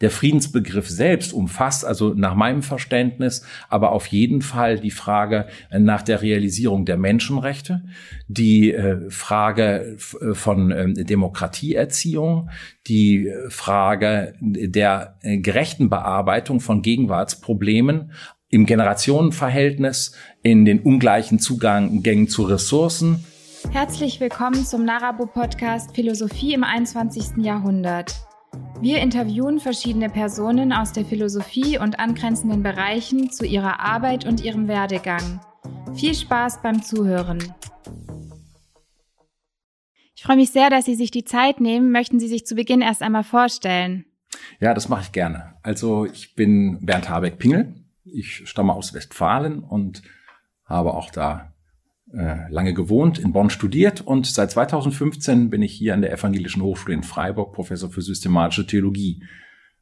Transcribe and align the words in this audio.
Der 0.00 0.10
Friedensbegriff 0.10 0.88
selbst 0.88 1.34
umfasst 1.34 1.84
also 1.84 2.14
nach 2.14 2.34
meinem 2.34 2.62
Verständnis 2.62 3.44
aber 3.68 3.92
auf 3.92 4.06
jeden 4.06 4.40
Fall 4.40 4.78
die 4.78 4.90
Frage 4.90 5.46
nach 5.70 6.02
der 6.02 6.22
Realisierung 6.22 6.86
der 6.86 6.96
Menschenrechte, 6.96 7.82
die 8.26 8.72
äh, 8.72 9.10
Frage 9.10 9.98
äh, 10.20 10.34
von 10.34 10.70
ähm, 10.70 10.94
Demokratieerziehung, 10.94 12.48
die 12.86 13.30
Frage 13.48 14.34
der 14.40 15.18
äh, 15.20 15.38
gerechten 15.38 15.90
Bearbeitung 15.90 16.60
von 16.60 16.80
Gegenwartsproblemen 16.80 18.12
im 18.48 18.66
Generationenverhältnis, 18.66 20.12
in 20.42 20.64
den 20.64 20.80
ungleichen 20.80 21.38
Zugängen 21.38 22.28
zu 22.28 22.42
Ressourcen. 22.42 23.24
Herzlich 23.70 24.18
willkommen 24.18 24.64
zum 24.64 24.84
Narabo 24.84 25.26
Podcast 25.26 25.94
Philosophie 25.94 26.54
im 26.54 26.64
21. 26.64 27.44
Jahrhundert. 27.44 28.29
Wir 28.82 29.00
interviewen 29.02 29.60
verschiedene 29.60 30.08
Personen 30.08 30.72
aus 30.72 30.92
der 30.92 31.04
Philosophie 31.04 31.78
und 31.78 32.00
angrenzenden 32.00 32.62
Bereichen 32.62 33.30
zu 33.30 33.44
ihrer 33.44 33.78
Arbeit 33.78 34.24
und 34.24 34.42
ihrem 34.42 34.68
Werdegang. 34.68 35.38
Viel 35.94 36.14
Spaß 36.14 36.62
beim 36.62 36.82
Zuhören. 36.82 37.52
Ich 40.14 40.22
freue 40.22 40.36
mich 40.36 40.50
sehr, 40.50 40.70
dass 40.70 40.86
Sie 40.86 40.94
sich 40.94 41.10
die 41.10 41.24
Zeit 41.24 41.60
nehmen. 41.60 41.92
Möchten 41.92 42.18
Sie 42.18 42.28
sich 42.28 42.46
zu 42.46 42.54
Beginn 42.54 42.80
erst 42.80 43.02
einmal 43.02 43.22
vorstellen? 43.22 44.06
Ja, 44.60 44.72
das 44.72 44.88
mache 44.88 45.02
ich 45.02 45.12
gerne. 45.12 45.56
Also 45.62 46.06
ich 46.06 46.34
bin 46.34 46.78
Bernd 46.80 47.10
Habeck-Pingel. 47.10 47.74
Ich 48.04 48.48
stamme 48.48 48.72
aus 48.72 48.94
Westfalen 48.94 49.58
und 49.58 50.02
habe 50.64 50.94
auch 50.94 51.10
da 51.10 51.49
lange 52.12 52.74
gewohnt, 52.74 53.20
in 53.20 53.32
Bonn 53.32 53.50
studiert 53.50 54.00
und 54.00 54.26
seit 54.26 54.50
2015 54.50 55.48
bin 55.48 55.62
ich 55.62 55.72
hier 55.72 55.94
an 55.94 56.02
der 56.02 56.12
Evangelischen 56.12 56.60
Hochschule 56.60 56.94
in 56.94 57.04
Freiburg 57.04 57.52
Professor 57.52 57.88
für 57.88 58.02
systematische 58.02 58.66
Theologie. 58.66 59.22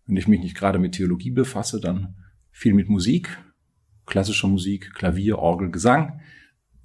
Wenn 0.06 0.16
ich 0.16 0.28
mich 0.28 0.40
nicht 0.40 0.54
gerade 0.54 0.78
mit 0.78 0.92
Theologie 0.92 1.30
befasse, 1.30 1.80
dann 1.80 2.16
viel 2.50 2.74
mit 2.74 2.88
Musik, 2.88 3.38
klassischer 4.04 4.48
Musik, 4.48 4.92
Klavier, 4.94 5.38
Orgel, 5.38 5.70
Gesang, 5.70 6.20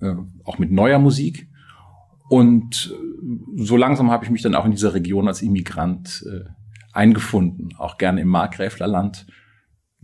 äh, 0.02 0.13
auch 0.44 0.59
mit 0.59 0.72
neuer 0.72 1.00
Musik. 1.00 1.47
Und 2.30 2.94
äh, 2.94 3.63
so 3.63 3.78
langsam 3.78 4.11
habe 4.11 4.25
ich 4.25 4.31
mich 4.31 4.41
dann 4.41 4.55
auch 4.55 4.66
in 4.66 4.72
dieser 4.72 4.94
Region 4.94 5.28
als 5.28 5.41
Immigrant 5.41 6.25
äh, 6.30 6.50
eingefunden, 6.91 7.75
auch 7.78 7.97
gerne 7.97 8.22
im 8.22 8.28
Markgräflerland. 8.28 9.25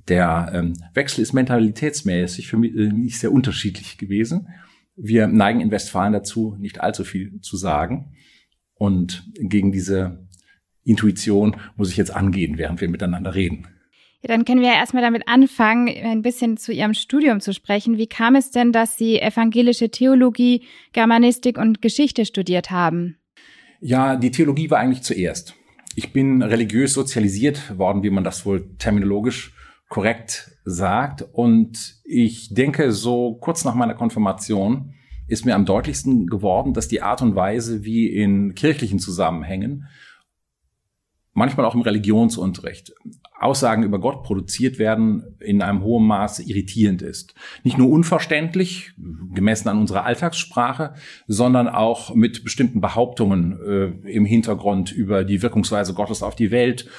Der 0.08 0.52
ähm, 0.53 0.74
Wechsel 0.94 1.22
ist 1.22 1.34
mentalitätsmäßig 1.34 2.48
für 2.48 2.58
mich 2.58 2.76
äh, 2.76 3.09
sehr 3.09 3.31
unterschiedlich 3.31 3.98
gewesen. 3.98 4.48
Wir 5.02 5.28
neigen 5.28 5.61
in 5.61 5.72
Westfalen 5.72 6.14
dazu, 6.14 6.55
nicht 6.59 6.81
allzu 6.81 7.03
viel 7.03 7.39
zu 7.42 7.58
sagen. 7.58 8.14
Und 8.73 9.23
gegen 9.36 9.72
diese 9.72 10.28
Intuition 10.83 11.56
muss 11.75 11.89
ich 11.89 11.97
jetzt 11.97 12.14
angehen, 12.14 12.58
während 12.58 12.81
wir 12.81 12.89
miteinander 12.89 13.36
reden. 13.36 13.67
Ja, 14.22 14.28
dann 14.28 14.44
können 14.44 14.59
wir 14.59 14.67
ja 14.67 14.75
erstmal 14.75 15.03
damit 15.03 15.28
anfangen, 15.28 15.88
ein 15.88 16.22
bisschen 16.22 16.58
zu 16.58 16.73
Ihrem 16.73 16.94
Studium 16.94 17.39
zu 17.39 17.53
sprechen. 17.53 17.97
Wie 17.97 18.08
kam 18.08 18.36
es 18.36 18.52
denn, 18.52 18.73
dass 18.73 18.97
Sie 18.97 19.19
evangelische 19.19 19.89
Theologie, 19.89 20.66
Germanistik 20.91 21.58
und 21.58 21.81
Geschichte 21.81 22.25
studiert 22.25 22.69
haben? 22.69 23.17
Ja, 23.80 24.17
die 24.17 24.31
Theologie 24.31 24.69
war 24.69 24.80
eigentlich 24.80 25.03
zuerst. 25.03 25.56
Ich 25.95 26.11
bin 26.11 26.41
religiös 26.41 26.94
sozialisiert 26.94 27.78
worden, 27.78 28.03
wie 28.03 28.09
man 28.09 28.25
das 28.25 28.45
wohl 28.45 28.75
terminologisch 28.78 29.53
korrekt 29.88 30.52
sagt. 30.70 31.22
Und 31.34 32.02
ich 32.03 32.53
denke, 32.53 32.92
so 32.92 33.36
kurz 33.36 33.66
nach 33.66 33.75
meiner 33.75 33.95
Konfirmation 33.95 34.94
ist 35.28 35.45
mir 35.45 35.56
am 35.56 35.66
deutlichsten 35.66 36.28
geworden, 36.28 36.73
dass 36.73 36.88
die 36.88 37.02
Art 37.02 37.22
und 37.22 37.36
Weise, 37.36 37.86
wie 37.86 38.08
in 38.08 38.56
kirchlichen 38.56 39.00
Zusammenhängen, 39.00 39.88
manchmal 41.34 41.66
auch 41.66 41.75
im 41.75 41.81
Religionsunterricht, 41.81 42.94
Aussagen 43.40 43.84
über 43.84 44.00
Gott 44.00 44.23
produziert 44.23 44.80
werden, 44.80 45.38
in 45.40 45.62
einem 45.62 45.81
hohen 45.81 46.06
Maße 46.06 46.44
irritierend 46.44 47.02
ist. 47.02 47.34
Nicht 47.64 47.78
nur 47.78 47.90
unverständlich, 47.90 48.92
gemessen 49.34 49.70
an 49.70 49.78
unserer 49.78 50.06
Alltagssprache, 50.06 50.95
sondern 51.28 51.69
auch 51.69 52.13
mit 52.13 52.44
bestimmten 52.44 52.81
Behauptungen 52.81 53.57
äh, 53.66 54.09
im 54.09 54.25
Hintergrund 54.25 54.91
über 54.91 55.24
die 55.24 55.41
Wirkungsweise 55.41 55.94
Gottes 55.94 56.22
auf 56.22 56.36
die 56.36 56.51
Welt, 56.51 56.90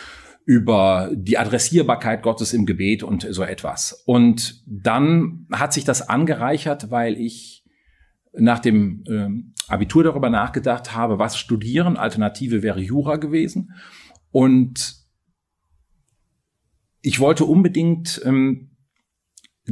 über 0.45 1.11
die 1.15 1.39
Adressierbarkeit 1.39 2.23
Gottes 2.23 2.53
im 2.53 2.67
Gebet 2.67 3.03
und 3.03 3.27
so 3.31 3.43
etwas. 3.43 4.03
Und 4.07 4.63
dann 4.67 5.47
hat 5.53 5.73
sich 5.73 5.85
das 5.85 6.09
angereichert, 6.09 6.91
weil 6.91 7.19
ich 7.19 7.65
nach 8.33 8.59
dem 8.59 9.05
ähm, 9.09 9.55
Abitur 9.69 10.05
darüber 10.05 10.31
nachgedacht 10.31 10.95
habe, 10.95 11.19
was 11.19 11.37
studieren. 11.37 11.97
Alternative 11.97 12.63
wäre 12.63 12.81
Jura 12.81 13.17
gewesen. 13.17 13.73
Und 14.31 14.97
ich 17.03 17.21
wollte 17.21 17.45
unbedingt 17.45 18.21
ähm, 18.25 18.70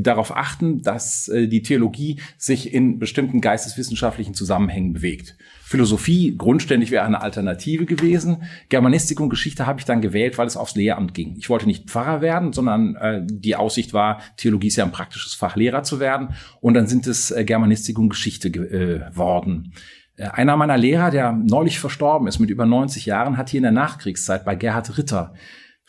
darauf 0.03 0.36
achten, 0.36 0.82
dass 0.82 1.28
äh, 1.28 1.48
die 1.48 1.62
Theologie 1.62 2.20
sich 2.36 2.72
in 2.72 2.98
bestimmten 2.98 3.41
geisteswissenschaftlichen 3.41 4.34
Zusammenhängen 4.34 4.92
bewegt. 4.92 5.36
Philosophie 5.62 6.34
grundständig 6.36 6.91
wäre 6.91 7.04
eine 7.04 7.20
Alternative 7.20 7.84
gewesen. 7.84 8.44
Germanistik 8.69 9.20
und 9.20 9.28
Geschichte 9.28 9.66
habe 9.66 9.81
ich 9.81 9.84
dann 9.84 10.00
gewählt, 10.00 10.38
weil 10.38 10.47
es 10.47 10.56
aufs 10.56 10.76
Lehramt 10.76 11.12
ging. 11.12 11.36
Ich 11.36 11.50
wollte 11.50 11.66
nicht 11.66 11.91
Pfarrer 11.91 12.20
werden, 12.20 12.53
sondern 12.53 12.97
äh, 12.97 13.20
die 13.25 13.56
Aussicht 13.56 13.92
war, 13.92 14.20
Theologie 14.36 14.69
ist 14.69 14.76
ja 14.76 14.84
ein 14.84 14.92
praktisches 14.92 15.34
Fach, 15.34 15.56
Lehrer 15.56 15.82
zu 15.82 16.00
werden. 16.00 16.30
Und 16.60 16.75
dann 16.75 16.86
sind 16.86 17.06
es 17.06 17.30
äh, 17.30 17.44
Germanistik 17.44 17.98
und 17.98 18.09
Geschichte 18.09 18.50
geworden. 18.50 19.72
Äh, 19.75 19.78
äh, 20.19 20.28
einer 20.28 20.56
meiner 20.56 20.76
Lehrer, 20.76 21.10
der 21.10 21.32
neulich 21.32 21.78
verstorben 21.78 22.28
ist 22.28 22.38
mit 22.38 22.50
über 22.50 22.66
90 22.66 23.06
Jahren, 23.06 23.36
hat 23.36 23.50
hier 23.50 23.59
in 23.59 23.62
der 23.62 23.72
Nachkriegszeit 23.72 24.44
bei 24.44 24.54
Gerhard 24.54 24.98
Ritter 24.98 25.34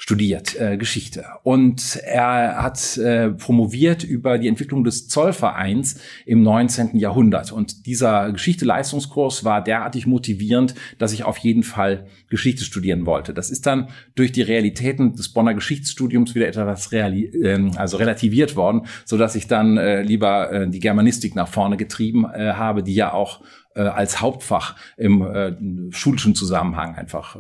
studiert, 0.02 0.60
äh, 0.60 0.78
Geschichte. 0.78 1.26
Und 1.44 2.00
er 2.06 2.64
hat 2.64 2.98
äh, 2.98 3.32
promoviert 3.32 4.02
über 4.02 4.38
die 4.38 4.48
Entwicklung 4.48 4.86
des 4.86 5.10
Zollvereins 5.10 6.00
im 6.26 6.42
19. 6.42 6.98
Jahrhundert. 6.98 7.52
Und 7.52 7.86
dieser 7.86 8.32
Geschichte-Leistungskurs 8.32 9.44
war 9.44 9.62
derartig 9.62 10.08
motivierend, 10.08 10.74
dass 11.00 11.12
ich 11.12 11.26
auf 11.26 11.38
jeden 11.40 11.64
Fall 11.64 12.08
Geschichte 12.30 12.64
studieren 12.64 13.06
wollte. 13.06 13.34
Das 13.34 13.50
ist 13.50 13.66
dann 13.66 13.90
durch 14.16 14.32
die 14.32 14.42
Realitäten 14.42 15.18
des 15.18 15.34
Bonner 15.34 15.54
Geschichtsstudiums 15.54 16.34
wieder 16.34 16.48
etwas 16.48 16.94
reali 16.94 17.26
äh, 17.26 17.70
also 17.76 17.98
relativiert 17.98 18.56
worden, 18.56 18.88
so 19.04 19.18
dass 19.18 19.36
ich 19.36 19.48
dann 19.48 19.76
äh, 19.76 20.02
lieber 20.02 20.50
äh, 20.50 20.70
die 20.70 20.80
Germanistik 20.80 21.36
nach 21.36 21.50
vorne 21.50 21.76
getrieben 21.76 22.24
äh, 22.24 22.54
habe, 22.54 22.84
die 22.84 22.96
ja 22.96 23.12
auch 23.12 23.42
äh, 23.76 23.82
als 23.82 24.20
Hauptfach 24.20 24.76
im 24.98 25.22
äh, 25.22 25.56
schulischen 25.92 26.36
Zusammenhang 26.36 26.96
einfach 26.96 27.36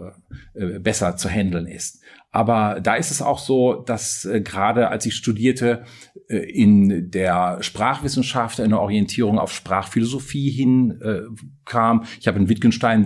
äh, 0.55 0.75
äh, 0.75 0.79
besser 0.79 1.17
zu 1.17 1.29
handeln 1.29 1.67
ist. 1.67 2.01
Aber 2.31 2.79
da 2.81 2.95
ist 2.95 3.09
es 3.09 3.21
auch 3.21 3.39
so, 3.39 3.73
dass 3.73 4.25
äh, 4.25 4.41
gerade 4.41 4.89
als 4.89 5.05
ich 5.05 5.15
studierte, 5.15 5.83
äh, 6.27 6.37
in 6.37 7.09
der 7.09 7.57
Sprachwissenschaft 7.61 8.59
eine 8.59 8.79
Orientierung 8.79 9.39
auf 9.39 9.51
Sprachphilosophie 9.51 10.51
hin 10.51 10.99
äh, 11.01 11.21
kam. 11.65 12.03
Ich 12.19 12.27
habe 12.27 12.39
ein 12.39 12.47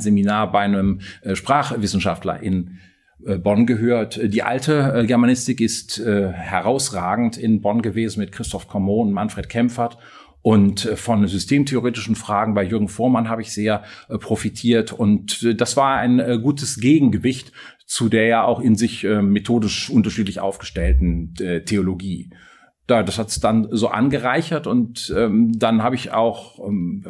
Seminar 0.01 0.51
bei 0.51 0.59
einem 0.59 1.00
äh, 1.22 1.35
Sprachwissenschaftler 1.35 2.41
in 2.44 2.79
äh, 3.25 3.38
Bonn 3.38 3.66
gehört. 3.66 4.19
Die 4.22 4.44
alte 4.44 4.94
äh, 4.94 5.06
Germanistik 5.06 5.62
ist 5.62 6.00
äh, 6.00 6.29
herausragend 6.31 7.38
in 7.38 7.62
Bonn 7.62 7.81
gewesen 7.81 8.19
mit 8.19 8.33
Christoph 8.33 8.67
Common 8.67 9.07
und 9.07 9.13
Manfred 9.13 9.47
Kempfert. 9.47 9.97
Und 10.44 10.81
von 10.81 11.26
systemtheoretischen 11.26 12.16
Fragen 12.16 12.54
bei 12.54 12.64
Jürgen 12.64 12.90
Vormann 12.90 13.30
habe 13.30 13.42
ich 13.42 13.54
sehr 13.54 13.84
profitiert. 14.20 14.92
Und 14.92 15.59
das 15.59 15.78
war 15.78 15.98
ein 15.98 16.42
gutes 16.42 16.81
Gegengewicht 16.81 17.54
zu 17.94 18.09
der 18.09 18.26
ja 18.26 18.44
auch 18.44 18.59
in 18.59 18.76
sich 18.76 19.04
äh, 19.04 19.22
methodisch 19.22 19.90
unterschiedlich 19.90 20.40
aufgestellten 20.40 21.34
äh, 21.40 21.64
Theologie. 21.64 22.31
Da, 22.88 23.02
das 23.02 23.18
hat 23.18 23.30
es 23.30 23.40
dann 23.40 23.70
so 23.72 23.88
angereichert 23.88 24.68
und 24.68 25.14
ähm, 25.16 25.58
dann 25.58 25.84
habe 25.84 25.96
ich 25.96 26.12
auch 26.12 26.60
ähm, 26.68 27.06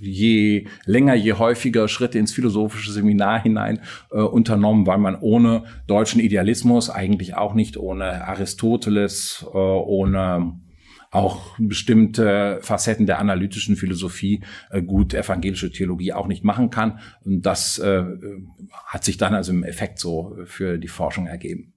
je 0.00 0.66
länger, 0.86 1.14
je 1.14 1.34
häufiger 1.34 1.86
Schritte 1.86 2.18
ins 2.18 2.32
philosophische 2.32 2.92
Seminar 2.92 3.42
hinein 3.42 3.80
äh, 4.10 4.20
unternommen, 4.20 4.86
weil 4.86 4.96
man 4.96 5.16
ohne 5.20 5.64
deutschen 5.86 6.20
Idealismus, 6.20 6.88
eigentlich 6.88 7.36
auch 7.36 7.52
nicht 7.52 7.76
ohne 7.76 8.26
Aristoteles, 8.26 9.44
äh, 9.52 9.58
ohne 9.58 10.60
auch 11.10 11.56
bestimmte 11.58 12.58
Facetten 12.62 13.06
der 13.06 13.18
analytischen 13.18 13.76
Philosophie 13.76 14.42
äh, 14.70 14.82
gut 14.82 15.14
evangelische 15.14 15.70
Theologie 15.70 16.12
auch 16.12 16.26
nicht 16.26 16.44
machen 16.44 16.70
kann. 16.70 17.00
Und 17.24 17.42
das 17.42 17.78
äh, 17.78 18.04
hat 18.86 19.04
sich 19.04 19.16
dann 19.16 19.34
also 19.34 19.52
im 19.52 19.64
Effekt 19.64 19.98
so 19.98 20.36
für 20.44 20.78
die 20.78 20.88
Forschung 20.88 21.26
ergeben. 21.26 21.72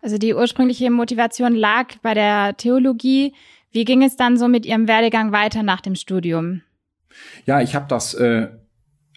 Also 0.00 0.18
die 0.18 0.34
ursprüngliche 0.34 0.90
Motivation 0.90 1.54
lag 1.54 1.94
bei 2.02 2.14
der 2.14 2.56
Theologie. 2.56 3.34
Wie 3.70 3.84
ging 3.84 4.02
es 4.02 4.16
dann 4.16 4.36
so 4.36 4.48
mit 4.48 4.66
Ihrem 4.66 4.88
Werdegang 4.88 5.32
weiter 5.32 5.62
nach 5.62 5.80
dem 5.80 5.94
Studium? 5.94 6.62
Ja, 7.46 7.60
ich 7.60 7.74
habe 7.74 7.86
das 7.88 8.14
äh, 8.14 8.48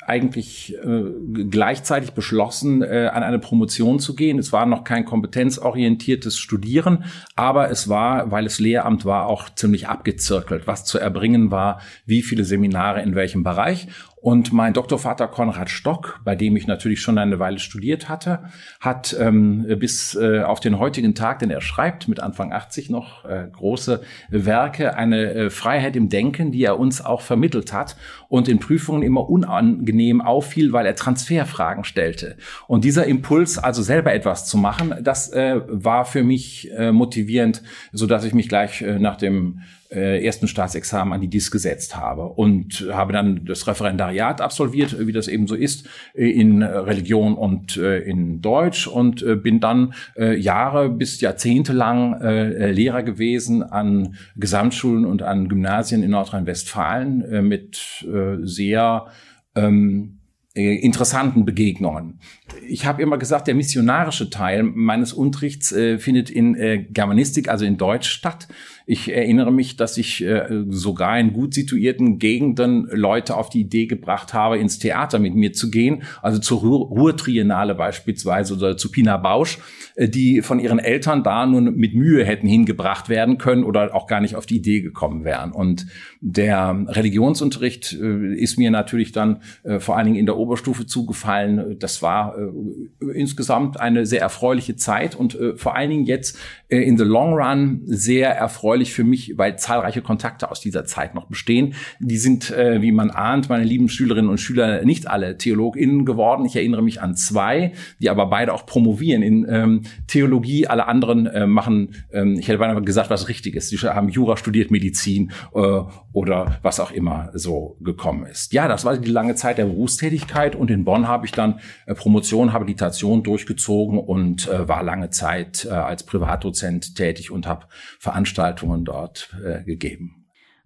eigentlich 0.07 0.75
äh, 0.75 1.03
gleichzeitig 1.49 2.13
beschlossen, 2.13 2.81
äh, 2.81 3.09
an 3.11 3.23
eine 3.23 3.39
Promotion 3.39 3.99
zu 3.99 4.15
gehen. 4.15 4.37
Es 4.37 4.51
war 4.53 4.65
noch 4.65 4.83
kein 4.83 5.05
kompetenzorientiertes 5.05 6.37
Studieren, 6.37 7.05
aber 7.35 7.71
es 7.71 7.89
war, 7.89 8.31
weil 8.31 8.45
es 8.45 8.59
Lehramt 8.59 9.05
war, 9.05 9.27
auch 9.27 9.49
ziemlich 9.49 9.87
abgezirkelt, 9.87 10.67
was 10.67 10.85
zu 10.85 10.99
erbringen 10.99 11.51
war, 11.51 11.81
wie 12.05 12.21
viele 12.21 12.43
Seminare 12.43 13.01
in 13.01 13.15
welchem 13.15 13.43
Bereich. 13.43 13.87
Und 14.25 14.51
mein 14.51 14.73
Doktorvater 14.73 15.27
Konrad 15.27 15.69
Stock, 15.69 16.19
bei 16.23 16.35
dem 16.35 16.55
ich 16.55 16.65
natürlich 16.65 16.99
schon 16.99 17.19
eine 17.19 17.37
Weile 17.37 17.59
studiert 17.59 18.09
hatte, 18.09 18.39
hat 18.79 19.15
ähm, 19.19 19.67
bis 19.77 20.15
äh, 20.15 20.41
auf 20.41 20.59
den 20.59 20.79
heutigen 20.79 21.13
Tag, 21.13 21.37
den 21.37 21.51
er 21.51 21.61
schreibt, 21.61 22.07
mit 22.07 22.19
Anfang 22.19 22.51
80 22.51 22.89
noch 22.89 23.23
äh, 23.25 23.47
große 23.51 24.01
Werke, 24.29 24.95
eine 24.97 25.31
äh, 25.31 25.49
Freiheit 25.51 25.95
im 25.95 26.09
Denken, 26.09 26.51
die 26.51 26.63
er 26.63 26.79
uns 26.79 27.05
auch 27.05 27.21
vermittelt 27.21 27.71
hat 27.71 27.97
und 28.27 28.47
in 28.47 28.57
Prüfungen 28.57 29.03
immer 29.03 29.29
unangenehm 29.29 30.21
auffiel, 30.21 30.73
weil 30.73 30.87
er 30.87 30.95
Transferfragen 30.95 31.83
stellte. 31.83 32.35
Und 32.65 32.83
dieser 32.83 33.05
Impuls, 33.05 33.59
also 33.59 33.83
selber 33.83 34.11
etwas 34.11 34.47
zu 34.47 34.57
machen, 34.57 34.95
das 35.03 35.31
äh, 35.33 35.61
war 35.67 36.03
für 36.03 36.23
mich 36.23 36.71
äh, 36.71 36.91
motivierend, 36.91 37.61
so 37.91 38.07
dass 38.07 38.25
ich 38.25 38.33
mich 38.33 38.49
gleich 38.49 38.81
äh, 38.81 38.97
nach 38.97 39.17
dem 39.17 39.61
äh, 39.95 40.23
ersten 40.23 40.47
Staatsexamen 40.47 41.13
an 41.13 41.21
die 41.21 41.29
DIS 41.29 41.51
gesetzt 41.51 41.95
habe 41.95 42.25
und 42.25 42.85
habe 42.91 43.13
dann 43.13 43.45
das 43.45 43.65
Referendariat 43.65 44.41
absolviert, 44.41 44.95
wie 44.99 45.11
das 45.11 45.27
eben 45.27 45.47
so 45.47 45.55
ist, 45.55 45.87
äh, 46.13 46.29
in 46.29 46.61
Religion 46.61 47.35
und 47.35 47.77
äh, 47.77 47.99
in 47.99 48.41
Deutsch 48.41 48.87
und 48.87 49.25
bin 49.43 49.59
dann 49.59 49.93
Jahre 50.17 50.89
bis 50.89 51.21
Jahrzehnte 51.21 51.73
lang 51.73 52.19
Lehrer 52.21 53.03
gewesen 53.03 53.63
an 53.63 54.15
Gesamtschulen 54.35 55.05
und 55.05 55.21
an 55.21 55.49
Gymnasien 55.49 56.03
in 56.03 56.11
Nordrhein-Westfalen 56.11 57.47
mit 57.47 58.05
sehr 58.43 59.07
ähm, 59.55 60.19
interessanten 60.55 61.43
Begegnungen. 61.43 62.19
Ich 62.67 62.85
habe 62.85 63.01
immer 63.01 63.17
gesagt, 63.17 63.47
der 63.47 63.55
missionarische 63.55 64.29
Teil 64.29 64.63
meines 64.63 65.11
Unterrichts 65.11 65.73
äh, 65.73 65.99
findet 65.99 66.29
in 66.29 66.55
äh, 66.55 66.85
Germanistik, 66.89 67.49
also 67.49 67.65
in 67.65 67.77
Deutsch 67.77 68.09
statt. 68.09 68.47
Ich 68.87 69.11
erinnere 69.11 69.51
mich, 69.51 69.77
dass 69.77 69.97
ich 69.97 70.23
äh, 70.23 70.47
sogar 70.69 71.19
in 71.19 71.33
gut 71.33 71.55
situierten 71.55 72.19
Gegenden 72.19 72.87
Leute 72.91 73.35
auf 73.35 73.49
die 73.49 73.61
Idee 73.61 73.87
gebracht 73.87 74.33
habe, 74.35 74.59
ins 74.59 74.77
Theater 74.77 75.17
mit 75.17 75.33
mir 75.33 75.53
zu 75.53 75.71
gehen, 75.71 76.03
also 76.21 76.39
zur 76.39 76.59
Ruhrtriennale 76.59 77.73
beispielsweise 77.73 78.53
oder 78.53 78.77
zu 78.77 78.91
Pina 78.91 79.17
Bausch, 79.17 79.57
die 79.97 80.41
von 80.41 80.59
ihren 80.59 80.79
Eltern 80.79 81.23
da 81.23 81.45
nun 81.45 81.75
mit 81.75 81.95
Mühe 81.95 82.25
hätten 82.25 82.47
hingebracht 82.47 83.07
werden 83.07 83.37
können 83.37 83.63
oder 83.63 83.95
auch 83.95 84.07
gar 84.07 84.19
nicht 84.19 84.35
auf 84.35 84.45
die 84.45 84.57
Idee 84.57 84.81
gekommen 84.81 85.23
wären. 85.23 85.51
Und 85.51 85.87
der 86.19 86.85
Religionsunterricht 86.87 87.93
äh, 87.93 88.33
ist 88.35 88.57
mir 88.57 88.71
natürlich 88.71 89.13
dann 89.13 89.41
äh, 89.63 89.79
vor 89.79 89.95
allen 89.95 90.05
Dingen 90.07 90.17
in 90.17 90.25
der 90.25 90.37
Oberstufe 90.37 90.85
zugefallen. 90.85 91.77
Das 91.79 92.01
war 92.01 92.35
äh, 92.37 93.05
insgesamt 93.13 93.79
eine 93.79 94.05
sehr 94.05 94.21
erfreuliche 94.21 94.75
Zeit 94.75 95.15
und 95.15 95.35
äh, 95.35 95.55
vor 95.55 95.75
allen 95.75 95.89
Dingen 95.89 96.05
jetzt 96.05 96.37
äh, 96.67 96.79
in 96.79 96.97
the 96.97 97.05
long 97.05 97.33
run 97.33 97.81
sehr 97.85 98.31
erfreulich 98.31 98.91
für 98.93 99.05
mich, 99.05 99.37
weil 99.37 99.57
zahlreiche 99.57 100.01
Kontakte 100.01 100.51
aus 100.51 100.59
dieser 100.59 100.85
Zeit 100.85 101.15
noch 101.15 101.27
bestehen. 101.27 101.75
Die 101.99 102.17
sind, 102.17 102.51
äh, 102.51 102.81
wie 102.81 102.91
man 102.91 103.11
ahnt, 103.11 103.47
meine 103.47 103.63
lieben 103.63 103.87
Schülerinnen 103.87 104.29
und 104.29 104.39
Schüler 104.39 104.83
nicht 104.83 105.07
alle 105.07 105.37
TheologInnen 105.37 106.05
geworden. 106.05 106.45
Ich 106.45 106.55
erinnere 106.57 106.83
mich 106.83 107.01
an 107.01 107.15
zwei, 107.15 107.71
die 108.01 108.09
aber 108.09 108.25
beide 108.25 108.53
auch 108.53 108.65
promovieren 108.65 109.21
in 109.21 109.45
ähm, 109.49 109.84
Theologie. 110.07 110.67
Alle 110.67 110.87
anderen 110.87 111.27
äh, 111.27 111.47
machen, 111.47 111.95
ähm, 112.11 112.37
ich 112.39 112.47
hätte 112.47 112.59
beinahe 112.59 112.81
gesagt, 112.81 113.09
was 113.09 113.27
Richtiges. 113.27 113.69
Die 113.69 113.77
haben 113.77 114.09
Jura 114.09 114.37
studiert, 114.37 114.71
Medizin 114.71 115.31
äh, 115.53 115.81
oder 116.13 116.59
was 116.61 116.79
auch 116.79 116.91
immer 116.91 117.29
so 117.33 117.77
gekommen 117.81 118.25
ist. 118.25 118.53
Ja, 118.53 118.67
das 118.67 118.85
war 118.85 118.97
die 118.97 119.11
lange 119.11 119.35
Zeit 119.35 119.57
der 119.57 119.65
Berufstätigkeit 119.65 120.55
und 120.55 120.71
in 120.71 120.85
Bonn 120.85 121.07
habe 121.07 121.25
ich 121.25 121.31
dann 121.31 121.59
äh, 121.85 121.95
Promotion, 121.95 122.53
Habilitation 122.53 123.23
durchgezogen 123.23 123.99
und 123.99 124.47
äh, 124.47 124.67
war 124.67 124.83
lange 124.83 125.09
Zeit 125.09 125.65
äh, 125.65 125.69
als 125.69 126.03
Privatdozent 126.03 126.95
tätig 126.95 127.31
und 127.31 127.47
habe 127.47 127.67
Veranstaltungen 127.99 128.85
dort 128.85 129.35
äh, 129.43 129.63
gegeben. 129.63 130.25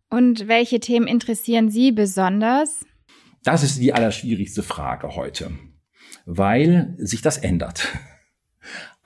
Und 0.10 0.48
welche 0.48 0.80
Themen 0.80 1.08
interessieren 1.08 1.70
Sie 1.70 1.92
besonders? 1.92 2.86
Das 3.44 3.64
ist 3.64 3.80
die 3.80 3.94
allerschwierigste 3.94 4.64
Frage 4.64 5.16
heute, 5.16 5.52
weil 6.26 6.96
sich 6.98 7.22
das 7.22 7.38
ändert. 7.38 7.88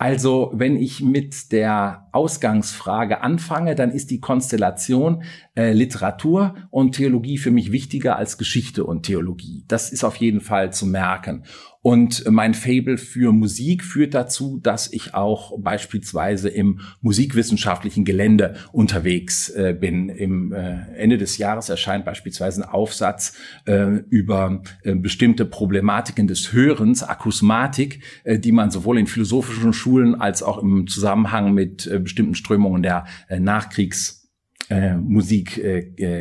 Also, 0.04 0.52
wenn 0.54 0.76
ich 0.76 1.00
mit 1.00 1.54
der 1.54 2.10
Ausgangsfrage 2.12 3.22
anfange, 3.22 3.74
dann 3.74 3.90
ist 3.90 4.12
die 4.12 4.20
Konstellation 4.20 5.24
äh, 5.56 5.72
Literatur 5.72 6.56
und 6.72 6.96
Theologie 6.96 7.38
für 7.38 7.52
mich 7.52 7.72
wichtiger 7.72 8.18
als 8.18 8.38
Geschichte 8.38 8.84
und 8.84 9.04
Theologie. 9.04 9.64
Das 9.70 9.94
ist 9.94 10.04
auf 10.04 10.18
jeden 10.18 10.42
Fall 10.42 10.74
zu 10.74 10.86
merken. 10.86 11.46
Und 11.84 12.24
mein 12.32 12.54
Fable 12.54 12.98
für 12.98 13.34
Musik 13.34 13.84
führt 13.84 14.14
dazu, 14.14 14.58
dass 14.64 14.94
ich 14.94 15.14
auch 15.14 15.52
beispielsweise 15.60 16.48
im 16.48 16.80
musikwissenschaftlichen 17.02 18.06
Gelände 18.06 18.56
unterwegs 18.72 19.50
äh, 19.50 19.76
bin. 19.78 20.08
Im 20.08 20.54
äh, 20.54 20.78
Ende 20.96 21.18
des 21.18 21.38
Jahres 21.38 21.68
erscheint 21.68 22.06
beispielsweise 22.06 22.64
ein 22.64 22.70
Aufsatz 22.70 23.34
äh, 23.66 23.98
über 24.10 24.64
äh, 24.84 24.96
bestimmte 24.96 25.44
Problematiken 25.44 26.26
des 26.26 26.54
Hörens, 26.54 27.04
Akusmatik, 27.04 28.02
äh, 28.24 28.40
die 28.40 28.54
man 28.54 28.72
sowohl 28.72 28.98
in 28.98 29.08
philosophischen 29.08 29.74
Schulen 29.74 30.16
als 30.16 30.42
auch 30.42 30.64
im 30.64 30.88
Zusammenhang 30.88 31.54
mit 31.54 31.86
äh, 31.86 32.00
bestimmten 32.00 32.36
Strömungen 32.36 32.82
der 32.82 33.04
Nachkriegsmusik 33.30 35.62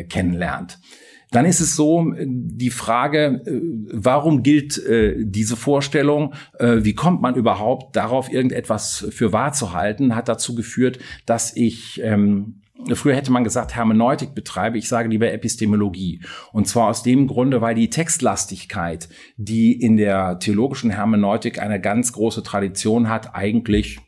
kennenlernt. 0.09 0.81
Dann 1.33 1.47
ist 1.47 1.61
es 1.61 1.75
so, 1.75 2.13
die 2.17 2.71
Frage, 2.71 3.43
äh, 3.45 3.61
warum 3.93 4.43
gilt 4.43 4.79
äh, 4.79 5.17
diese 5.19 5.57
Vorstellung, 5.57 6.35
äh, 6.59 6.79
wie 6.83 6.95
kommt 6.95 7.23
man 7.23 7.35
überhaupt 7.35 7.97
darauf, 7.97 8.31
irgendetwas 8.31 9.07
für 9.11 9.33
wahr 9.33 9.53
zu 9.53 9.73
halten, 9.73 10.15
hat 10.15 10.29
dazu 10.29 10.55
geführt, 10.55 10.99
dass 11.27 11.57
ich 11.57 12.01
ähm, 12.05 12.59
Früher 12.95 13.15
hätte 13.15 13.31
man 13.31 13.45
gesagt, 13.45 13.77
Hermeneutik 13.77 14.35
betreibe, 14.35 14.77
ich 14.77 14.89
sage 14.89 15.09
lieber 15.09 15.33
Epistemologie. 15.33 16.21
Und 16.53 16.67
zwar 16.67 16.89
aus 16.89 17.05
dem 17.05 17.29
Grunde, 17.29 17.61
weil 17.61 17.77
die 17.77 17.91
Textlastigkeit, 17.91 19.09
die 19.37 19.73
in 19.73 19.97
der 19.97 20.41
theologischen 20.41 20.91
Hermeneutik 20.91 21.61
eine 21.61 21.81
ganz 21.81 22.13
große 22.13 22.43
Tradition 22.43 23.09
hat, 23.09 23.37
eigentlich 23.37 24.01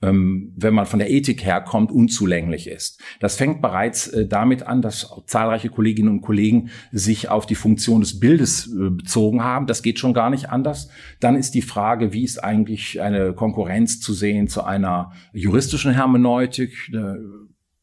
wenn 0.00 0.74
man 0.74 0.86
von 0.86 0.98
der 0.98 1.10
Ethik 1.10 1.44
herkommt, 1.44 1.92
unzulänglich 1.92 2.68
ist. 2.68 3.00
Das 3.20 3.36
fängt 3.36 3.60
bereits 3.60 4.08
äh, 4.08 4.26
damit 4.26 4.62
an, 4.62 4.80
dass 4.80 5.10
zahlreiche 5.26 5.68
Kolleginnen 5.68 6.08
und 6.08 6.20
Kollegen 6.22 6.70
sich 6.90 7.28
auf 7.28 7.44
die 7.44 7.54
Funktion 7.54 8.00
des 8.00 8.18
Bildes 8.18 8.66
äh, 8.66 8.90
bezogen 8.90 9.44
haben. 9.44 9.66
Das 9.66 9.82
geht 9.82 9.98
schon 9.98 10.14
gar 10.14 10.30
nicht 10.30 10.48
anders. 10.48 10.88
Dann 11.20 11.36
ist 11.36 11.54
die 11.54 11.62
Frage, 11.62 12.12
wie 12.14 12.24
ist 12.24 12.42
eigentlich 12.42 13.00
eine 13.02 13.34
Konkurrenz 13.34 14.00
zu 14.00 14.14
sehen 14.14 14.48
zu 14.48 14.64
einer 14.64 15.12
juristischen 15.32 15.92
Hermeneutik? 15.92 16.90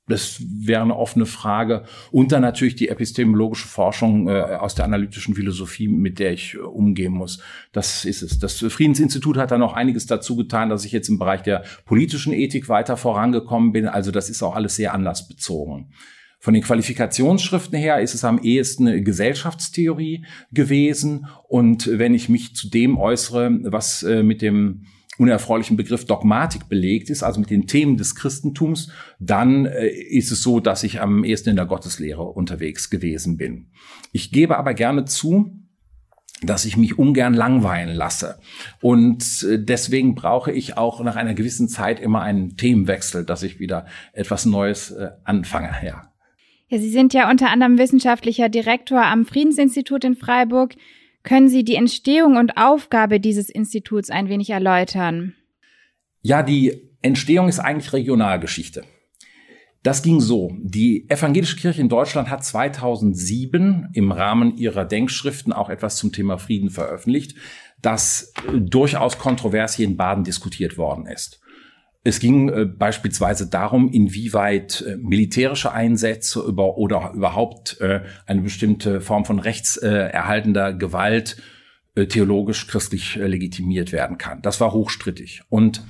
Das 0.08 0.42
wäre 0.42 0.82
eine 0.82 0.96
offene 0.96 1.26
Frage. 1.26 1.84
Und 2.12 2.32
dann 2.32 2.42
natürlich 2.42 2.76
die 2.76 2.88
epistemologische 2.88 3.68
Forschung 3.68 4.30
äh, 4.30 4.42
aus 4.42 4.74
der 4.74 4.86
analytischen 4.86 5.36
Philosophie, 5.36 5.90
mit 5.90 6.20
der 6.20 6.32
ich 6.32 6.54
äh, 6.54 6.60
umgehen 6.60 7.12
muss. 7.12 7.42
Das 7.74 8.06
ist 8.06 8.22
es. 8.22 8.40
Das 8.40 8.60
Friedensinstitut 8.60 9.38
hat 9.38 9.52
da 9.52 9.58
noch 9.58 9.74
einiges 9.74 10.06
dazu 10.06 10.38
getan, 10.38 10.70
dass 10.70 10.86
ich 10.86 10.94
jetzt 10.94 11.10
im 11.10 11.20
Bereich 11.20 11.42
der 11.42 11.64
politischen 11.86 12.32
Ethik 12.32 12.70
weiter 12.70 12.96
vorangekommen 12.96 13.74
bin. 13.74 13.86
Also 13.86 14.12
das 14.12 14.30
ist 14.30 14.42
auch 14.44 14.56
alles 14.56 14.78
sehr 14.78 14.94
anlassbezogen. 14.94 15.92
Von 16.40 16.54
den 16.54 16.64
Qualifikationsschriften 16.64 17.78
her 17.78 18.00
ist 18.00 18.14
es 18.14 18.24
am 18.24 18.40
ehesten 18.40 18.88
eine 18.88 19.02
Gesellschaftstheorie 19.02 20.26
gewesen. 20.54 21.26
Und 21.50 21.90
wenn 21.92 22.14
ich 22.14 22.30
mich 22.30 22.56
zu 22.56 22.70
dem 22.70 22.98
äußere, 22.98 23.60
was 23.64 24.04
äh, 24.04 24.24
mit 24.24 24.42
dem 24.42 24.86
unerfreulichen 25.18 25.78
Begriff 25.78 26.06
Dogmatik 26.06 26.70
belegt 26.70 27.10
ist, 27.10 27.24
also 27.24 27.40
mit 27.40 27.50
den 27.50 27.68
Themen 27.68 27.98
des 27.98 28.16
Christentums, 28.16 28.92
dann 29.20 29.66
äh, 29.66 29.88
ist 29.88 30.32
es 30.32 30.42
so, 30.42 30.60
dass 30.60 30.84
ich 30.84 31.02
am 31.02 31.24
ehesten 31.24 31.50
in 31.52 31.56
der 31.56 31.66
Gotteslehre 31.66 32.24
unterwegs 32.24 32.90
gewesen 32.90 33.38
bin. 33.38 33.72
Ich 34.12 34.32
gebe 34.32 34.58
aber 34.58 34.74
gerne 34.74 35.06
zu, 35.06 35.58
dass 36.44 36.66
ich 36.66 36.78
mich 36.78 37.00
ungern 37.00 37.34
langweilen 37.34 37.96
lasse. 37.96 38.40
Und 38.82 39.44
äh, 39.44 39.64
deswegen 39.64 40.16
brauche 40.16 40.52
ich 40.52 40.78
auch 40.78 41.04
nach 41.04 41.16
einer 41.16 41.34
gewissen 41.34 41.68
Zeit 41.68 42.00
immer 42.00 42.22
einen 42.22 42.58
Themenwechsel, 42.58 43.26
dass 43.26 43.44
ich 43.44 43.60
wieder 43.60 43.88
etwas 44.14 44.46
Neues 44.46 44.92
äh, 44.92 45.10
anfange. 45.24 45.72
Ja. 45.84 46.12
ja, 46.68 46.78
Sie 46.78 46.92
sind 46.92 47.14
ja 47.14 47.30
unter 47.30 47.50
anderem 47.50 47.78
wissenschaftlicher 47.78 48.50
Direktor 48.50 49.04
am 49.04 49.26
Friedensinstitut 49.26 50.04
in 50.04 50.16
Freiburg. 50.16 50.76
Können 51.28 51.50
Sie 51.50 51.66
die 51.66 51.76
Entstehung 51.76 52.38
und 52.38 52.56
Aufgabe 52.56 53.20
dieses 53.20 53.50
Instituts 53.50 54.10
ein 54.10 54.30
wenig 54.30 54.50
erläutern? 54.50 55.36
Ja, 56.22 56.42
die 56.42 56.90
Entstehung 57.02 57.50
ist 57.50 57.60
eigentlich 57.60 57.92
Regionalgeschichte. 57.92 58.86
Das 59.84 60.04
ging 60.04 60.22
so. 60.22 60.56
Die 60.62 61.10
evangelische 61.10 61.58
Kirche 61.58 61.82
in 61.82 61.90
Deutschland 61.90 62.30
hat 62.30 62.46
2007 62.46 63.90
im 63.92 64.14
Rahmen 64.14 64.56
ihrer 64.56 64.86
Denkschriften 64.86 65.52
auch 65.52 65.70
etwas 65.70 65.98
zum 65.98 66.14
Thema 66.14 66.38
Frieden 66.38 66.70
veröffentlicht, 66.70 67.36
das 67.82 68.32
durchaus 68.58 69.18
kontrovers 69.18 69.76
hier 69.76 69.86
in 69.86 69.98
Baden 69.98 70.24
diskutiert 70.24 70.78
worden 70.78 71.08
ist. 71.08 71.42
Es 72.08 72.22
ging 72.22 72.48
äh, 72.48 72.64
beispielsweise 72.64 73.50
darum, 73.50 73.92
inwieweit 73.92 74.82
äh, 74.88 74.96
militärische 74.96 75.74
Einsätze 75.74 76.40
über, 76.40 76.78
oder 76.78 77.12
überhaupt 77.14 77.82
äh, 77.82 78.00
eine 78.26 78.44
bestimmte 78.44 79.02
Form 79.02 79.26
von 79.26 79.40
rechtserhaltender 79.40 80.72
Gewalt 80.74 81.36
theologisch 82.10 82.68
christlich 82.68 83.16
legitimiert 83.16 83.92
werden 83.92 84.20
kann. 84.20 84.44
Das 84.44 84.62
war 84.62 84.72
hochstrittig. 84.72 85.42
Und 85.50 85.84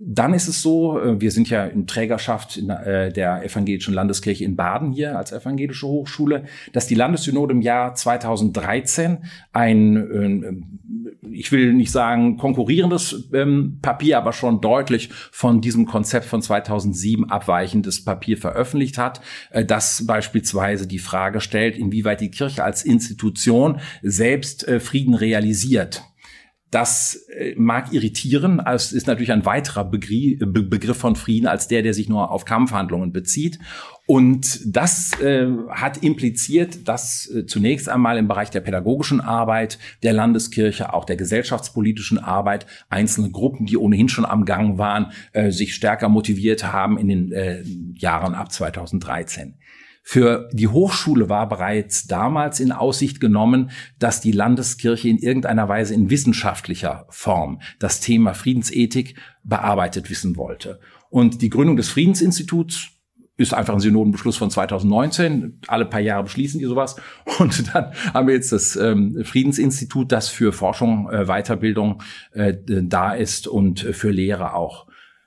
Dann 0.00 0.34
ist 0.34 0.48
es 0.48 0.60
so, 0.60 1.00
wir 1.20 1.30
sind 1.30 1.48
ja 1.48 1.64
in 1.64 1.86
Trägerschaft 1.86 2.60
der 2.66 3.44
Evangelischen 3.44 3.94
Landeskirche 3.94 4.44
in 4.44 4.56
Baden 4.56 4.90
hier 4.90 5.16
als 5.16 5.30
evangelische 5.30 5.86
Hochschule, 5.86 6.46
dass 6.72 6.88
die 6.88 6.96
Landessynode 6.96 7.52
im 7.54 7.60
Jahr 7.60 7.94
2013 7.94 9.18
ein, 9.52 11.03
ich 11.30 11.52
will 11.52 11.72
nicht 11.72 11.90
sagen 11.90 12.36
konkurrierendes 12.36 13.28
ähm, 13.32 13.78
Papier, 13.82 14.18
aber 14.18 14.32
schon 14.32 14.60
deutlich 14.60 15.10
von 15.30 15.60
diesem 15.60 15.86
Konzept 15.86 16.26
von 16.26 16.42
2007 16.42 17.30
abweichendes 17.30 18.04
Papier 18.04 18.36
veröffentlicht 18.36 18.98
hat, 18.98 19.20
das 19.66 20.06
beispielsweise 20.06 20.86
die 20.86 20.98
Frage 20.98 21.40
stellt, 21.40 21.76
inwieweit 21.76 22.20
die 22.20 22.30
Kirche 22.30 22.64
als 22.64 22.84
Institution 22.84 23.80
selbst 24.02 24.66
Frieden 24.80 25.14
realisiert. 25.14 26.02
Das 26.74 27.14
äh, 27.28 27.54
mag 27.56 27.92
irritieren, 27.92 28.58
es 28.58 28.90
ist 28.90 29.06
natürlich 29.06 29.30
ein 29.30 29.46
weiterer 29.46 29.84
Begriff 29.84 30.96
von 30.96 31.14
Frieden 31.14 31.46
als 31.46 31.68
der, 31.68 31.82
der 31.82 31.94
sich 31.94 32.08
nur 32.08 32.32
auf 32.32 32.44
Kampfhandlungen 32.44 33.12
bezieht. 33.12 33.60
Und 34.06 34.60
das 34.66 35.18
äh, 35.20 35.46
hat 35.70 36.02
impliziert, 36.02 36.86
dass 36.86 37.26
äh, 37.30 37.46
zunächst 37.46 37.88
einmal 37.88 38.18
im 38.18 38.28
Bereich 38.28 38.50
der 38.50 38.60
pädagogischen 38.60 39.22
Arbeit, 39.22 39.78
der 40.02 40.12
Landeskirche, 40.12 40.92
auch 40.92 41.06
der 41.06 41.16
gesellschaftspolitischen 41.16 42.18
Arbeit 42.18 42.66
einzelne 42.90 43.30
Gruppen, 43.30 43.64
die 43.64 43.78
ohnehin 43.78 44.10
schon 44.10 44.26
am 44.26 44.44
Gang 44.44 44.76
waren, 44.76 45.12
äh, 45.32 45.50
sich 45.50 45.74
stärker 45.74 46.10
motiviert 46.10 46.70
haben 46.70 46.98
in 46.98 47.08
den 47.08 47.32
äh, 47.32 47.62
Jahren 47.94 48.34
ab 48.34 48.52
2013. 48.52 49.54
Für 50.06 50.50
die 50.52 50.68
Hochschule 50.68 51.30
war 51.30 51.48
bereits 51.48 52.06
damals 52.06 52.60
in 52.60 52.72
Aussicht 52.72 53.22
genommen, 53.22 53.70
dass 53.98 54.20
die 54.20 54.32
Landeskirche 54.32 55.08
in 55.08 55.16
irgendeiner 55.16 55.66
Weise 55.70 55.94
in 55.94 56.10
wissenschaftlicher 56.10 57.06
Form 57.08 57.62
das 57.78 58.00
Thema 58.00 58.34
Friedensethik 58.34 59.14
bearbeitet 59.44 60.10
wissen 60.10 60.36
wollte. 60.36 60.78
Und 61.08 61.40
die 61.40 61.48
Gründung 61.48 61.76
des 61.76 61.88
Friedensinstituts 61.88 62.90
ist 63.36 63.52
einfach 63.52 63.74
ein 63.74 63.80
Synodenbeschluss 63.80 64.36
von 64.36 64.50
2019. 64.50 65.58
Alle 65.66 65.86
paar 65.86 66.00
Jahre 66.00 66.24
beschließen 66.24 66.60
die 66.60 66.66
sowas. 66.66 66.96
Und 67.38 67.74
dann 67.74 67.92
haben 68.12 68.28
wir 68.28 68.34
jetzt 68.34 68.52
das 68.52 68.76
ähm, 68.76 69.24
Friedensinstitut, 69.24 70.12
das 70.12 70.28
für 70.28 70.52
Forschung, 70.52 71.10
äh, 71.10 71.26
Weiterbildung 71.26 72.02
äh, 72.32 72.54
da 72.66 73.12
ist 73.12 73.48
und 73.48 73.80
für 73.80 74.10
Lehre 74.10 74.54
auch. 74.54 74.86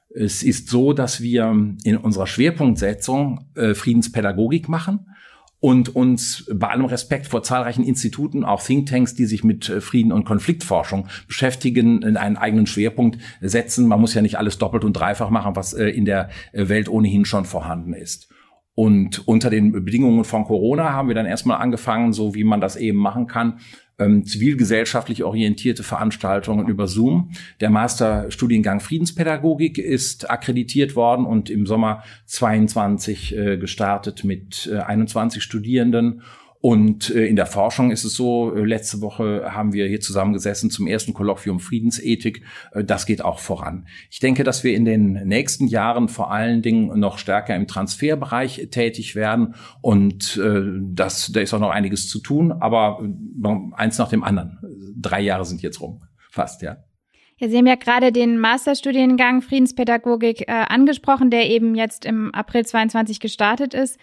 Es 0.10 0.42
ist 0.42 0.70
so, 0.70 0.94
dass 0.94 1.22
wir 1.22 1.76
in 1.84 1.98
unserer 1.98 2.28
Schwerpunktsetzung 2.28 3.50
äh, 3.56 3.74
Friedenspädagogik 3.74 4.70
machen 4.70 5.08
und 5.60 5.96
uns 5.96 6.50
bei 6.54 6.68
allem 6.68 6.86
Respekt 6.86 7.28
vor 7.28 7.42
zahlreichen 7.42 7.84
Instituten, 7.84 8.44
auch 8.44 8.62
Thinktanks, 8.62 9.16
die 9.16 9.26
sich 9.26 9.44
mit 9.44 9.70
äh, 9.70 9.82
Frieden 9.82 10.12
und 10.12 10.26
Konfliktforschung 10.26 11.08
beschäftigen, 11.28 12.02
in 12.04 12.18
einen 12.18 12.38
eigenen 12.38 12.68
Schwerpunkt 12.68 13.18
setzen. 13.42 13.88
Man 13.88 14.00
muss 14.00 14.14
ja 14.14 14.22
nicht 14.22 14.38
alles 14.38 14.58
doppelt 14.60 14.84
und 14.84 14.94
dreifach 14.94 15.30
machen, 15.30 15.56
was 15.56 15.74
äh, 15.74 15.88
in 15.88 16.06
der 16.06 16.30
äh, 16.54 16.70
Welt 16.70 16.90
ohnehin 16.90 17.26
schon 17.26 17.46
vorhanden 17.46 17.94
ist. 17.94 18.32
Und 18.76 19.28
unter 19.28 19.50
den 19.50 19.72
Bedingungen 19.72 20.24
von 20.24 20.44
Corona 20.44 20.94
haben 20.94 21.08
wir 21.08 21.16
dann 21.16 21.26
erstmal 21.26 21.58
angefangen, 21.60 22.14
so 22.14 22.36
wie 22.36 22.44
man 22.44 22.62
das 22.62 22.76
eben 22.76 23.00
machen 23.00 23.26
kann, 23.26 23.60
ähm, 24.00 24.26
zivilgesellschaftlich 24.26 25.24
orientierte 25.24 25.84
Veranstaltungen 25.84 26.68
über 26.68 26.88
Zoom. 26.88 27.32
Der 27.60 27.70
Masterstudiengang 27.70 28.80
Friedenspädagogik 28.80 29.78
ist 29.78 30.30
akkreditiert 30.30 30.96
worden 30.96 31.26
und 31.26 31.50
im 31.50 31.66
Sommer 31.66 32.04
22 32.26 33.36
äh, 33.36 33.58
gestartet 33.58 34.24
mit 34.24 34.70
äh, 34.72 34.80
21 34.80 35.42
Studierenden 35.42 36.22
und 36.68 37.12
äh, 37.12 37.26
in 37.26 37.38
der 37.38 37.46
Forschung 37.46 37.92
ist 37.92 38.04
es 38.04 38.16
so, 38.16 38.54
äh, 38.54 38.62
letzte 38.62 39.00
Woche 39.00 39.54
haben 39.54 39.72
wir 39.72 39.88
hier 39.88 40.02
zusammengesessen 40.02 40.70
zum 40.70 40.86
ersten 40.86 41.14
Kolloquium 41.14 41.62
Friedensethik. 41.62 42.44
Äh, 42.74 42.84
das 42.84 43.06
geht 43.06 43.24
auch 43.24 43.40
voran. 43.40 43.88
Ich 44.12 44.20
denke, 44.20 44.44
dass 44.44 44.66
wir 44.66 44.76
in 44.76 44.84
den 44.84 45.14
nächsten 45.14 45.68
Jahren 45.68 46.10
vor 46.10 46.30
allen 46.30 46.62
Dingen 46.62 47.00
noch 47.00 47.20
stärker 47.20 47.56
im 47.56 47.68
Transferbereich 47.68 48.68
tätig 48.70 49.16
werden. 49.16 49.56
Und 49.80 50.38
das, 50.38 51.32
da 51.32 51.40
ist 51.40 51.54
auch 51.54 51.62
noch 51.62 51.70
einiges 51.70 52.10
zu 52.10 52.20
tun, 52.20 52.52
aber 52.52 53.02
eins 53.72 53.98
nach 53.98 54.10
dem 54.10 54.26
anderen. 54.26 54.58
Drei 54.98 55.22
Jahre 55.22 55.46
sind 55.46 55.62
jetzt 55.62 55.80
rum. 55.80 56.02
Fast, 56.30 56.64
ja. 56.64 56.84
Ja, 57.38 57.48
Sie 57.48 57.58
haben 57.58 57.68
ja 57.68 57.76
gerade 57.76 58.12
den 58.12 58.40
Masterstudiengang 58.40 59.42
Friedenspädagogik 59.42 60.50
äh, 60.50 60.52
angesprochen, 60.52 61.30
der 61.30 61.50
eben 61.50 61.76
jetzt 61.76 62.04
im 62.04 62.34
April 62.34 62.66
22 62.66 63.22
gestartet 63.22 63.74
ist. 63.74 63.98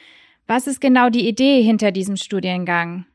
Was 0.47 0.67
ist 0.67 0.81
genau 0.81 1.11
die 1.11 1.29
Idee 1.29 1.63
hinter 1.63 1.91
diesem 1.91 2.17
Studiengang? 2.17 3.07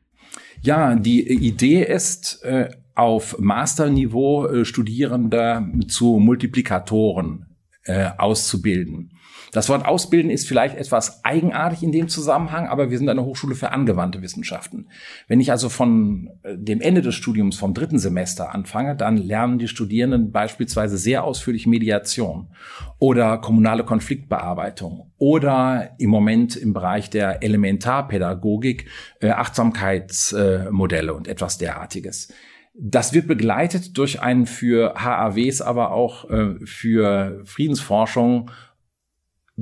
Ja, 0.62 0.94
die 0.94 1.26
Idee 1.28 1.84
ist, 1.84 2.42
äh, 2.42 2.70
auf 2.94 3.38
Masterniveau 3.38 4.46
äh, 4.46 4.64
Studierende 4.64 5.66
zu 5.88 6.18
Multiplikatoren 6.18 7.46
äh, 7.84 8.10
auszubilden. 8.18 9.12
Das 9.52 9.68
Wort 9.68 9.84
Ausbilden 9.84 10.30
ist 10.30 10.46
vielleicht 10.46 10.76
etwas 10.76 11.24
eigenartig 11.24 11.82
in 11.82 11.92
dem 11.92 12.08
Zusammenhang, 12.08 12.66
aber 12.68 12.90
wir 12.90 12.98
sind 12.98 13.08
eine 13.08 13.24
Hochschule 13.24 13.54
für 13.54 13.72
angewandte 13.72 14.22
Wissenschaften. 14.22 14.88
Wenn 15.28 15.40
ich 15.40 15.50
also 15.50 15.68
von 15.68 16.30
äh, 16.42 16.56
dem 16.56 16.80
Ende 16.80 17.02
des 17.02 17.14
Studiums 17.14 17.56
vom 17.56 17.74
dritten 17.74 17.98
Semester 17.98 18.54
anfange, 18.54 18.94
dann 18.96 19.16
lernen 19.16 19.58
die 19.58 19.68
Studierenden 19.68 20.30
beispielsweise 20.30 20.98
sehr 20.98 21.24
ausführlich 21.24 21.66
Mediation 21.66 22.48
oder 22.98 23.38
kommunale 23.38 23.84
Konfliktbearbeitung 23.84 25.10
oder 25.18 25.90
im 25.98 26.10
Moment 26.10 26.56
im 26.56 26.72
Bereich 26.72 27.10
der 27.10 27.42
Elementarpädagogik 27.42 28.86
äh, 29.20 29.30
Achtsamkeitsmodelle 29.30 31.12
und 31.12 31.26
etwas 31.26 31.58
derartiges. 31.58 32.32
Das 32.74 33.12
wird 33.12 33.26
begleitet 33.26 33.98
durch 33.98 34.22
einen 34.22 34.46
für 34.46 34.94
HAWs, 34.94 35.60
aber 35.60 35.90
auch 35.90 36.30
äh, 36.30 36.54
für 36.64 37.42
Friedensforschung 37.44 38.50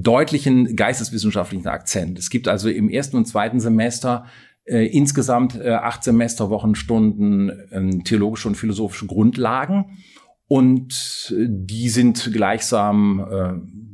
deutlichen 0.02 0.76
geisteswissenschaftlichen 0.76 1.66
Akzent. 1.66 2.18
Es 2.18 2.30
gibt 2.30 2.46
also 2.46 2.68
im 2.68 2.88
ersten 2.88 3.16
und 3.16 3.26
zweiten 3.26 3.58
Semester 3.58 4.26
äh, 4.64 4.86
insgesamt 4.86 5.56
äh, 5.56 5.70
acht 5.70 6.04
Semesterwochenstunden 6.04 7.50
äh, 7.70 8.02
theologische 8.04 8.48
und 8.48 8.54
philosophische 8.54 9.06
Grundlagen 9.06 9.98
und 10.46 11.34
äh, 11.36 11.46
die 11.48 11.88
sind 11.88 12.32
gleichsam 12.32 13.26
äh, 13.30 13.88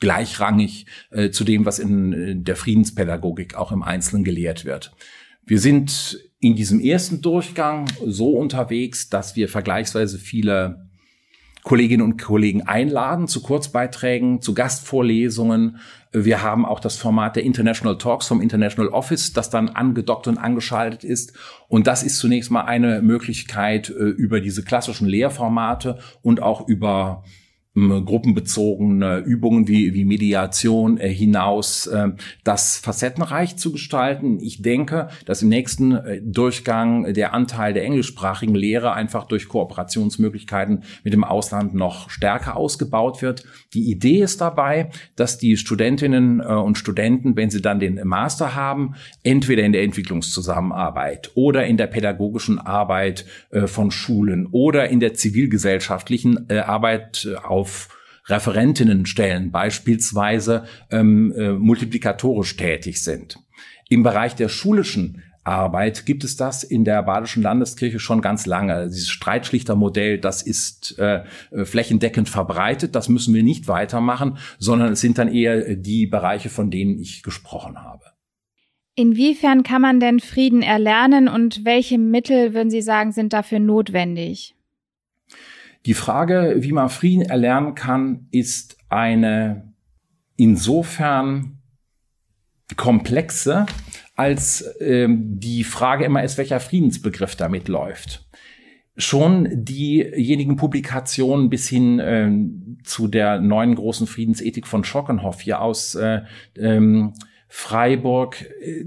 gleichrangig 0.00 0.86
äh, 1.10 1.30
zu 1.30 1.44
dem, 1.44 1.64
was 1.64 1.78
in 1.78 2.12
äh, 2.12 2.36
der 2.36 2.56
Friedenspädagogik 2.56 3.54
auch 3.54 3.70
im 3.70 3.82
Einzelnen 3.82 4.24
gelehrt 4.24 4.64
wird. 4.64 4.92
Wir 5.44 5.60
sind 5.60 6.18
in 6.40 6.56
diesem 6.56 6.80
ersten 6.80 7.20
Durchgang 7.20 7.86
so 8.04 8.30
unterwegs, 8.32 9.08
dass 9.08 9.36
wir 9.36 9.48
vergleichsweise 9.48 10.18
viele 10.18 10.87
Kolleginnen 11.62 12.02
und 12.02 12.20
Kollegen 12.20 12.62
einladen 12.62 13.28
zu 13.28 13.42
Kurzbeiträgen, 13.42 14.40
zu 14.40 14.54
Gastvorlesungen. 14.54 15.78
Wir 16.12 16.42
haben 16.42 16.64
auch 16.64 16.80
das 16.80 16.96
Format 16.96 17.36
der 17.36 17.42
International 17.42 17.98
Talks 17.98 18.26
vom 18.26 18.40
International 18.40 18.90
Office, 18.92 19.32
das 19.32 19.50
dann 19.50 19.68
angedockt 19.68 20.26
und 20.26 20.38
angeschaltet 20.38 21.04
ist. 21.04 21.34
Und 21.68 21.86
das 21.86 22.02
ist 22.02 22.18
zunächst 22.18 22.50
mal 22.50 22.62
eine 22.62 23.02
Möglichkeit, 23.02 23.90
äh, 23.90 23.92
über 23.92 24.40
diese 24.40 24.62
klassischen 24.62 25.06
Lehrformate 25.06 25.98
und 26.22 26.40
auch 26.40 26.66
über 26.66 27.24
gruppenbezogene 28.04 29.18
Übungen 29.18 29.68
wie, 29.68 29.94
wie 29.94 30.04
Mediation 30.04 30.98
äh, 30.98 31.08
hinaus 31.08 31.86
äh, 31.86 32.08
das 32.44 32.78
facettenreich 32.78 33.56
zu 33.56 33.72
gestalten. 33.72 34.38
Ich 34.40 34.62
denke, 34.62 35.08
dass 35.26 35.42
im 35.42 35.48
nächsten 35.48 35.92
äh, 35.92 36.20
Durchgang 36.22 37.12
der 37.14 37.34
Anteil 37.34 37.72
der 37.72 37.84
englischsprachigen 37.84 38.54
Lehre 38.54 38.92
einfach 38.92 39.24
durch 39.24 39.48
Kooperationsmöglichkeiten 39.48 40.82
mit 41.04 41.12
dem 41.12 41.24
Ausland 41.24 41.74
noch 41.74 42.10
stärker 42.10 42.56
ausgebaut 42.56 43.22
wird. 43.22 43.44
Die 43.74 43.90
Idee 43.90 44.22
ist 44.22 44.40
dabei, 44.40 44.90
dass 45.16 45.38
die 45.38 45.56
Studentinnen 45.56 46.40
und 46.40 46.78
Studenten, 46.78 47.36
wenn 47.36 47.50
sie 47.50 47.60
dann 47.60 47.80
den 47.80 48.00
Master 48.04 48.54
haben, 48.54 48.94
entweder 49.22 49.62
in 49.62 49.72
der 49.72 49.82
Entwicklungszusammenarbeit 49.82 51.32
oder 51.34 51.66
in 51.66 51.76
der 51.76 51.86
pädagogischen 51.86 52.58
Arbeit 52.58 53.26
von 53.66 53.90
Schulen 53.90 54.46
oder 54.50 54.88
in 54.88 55.00
der 55.00 55.14
zivilgesellschaftlichen 55.14 56.48
Arbeit 56.50 57.28
auf 57.42 57.67
auf 57.68 57.88
Referentinnenstellen 58.26 59.50
beispielsweise 59.50 60.64
ähm, 60.90 61.32
äh, 61.32 61.52
multiplikatorisch 61.52 62.56
tätig 62.56 63.02
sind. 63.02 63.38
Im 63.88 64.02
Bereich 64.02 64.34
der 64.34 64.48
schulischen 64.48 65.22
Arbeit 65.44 66.04
gibt 66.04 66.24
es 66.24 66.36
das 66.36 66.62
in 66.62 66.84
der 66.84 67.02
Badischen 67.02 67.42
Landeskirche 67.42 67.98
schon 67.98 68.20
ganz 68.20 68.44
lange. 68.44 68.88
Dieses 68.88 69.08
Streitschlichtermodell, 69.08 70.18
das 70.18 70.42
ist 70.42 70.98
äh, 70.98 71.24
flächendeckend 71.64 72.28
verbreitet. 72.28 72.94
Das 72.94 73.08
müssen 73.08 73.32
wir 73.32 73.42
nicht 73.42 73.66
weitermachen, 73.66 74.36
sondern 74.58 74.92
es 74.92 75.00
sind 75.00 75.16
dann 75.16 75.32
eher 75.32 75.74
die 75.76 76.06
Bereiche, 76.06 76.50
von 76.50 76.70
denen 76.70 76.98
ich 76.98 77.22
gesprochen 77.22 77.78
habe. 77.82 78.04
Inwiefern 78.94 79.62
kann 79.62 79.80
man 79.80 80.00
denn 80.00 80.20
Frieden 80.20 80.60
erlernen 80.60 81.28
und 81.28 81.64
welche 81.64 81.96
Mittel, 81.96 82.52
würden 82.52 82.68
Sie 82.68 82.82
sagen, 82.82 83.12
sind 83.12 83.32
dafür 83.32 83.60
notwendig? 83.60 84.57
Die 85.88 85.94
Frage, 85.94 86.56
wie 86.58 86.72
man 86.72 86.90
Frieden 86.90 87.22
erlernen 87.22 87.74
kann, 87.74 88.26
ist 88.30 88.76
eine 88.90 89.72
insofern 90.36 91.62
komplexe, 92.76 93.64
als 94.14 94.68
ähm, 94.80 95.40
die 95.40 95.64
Frage 95.64 96.04
immer 96.04 96.22
ist, 96.22 96.36
welcher 96.36 96.60
Friedensbegriff 96.60 97.36
damit 97.36 97.68
läuft. 97.68 98.28
schon 98.98 99.48
diejenigen 99.50 100.56
Publikationen 100.56 101.48
bis 101.48 101.66
hin 101.70 101.98
äh, 102.00 102.84
zu 102.84 103.08
der 103.08 103.40
neuen 103.40 103.74
großen 103.74 104.06
Friedensethik 104.06 104.66
von 104.66 104.84
Schockenhoff 104.84 105.40
hier 105.40 105.62
aus 105.62 105.94
äh, 105.94 106.20
ähm, 106.58 107.14
Freiburg 107.50 108.42
äh, 108.60 108.84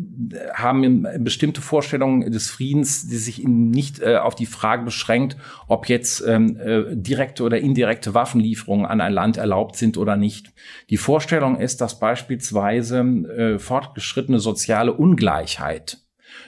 haben 0.54 1.08
bestimmte 1.20 1.62
Vorstellungen 1.62 2.32
des 2.32 2.52
Friedens, 2.52 3.08
die 3.08 3.18
sich 3.18 3.44
nicht 3.44 4.00
äh, 4.00 4.18
auf 4.18 4.36
die 4.36 4.46
Frage 4.46 4.84
beschränkt, 4.84 5.36
ob 5.68 5.90
jetzt 5.90 6.24
ähm, 6.28 6.58
äh, 6.58 6.84
direkte 6.96 7.44
oder 7.44 7.60
indirekte 7.60 8.14
Waffenlieferungen 8.14 8.86
an 8.86 9.02
ein 9.02 9.14
Land 9.14 9.38
erlaubt 9.38 9.78
sind 9.78 9.98
oder 9.98 10.16
nicht. 10.16 10.54
Die 10.92 10.98
Vorstellung 10.98 11.60
ist, 11.60 11.82
dass 11.82 12.00
beispielsweise 12.00 13.58
fortgeschrittene 13.58 14.40
soziale 14.40 14.94
Ungleichheit 14.94 15.98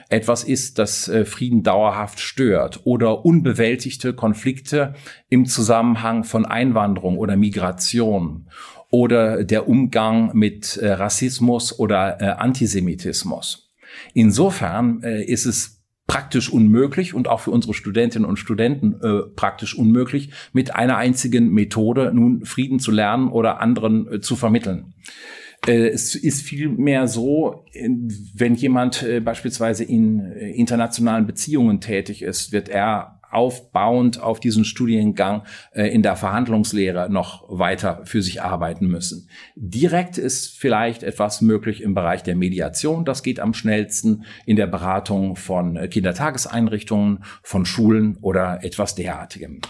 etwas 0.08 0.44
ist, 0.44 0.78
das 0.78 1.10
Frieden 1.24 1.62
dauerhaft 1.62 2.20
stört 2.20 2.80
oder 2.84 3.24
unbewältigte 3.24 4.14
Konflikte 4.14 4.94
im 5.28 5.46
Zusammenhang 5.46 6.24
von 6.24 6.46
Einwanderung 6.46 7.18
oder 7.18 7.36
Migration 7.36 8.48
oder 8.94 9.42
der 9.42 9.68
Umgang 9.68 10.30
mit 10.34 10.76
äh, 10.76 10.92
Rassismus 10.92 11.76
oder 11.76 12.20
äh, 12.20 12.26
Antisemitismus. 12.26 13.72
Insofern 14.12 15.02
äh, 15.02 15.24
ist 15.24 15.46
es 15.46 15.82
praktisch 16.06 16.48
unmöglich 16.48 17.12
und 17.12 17.26
auch 17.26 17.40
für 17.40 17.50
unsere 17.50 17.74
Studentinnen 17.74 18.28
und 18.28 18.36
Studenten 18.36 19.00
äh, 19.02 19.22
praktisch 19.34 19.76
unmöglich, 19.76 20.30
mit 20.52 20.76
einer 20.76 20.96
einzigen 20.96 21.50
Methode 21.52 22.12
nun 22.14 22.44
Frieden 22.44 22.78
zu 22.78 22.92
lernen 22.92 23.30
oder 23.30 23.60
anderen 23.60 24.06
äh, 24.06 24.20
zu 24.20 24.36
vermitteln. 24.36 24.94
Äh, 25.66 25.88
es 25.88 26.14
ist 26.14 26.42
vielmehr 26.42 27.08
so, 27.08 27.64
wenn 28.36 28.54
jemand 28.54 29.04
beispielsweise 29.24 29.82
in 29.82 30.20
internationalen 30.20 31.26
Beziehungen 31.26 31.80
tätig 31.80 32.22
ist, 32.22 32.52
wird 32.52 32.68
er 32.68 33.20
aufbauend 33.34 34.20
auf 34.20 34.40
diesen 34.40 34.64
Studiengang 34.64 35.42
äh, 35.72 35.86
in 35.88 36.02
der 36.02 36.16
Verhandlungslehre 36.16 37.10
noch 37.10 37.44
weiter 37.48 38.02
für 38.04 38.22
sich 38.22 38.42
arbeiten 38.42 38.86
müssen. 38.86 39.28
Direkt 39.56 40.18
ist 40.18 40.58
vielleicht 40.58 41.02
etwas 41.02 41.40
möglich 41.40 41.82
im 41.82 41.94
Bereich 41.94 42.22
der 42.22 42.36
Mediation. 42.36 43.04
Das 43.04 43.22
geht 43.22 43.40
am 43.40 43.54
schnellsten 43.54 44.24
in 44.46 44.56
der 44.56 44.66
Beratung 44.66 45.36
von 45.36 45.76
äh, 45.76 45.88
Kindertageseinrichtungen, 45.88 47.24
von 47.42 47.66
Schulen 47.66 48.16
oder 48.20 48.62
etwas 48.62 48.94
derartigem. 48.94 49.60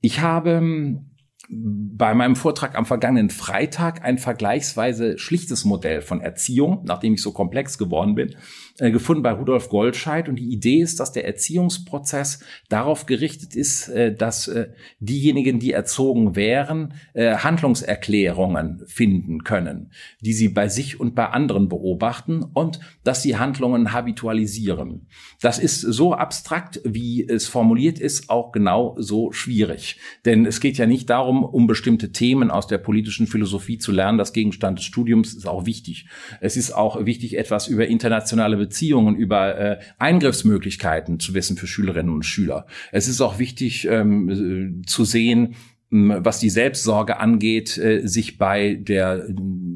Ich 0.00 0.20
habe 0.20 0.50
ähm, 0.50 1.12
bei 1.48 2.14
meinem 2.14 2.36
Vortrag 2.36 2.76
am 2.76 2.86
vergangenen 2.86 3.30
Freitag 3.30 4.04
ein 4.04 4.18
vergleichsweise 4.18 5.18
schlichtes 5.18 5.64
Modell 5.64 6.00
von 6.00 6.20
Erziehung, 6.20 6.82
nachdem 6.84 7.14
ich 7.14 7.22
so 7.22 7.32
komplex 7.32 7.78
geworden 7.78 8.14
bin, 8.14 8.34
äh, 8.78 8.90
gefunden 8.90 9.22
bei 9.22 9.32
Rudolf 9.32 9.68
Goldscheid. 9.68 10.28
Und 10.28 10.36
die 10.36 10.50
Idee 10.50 10.80
ist, 10.80 10.98
dass 10.98 11.12
der 11.12 11.26
Erziehungsprozess 11.26 12.40
darauf 12.68 13.04
gerichtet 13.04 13.54
ist, 13.54 13.88
äh, 13.88 14.14
dass 14.14 14.48
äh, 14.48 14.68
diejenigen, 15.00 15.58
die 15.58 15.72
erzogen 15.72 16.36
wären, 16.36 16.94
Handlungserklärungen 17.14 18.82
finden 18.86 19.44
können, 19.44 19.90
die 20.20 20.32
sie 20.32 20.48
bei 20.48 20.68
sich 20.68 20.98
und 20.98 21.14
bei 21.14 21.28
anderen 21.28 21.68
beobachten 21.68 22.42
und 22.42 22.80
dass 23.04 23.22
sie 23.22 23.36
Handlungen 23.36 23.92
habitualisieren. 23.92 25.08
Das 25.40 25.58
ist 25.58 25.80
so 25.80 26.14
abstrakt, 26.14 26.80
wie 26.84 27.26
es 27.28 27.46
formuliert 27.46 27.98
ist, 27.98 28.30
auch 28.30 28.52
genau 28.52 28.96
so 28.98 29.32
schwierig. 29.32 29.98
Denn 30.24 30.46
es 30.46 30.60
geht 30.60 30.78
ja 30.78 30.86
nicht 30.86 31.10
darum, 31.10 31.44
um 31.44 31.66
bestimmte 31.66 32.12
Themen 32.12 32.50
aus 32.50 32.66
der 32.66 32.78
politischen 32.78 33.26
Philosophie 33.26 33.78
zu 33.78 33.92
lernen. 33.92 34.18
Das 34.18 34.32
Gegenstand 34.32 34.78
des 34.78 34.86
Studiums 34.86 35.34
ist 35.34 35.46
auch 35.46 35.66
wichtig. 35.66 36.06
Es 36.40 36.56
ist 36.56 36.72
auch 36.72 37.04
wichtig, 37.04 37.36
etwas 37.36 37.68
über 37.68 37.86
internationale 37.86 38.61
Beziehungen, 38.62 39.16
über 39.16 39.58
äh, 39.58 39.78
Eingriffsmöglichkeiten 39.98 41.18
zu 41.18 41.34
wissen 41.34 41.56
für 41.56 41.66
Schülerinnen 41.66 42.14
und 42.14 42.24
Schüler. 42.24 42.66
Es 42.92 43.08
ist 43.08 43.20
auch 43.20 43.38
wichtig 43.38 43.86
ähm, 43.88 44.82
zu 44.86 45.04
sehen, 45.04 45.56
was 45.90 46.38
die 46.38 46.48
Selbstsorge 46.48 47.18
angeht, 47.18 47.76
äh, 47.76 48.06
sich 48.06 48.38
bei 48.38 48.74
der 48.74 49.26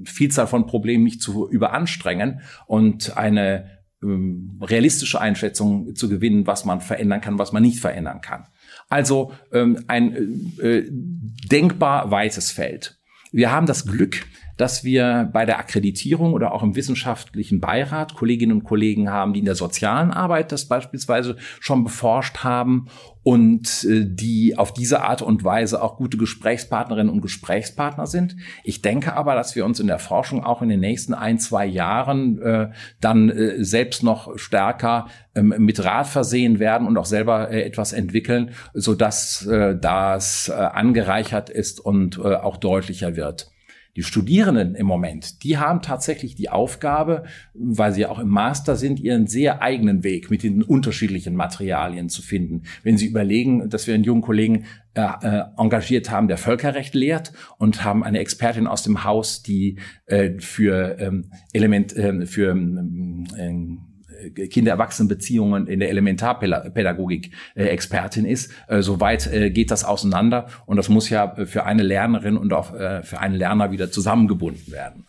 Vielzahl 0.04 0.46
von 0.46 0.66
Problemen 0.66 1.04
nicht 1.04 1.20
zu 1.20 1.48
überanstrengen 1.48 2.40
und 2.66 3.16
eine 3.16 3.70
ähm, 4.02 4.58
realistische 4.62 5.20
Einschätzung 5.20 5.94
zu 5.94 6.08
gewinnen, 6.08 6.46
was 6.46 6.64
man 6.64 6.80
verändern 6.80 7.20
kann, 7.20 7.38
was 7.38 7.52
man 7.52 7.62
nicht 7.62 7.80
verändern 7.80 8.20
kann. 8.20 8.46
Also 8.88 9.32
ähm, 9.52 9.84
ein 9.88 10.52
äh, 10.60 10.84
denkbar 10.88 12.10
weites 12.10 12.50
Feld. 12.50 12.98
Wir 13.32 13.50
haben 13.50 13.66
das 13.66 13.86
Glück, 13.86 14.24
dass 14.56 14.84
wir 14.84 15.28
bei 15.32 15.44
der 15.44 15.58
Akkreditierung 15.58 16.32
oder 16.32 16.52
auch 16.52 16.62
im 16.62 16.76
wissenschaftlichen 16.76 17.60
Beirat 17.60 18.14
Kolleginnen 18.14 18.58
und 18.58 18.64
Kollegen 18.64 19.10
haben, 19.10 19.32
die 19.32 19.40
in 19.40 19.45
der 19.45 19.54
sozialen 19.54 20.10
Arbeit 20.10 20.52
das 20.52 20.66
beispielsweise 20.66 21.36
schon 21.60 21.84
beforscht 21.84 22.38
haben 22.38 22.86
und 23.23 23.84
äh, 23.84 24.04
die 24.06 24.56
auf 24.56 24.73
diese 24.73 25.02
Art 25.02 25.21
und 25.21 25.42
Weise 25.42 25.82
auch 25.82 25.97
gute 25.97 26.16
Gesprächspartnerinnen 26.16 27.12
und 27.12 27.23
Gesprächspartner 27.23 28.06
sind. 28.06 28.36
Ich 28.62 28.82
denke 28.82 29.14
aber, 29.14 29.34
dass 29.34 29.56
wir 29.56 29.64
uns 29.64 29.80
in 29.80 29.88
der 29.88 29.99
Forschung 29.99 30.45
auch 30.45 30.62
in 30.62 30.69
den 30.69 30.78
nächsten 30.78 31.12
ein, 31.12 31.40
zwei 31.40 31.66
Jahren 31.66 32.40
äh, 32.40 32.71
dann 33.00 33.28
äh, 33.28 33.64
selbst 33.64 34.04
noch 34.04 34.38
stärker 34.38 35.08
ähm, 35.34 35.54
mit 35.58 35.84
Rat 35.84 36.06
versehen 36.06 36.60
werden 36.60 36.86
und 36.86 36.97
auch 36.97 37.04
selber 37.04 37.50
äh, 37.50 37.62
etwas 37.62 37.92
entwickeln, 37.92 38.52
so 38.75 38.95
dass 38.95 39.45
äh, 39.47 39.76
das 39.76 40.49
äh, 40.49 40.52
angereichert 40.52 41.50
ist 41.50 41.80
und 41.80 42.19
äh, 42.19 42.36
auch 42.36 42.58
deutlicher 42.58 43.16
wird. 43.16 43.50
Die 43.97 44.02
Studierenden 44.02 44.75
im 44.75 44.87
Moment, 44.87 45.43
die 45.43 45.56
haben 45.56 45.80
tatsächlich 45.80 46.35
die 46.35 46.50
Aufgabe, 46.50 47.25
weil 47.54 47.93
sie 47.93 48.02
ja 48.02 48.11
auch 48.11 48.19
im 48.19 48.28
Master 48.28 48.76
sind, 48.76 49.00
ihren 49.00 49.26
sehr 49.26 49.63
eigenen 49.63 50.04
Weg 50.04 50.30
mit 50.30 50.43
den 50.43 50.63
unterschiedlichen 50.63 51.35
Materialien 51.35 52.11
zu 52.11 52.21
finden. 52.21 52.65
Wenn 52.82 52.99
Sie 52.99 53.06
überlegen, 53.06 53.71
dass 53.71 53.87
wir 53.87 53.95
einen 53.95 54.04
jungen 54.04 54.21
Kollegen 54.21 54.67
äh, 54.95 55.00
äh, 55.23 55.45
engagiert 55.56 56.11
haben, 56.11 56.28
der 56.28 56.37
Völkerrecht 56.37 56.95
lehrt 56.95 57.32
und 57.59 57.85
haben 57.85 58.04
eine 58.04 58.19
Expertin 58.19 58.67
aus 58.67 58.82
dem 58.82 59.02
Haus, 59.02 59.43
die 59.43 59.78
äh, 60.04 60.39
für 60.41 60.99
ähm, 60.99 61.30
Element, 61.54 61.97
äh, 61.97 62.26
für 62.26 62.50
ähm, 62.50 63.85
Kinder-Erwachsenen-Beziehungen 64.30 65.67
in 65.67 65.80
der 65.80 65.91
Elementarpädagogik 65.91 67.30
äh, 67.54 67.65
Expertin 67.65 68.25
ist. 68.25 68.52
Äh, 68.69 68.82
Soweit 68.82 69.26
äh, 69.32 69.50
geht 69.50 69.71
das 69.71 69.84
auseinander 69.84 70.49
und 70.67 70.76
das 70.76 70.89
muss 70.89 71.10
ja 71.10 71.34
für 71.47 71.65
eine 71.65 71.82
Lernerin 71.82 72.36
und 72.36 72.52
auch 72.52 72.75
äh, 72.75 73.02
für 73.02 73.21
einen 73.21 73.34
Lerner 73.34 73.71
wieder 73.71 73.91
zusammengebunden 73.91 74.73
werden. 74.73 75.06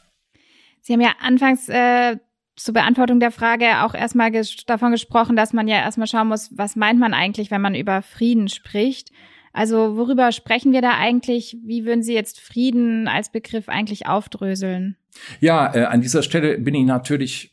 Sie 0.82 0.94
haben 0.94 1.02
ja 1.02 1.16
anfangs 1.22 1.68
äh, 1.70 2.18
zur 2.56 2.74
Beantwortung 2.74 3.20
der 3.20 3.32
Frage 3.32 3.84
auch 3.84 3.94
erstmal 3.94 4.32
ges 4.32 4.56
davon 4.66 4.92
gesprochen, 4.92 5.36
dass 5.36 5.54
man 5.54 5.68
ja 5.68 5.78
erstmal 5.78 6.08
schauen 6.08 6.28
muss, 6.28 6.50
was 6.58 6.76
meint 6.76 7.00
man 7.00 7.14
eigentlich, 7.14 7.52
wenn 7.52 7.62
man 7.62 7.76
über 7.76 8.02
Frieden 8.02 8.48
spricht. 8.48 9.12
Also 9.54 9.98
worüber 9.98 10.32
sprechen 10.32 10.72
wir 10.72 10.82
da 10.82 10.98
eigentlich? 10.98 11.58
Wie 11.64 11.86
würden 11.86 12.04
Sie 12.04 12.14
jetzt 12.14 12.40
Frieden 12.40 13.08
als 13.08 13.32
Begriff 13.32 13.70
eigentlich 13.70 14.08
aufdröseln? 14.08 14.98
Ja, 15.40 15.74
äh, 15.74 15.86
an 15.86 16.02
dieser 16.02 16.24
Stelle 16.24 16.58
bin 16.60 16.76
ich 16.76 16.86
natürlich 16.86 17.52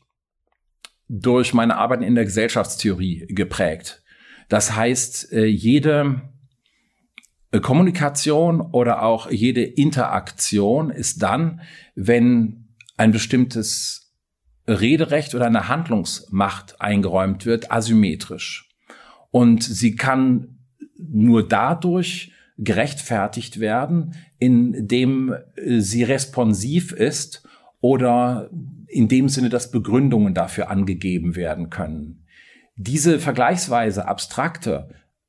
durch 1.08 1.54
meine 1.54 1.76
Arbeit 1.76 2.02
in 2.02 2.14
der 2.14 2.24
Gesellschaftstheorie 2.24 3.26
geprägt. 3.28 4.02
Das 4.48 4.74
heißt, 4.74 5.32
äh, 5.32 5.44
jede 5.44 6.22
äh, 7.50 7.60
Kommunikation 7.60 8.60
oder 8.60 9.02
auch 9.02 9.30
jede 9.30 9.62
Interaktion 9.62 10.90
ist 10.90 11.22
dann, 11.22 11.60
wenn 11.94 12.68
ein 12.96 13.12
bestimmtes 13.12 14.12
Rederecht 14.66 15.34
oder 15.34 15.46
eine 15.46 15.68
Handlungsmacht 15.68 16.80
eingeräumt 16.80 17.44
wird, 17.44 17.70
asymmetrisch. 17.70 18.70
Und 19.30 19.62
sie 19.62 19.94
kann 19.96 20.58
nur 20.96 21.46
dadurch 21.46 22.32
gerechtfertigt 22.56 23.60
werden, 23.60 24.14
indem 24.38 25.34
äh, 25.56 25.80
sie 25.80 26.02
responsiv 26.02 26.92
ist 26.92 27.46
oder 27.80 28.48
in 28.88 29.09
dem 29.09 29.29
Sinne, 29.29 29.49
dass 29.49 29.70
Begründungen 29.70 30.35
dafür 30.35 30.70
angegeben 30.70 31.37
werden 31.37 31.70
können. 31.70 32.25
Diese 32.77 33.18
vergleichsweise 33.18 34.09
abstrakte 34.09 34.88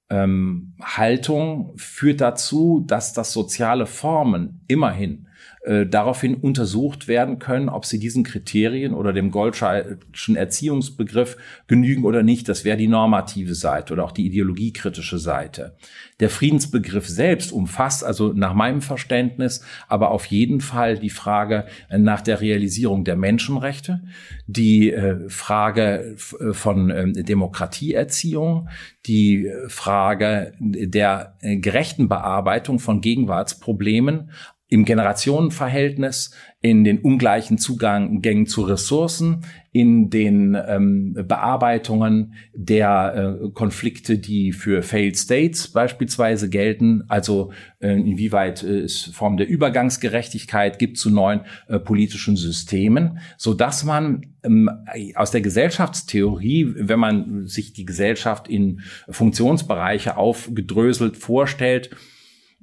ähm, 0.10 0.76
Haltung 0.82 1.74
führt 1.76 2.22
dazu, 2.22 2.84
dass 2.86 3.14
das 3.14 3.32
soziale 3.32 3.86
Formen 3.86 4.62
immerhin 4.68 5.25
äh, 5.66 5.88
daraufhin 5.88 6.36
untersucht 6.36 7.08
werden 7.08 7.40
können, 7.40 7.70
ob 7.70 7.86
sie 7.86 7.98
diesen 7.98 8.24
Kriterien 8.24 8.94
oder 8.94 9.14
dem 9.14 9.32
Goldscheidschen 9.32 10.36
Erziehungsbegriff 10.36 11.38
genügen 11.66 12.06
oder 12.06 12.22
nicht. 12.22 12.48
Das 12.48 12.66
wäre 12.66 12.78
die 12.78 12.88
normative 12.88 13.56
Seite 13.56 13.94
oder 13.94 14.04
auch 14.04 14.12
die 14.12 14.28
ideologiekritische 14.28 15.18
Seite. 15.18 15.76
Der 16.20 16.30
Friedensbegriff 16.30 17.08
selbst 17.08 17.52
umfasst 17.52 18.04
also 18.04 18.32
nach 18.32 18.54
meinem 18.54 18.82
Verständnis 18.82 19.64
aber 19.88 20.12
auf 20.12 20.28
jeden 20.28 20.62
Fall 20.62 21.00
die 21.00 21.10
Frage 21.10 21.66
nach 21.90 22.22
der 22.22 22.42
Realisierung 22.42 23.04
der 23.04 23.16
Menschenrechte, 23.16 24.02
die 24.48 24.92
äh, 24.92 25.28
Frage 25.30 26.16
äh, 26.40 26.54
von 26.54 26.90
ähm, 26.92 27.14
Demokratieerziehung, 27.14 28.70
die 29.08 29.52
Frage 29.68 30.54
der 30.60 31.36
gerechten 31.40 32.10
Bearbeitung 32.10 32.80
von 32.80 33.02
Gegenwartsproblemen, 33.02 34.32
im 34.76 34.84
Generationenverhältnis, 34.84 36.32
in 36.60 36.84
den 36.84 37.00
ungleichen 37.00 37.58
Zugängen 37.58 38.46
zu 38.46 38.64
Ressourcen, 38.64 39.46
in 39.72 40.10
den 40.10 40.58
ähm, 40.68 41.14
Bearbeitungen 41.14 42.34
der 42.54 43.40
äh, 43.46 43.50
Konflikte, 43.52 44.18
die 44.18 44.52
für 44.52 44.84
Failed 44.84 45.18
States 45.18 45.70
beispielsweise 45.70 46.50
gelten, 46.50 47.06
also 47.08 47.54
äh, 47.80 47.94
inwieweit 47.94 48.64
äh, 48.64 48.80
es 48.80 49.04
Form 49.04 49.38
der 49.38 49.48
Übergangsgerechtigkeit 49.48 50.78
gibt 50.78 50.98
zu 50.98 51.10
neuen 51.10 51.42
äh, 51.70 51.80
politischen 51.80 52.36
Systemen, 52.36 53.20
so 53.38 53.54
dass 53.54 53.86
man 53.86 54.26
ähm, 54.44 54.70
aus 55.16 55.32
der 55.32 55.40
Gesellschaftstheorie, 55.40 56.74
wenn 56.76 57.00
man 57.00 57.48
sich 57.48 57.72
die 57.72 57.86
Gesellschaft 57.86 58.50
in 58.50 58.82
Funktionsbereiche 59.10 60.18
aufgedröselt 60.18 61.16
vorstellt, 61.16 61.92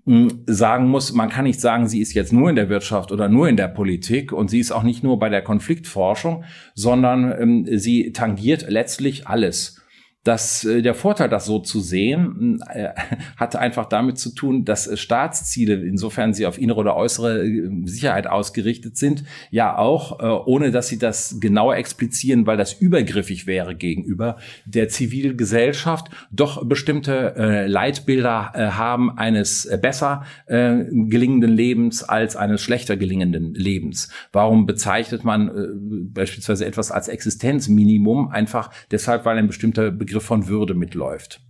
sagen 0.04 0.88
muss, 0.88 1.12
man 1.12 1.28
kann 1.28 1.44
nicht 1.44 1.60
sagen, 1.60 1.86
sie 1.86 2.00
ist 2.00 2.12
jetzt 2.14 2.32
nur 2.32 2.50
in 2.50 2.56
der 2.56 2.68
Wirtschaft 2.68 3.12
oder 3.12 3.28
nur 3.28 3.48
in 3.48 3.56
der 3.56 3.68
Politik 3.68 4.32
und 4.32 4.50
sie 4.50 4.58
ist 4.58 4.72
auch 4.72 4.82
nicht 4.82 5.04
nur 5.04 5.18
bei 5.18 5.28
der 5.28 5.42
Konfliktforschung, 5.42 6.44
sondern 6.74 7.32
ähm, 7.40 7.66
sie 7.78 8.12
tangiert 8.12 8.68
letztlich 8.68 9.28
alles. 9.28 9.81
Das, 10.24 10.64
äh, 10.64 10.82
der 10.82 10.94
Vorteil, 10.94 11.28
das 11.28 11.46
so 11.46 11.58
zu 11.58 11.80
sehen, 11.80 12.62
äh, 12.70 12.90
hatte 13.36 13.58
einfach 13.58 13.86
damit 13.86 14.18
zu 14.18 14.32
tun, 14.32 14.64
dass 14.64 14.86
äh, 14.86 14.96
Staatsziele, 14.96 15.74
insofern 15.74 16.32
sie 16.32 16.46
auf 16.46 16.58
innere 16.58 16.78
oder 16.78 16.96
äußere 16.96 17.44
äh, 17.44 17.70
Sicherheit 17.86 18.28
ausgerichtet 18.28 18.96
sind, 18.96 19.24
ja 19.50 19.76
auch, 19.76 20.20
äh, 20.20 20.24
ohne 20.24 20.70
dass 20.70 20.86
sie 20.86 20.98
das 20.98 21.40
genauer 21.40 21.76
explizieren, 21.76 22.46
weil 22.46 22.56
das 22.56 22.72
übergriffig 22.72 23.48
wäre 23.48 23.74
gegenüber 23.74 24.36
der 24.64 24.88
Zivilgesellschaft, 24.88 26.08
doch 26.30 26.64
bestimmte 26.66 27.34
äh, 27.36 27.66
Leitbilder 27.66 28.52
haben 28.52 29.16
eines 29.16 29.68
besser 29.80 30.24
gelingenden 30.46 31.50
Lebens 31.50 32.02
als 32.02 32.36
eines 32.36 32.60
schlechter 32.60 32.96
gelingenden 32.96 33.54
Lebens. 33.54 34.10
Warum 34.32 34.66
bezeichnet 34.66 35.24
man 35.24 35.50
beispielsweise 36.12 36.66
etwas 36.66 36.90
als 36.90 37.08
Existenzminimum? 37.08 38.28
Einfach 38.28 38.70
deshalb, 38.90 39.24
weil 39.24 39.38
ein 39.38 39.46
bestimmter 39.46 39.90
Begriff 39.90 40.11
Begriff 40.12 40.26
von 40.26 40.46
Würde 40.46 40.74
mitläuft. 40.74 41.40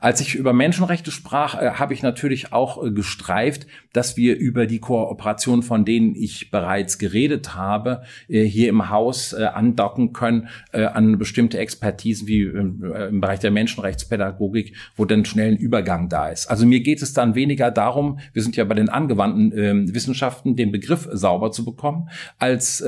Als 0.00 0.20
ich 0.20 0.34
über 0.34 0.52
Menschenrechte 0.52 1.12
sprach, 1.12 1.54
äh, 1.54 1.74
habe 1.74 1.94
ich 1.94 2.02
natürlich 2.02 2.52
auch 2.52 2.84
äh, 2.84 2.90
gestreift, 2.90 3.68
dass 3.92 4.16
wir 4.16 4.36
über 4.36 4.66
die 4.66 4.78
Kooperation, 4.78 5.62
von 5.62 5.84
denen 5.84 6.14
ich 6.14 6.50
bereits 6.50 6.98
geredet 6.98 7.54
habe, 7.54 8.02
äh, 8.28 8.44
hier 8.44 8.68
im 8.68 8.90
Haus 8.90 9.32
äh, 9.32 9.44
andocken 9.44 10.12
können 10.12 10.48
äh, 10.72 10.84
an 10.84 11.18
bestimmte 11.18 11.58
Expertisen 11.58 12.26
wie 12.26 12.42
äh, 12.42 13.08
im 13.08 13.20
Bereich 13.20 13.40
der 13.40 13.50
Menschenrechtspädagogik, 13.50 14.74
wo 14.96 15.04
dann 15.04 15.24
schnell 15.24 15.52
ein 15.52 15.56
Übergang 15.56 16.08
da 16.08 16.28
ist. 16.28 16.46
Also 16.46 16.66
mir 16.66 16.80
geht 16.80 17.02
es 17.02 17.12
dann 17.12 17.34
weniger 17.34 17.70
darum, 17.70 18.18
wir 18.32 18.42
sind 18.42 18.56
ja 18.56 18.64
bei 18.64 18.74
den 18.74 18.88
angewandten 18.88 19.52
ähm, 19.56 19.94
Wissenschaften, 19.94 20.56
den 20.56 20.72
Begriff 20.72 21.08
sauber 21.12 21.52
zu 21.52 21.64
bekommen, 21.64 22.08
als 22.38 22.82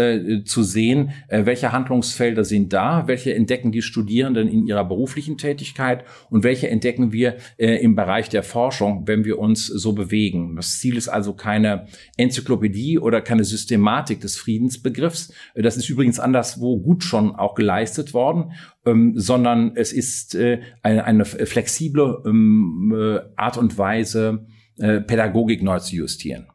zu 0.45 0.63
sehen, 0.63 1.13
welche 1.29 1.73
Handlungsfelder 1.73 2.45
sind 2.45 2.73
da, 2.73 3.07
welche 3.07 3.35
entdecken 3.35 3.73
die 3.73 3.83
Studierenden 3.83 4.49
in 4.49 4.67
ihrer 4.67 4.85
beruflichen 4.85 5.39
Tätigkeit 5.39 6.05
und 6.31 6.43
welche 6.43 6.69
entdecken 6.69 7.13
wir 7.13 7.37
im 7.59 7.95
Bereich 7.95 8.29
der 8.29 8.43
Forschung, 8.43 9.07
wenn 9.07 9.25
wir 9.25 9.39
uns 9.39 9.67
so 9.67 9.93
bewegen. 9.93 10.57
Das 10.57 10.79
Ziel 10.79 10.94
ist 10.97 11.09
also 11.09 11.35
keine 11.35 11.87
Enzyklopädie 12.17 12.99
oder 12.99 13.21
keine 13.21 13.45
Systematik 13.45 14.21
des 14.21 14.37
Friedensbegriffs. 14.37 15.33
Das 15.55 15.77
ist 15.77 15.89
übrigens 15.89 16.21
anderswo 16.21 16.79
gut 16.79 17.05
schon 17.05 17.35
auch 17.35 17.55
geleistet 17.55 18.15
worden, 18.15 18.53
ähm, 18.87 19.13
sondern 19.17 19.73
es 19.77 19.93
ist 19.93 20.35
äh, 20.35 20.61
eine, 20.83 21.05
eine 21.05 21.25
flexible 21.25 22.23
ähm, 22.27 22.95
äh, 22.97 23.21
Art 23.37 23.57
und 23.57 23.77
Weise, 23.79 24.47
äh, 24.79 25.01
Pädagogik 25.01 25.63
neu 25.63 25.79
zu 25.79 25.97
justieren. 25.97 26.47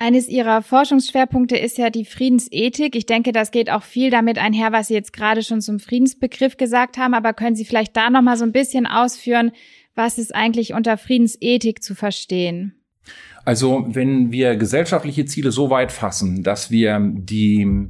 Eines 0.00 0.28
Ihrer 0.28 0.62
Forschungsschwerpunkte 0.62 1.56
ist 1.56 1.76
ja 1.76 1.90
die 1.90 2.04
Friedensethik. 2.04 2.94
Ich 2.94 3.06
denke, 3.06 3.32
das 3.32 3.50
geht 3.50 3.68
auch 3.68 3.82
viel 3.82 4.10
damit 4.10 4.38
einher, 4.38 4.70
was 4.70 4.86
Sie 4.86 4.94
jetzt 4.94 5.12
gerade 5.12 5.42
schon 5.42 5.60
zum 5.60 5.80
Friedensbegriff 5.80 6.56
gesagt 6.56 6.98
haben. 6.98 7.14
Aber 7.14 7.32
können 7.32 7.56
Sie 7.56 7.64
vielleicht 7.64 7.96
da 7.96 8.08
noch 8.08 8.22
mal 8.22 8.36
so 8.36 8.44
ein 8.44 8.52
bisschen 8.52 8.86
ausführen, 8.86 9.50
was 9.96 10.16
ist 10.18 10.32
eigentlich 10.32 10.72
unter 10.72 10.96
Friedensethik 10.96 11.82
zu 11.82 11.96
verstehen? 11.96 12.77
Also, 13.48 13.86
wenn 13.88 14.30
wir 14.30 14.56
gesellschaftliche 14.56 15.24
Ziele 15.24 15.52
so 15.52 15.70
weit 15.70 15.90
fassen, 15.90 16.42
dass 16.42 16.70
wir 16.70 17.00
die 17.00 17.88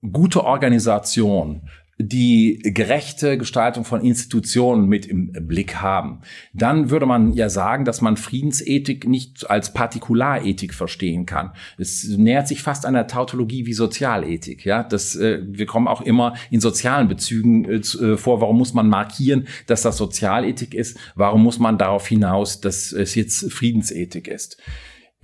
gute 0.00 0.44
Organisation 0.44 1.68
die 1.98 2.58
gerechte 2.64 3.36
Gestaltung 3.36 3.84
von 3.84 4.00
Institutionen 4.00 4.88
mit 4.88 5.04
im 5.04 5.30
Blick 5.46 5.76
haben, 5.76 6.22
dann 6.54 6.88
würde 6.88 7.04
man 7.04 7.34
ja 7.34 7.50
sagen, 7.50 7.84
dass 7.84 8.00
man 8.00 8.16
Friedensethik 8.16 9.06
nicht 9.06 9.48
als 9.50 9.74
Partikularethiek 9.74 10.72
verstehen 10.72 11.26
kann. 11.26 11.52
Es 11.76 12.08
nähert 12.08 12.48
sich 12.48 12.62
fast 12.62 12.86
einer 12.86 13.06
Tautologie 13.06 13.66
wie 13.66 13.74
Sozialethik. 13.74 14.64
Ja, 14.64 14.82
das, 14.82 15.16
äh, 15.16 15.40
wir 15.44 15.66
kommen 15.66 15.86
auch 15.86 16.00
immer 16.00 16.34
in 16.50 16.60
sozialen 16.60 17.08
Bezügen 17.08 17.66
äh, 17.66 17.74
äh, 17.74 18.16
vor. 18.16 18.40
Warum 18.40 18.56
muss 18.56 18.72
man 18.72 18.88
markieren, 18.88 19.48
dass 19.66 19.82
das 19.82 19.98
Sozialethik 19.98 20.72
ist? 20.72 20.98
Warum 21.14 21.42
muss 21.42 21.58
man 21.58 21.76
darauf 21.76 22.08
hinaus, 22.08 22.62
dass 22.62 22.90
es 22.90 23.14
jetzt 23.14 23.52
Friedensethik 23.52 24.28
ist? 24.28 24.56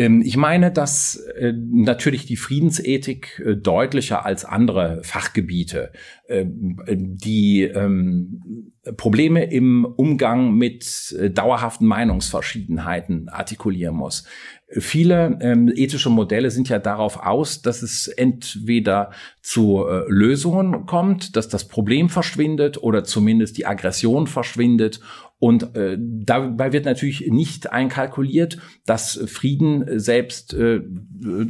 Ähm, 0.01 0.23
ich 0.25 0.39
meine, 0.39 0.73
dass 0.73 1.17
äh, 1.17 1.53
natürlich 1.53 2.25
die 2.25 2.37
Friedensethik 2.37 3.43
äh, 3.45 3.57
deutlicher 3.57 4.25
als 4.25 4.47
andere 4.47 5.03
Fachgebiete 5.05 5.93
äh, 6.27 6.47
die 6.47 7.65
ähm, 7.65 8.73
Probleme 8.97 9.45
im 9.45 9.85
Umgang 9.85 10.55
mit 10.55 11.15
dauerhaften 11.35 11.87
Meinungsverschiedenheiten 11.87 13.29
artikulieren 13.29 13.95
muss. 13.95 14.25
Viele 14.69 15.39
ähm, 15.43 15.71
ethische 15.75 16.09
Modelle 16.09 16.51
sind 16.51 16.71
ja 16.71 16.79
darauf 16.79 17.19
aus, 17.19 17.61
dass 17.61 17.83
es 17.83 18.09
entweder 18.09 19.11
zu 19.43 19.85
äh, 19.87 20.05
Lösungen 20.09 20.87
kommt, 20.87 21.37
dass 21.37 21.49
das 21.49 21.69
Problem 21.69 22.09
verschwindet 22.09 22.83
oder 22.83 23.05
zumindest 23.05 23.59
die 23.59 23.67
Aggression 23.67 24.27
verschwindet 24.27 25.01
und 25.41 25.75
äh, 25.75 25.97
dabei 25.99 26.75
wird 26.75 26.85
natürlich 26.85 27.27
nicht 27.29 27.73
einkalkuliert, 27.73 28.59
dass 28.85 29.19
Frieden 29.27 29.99
selbst 29.99 30.53
äh, 30.53 30.83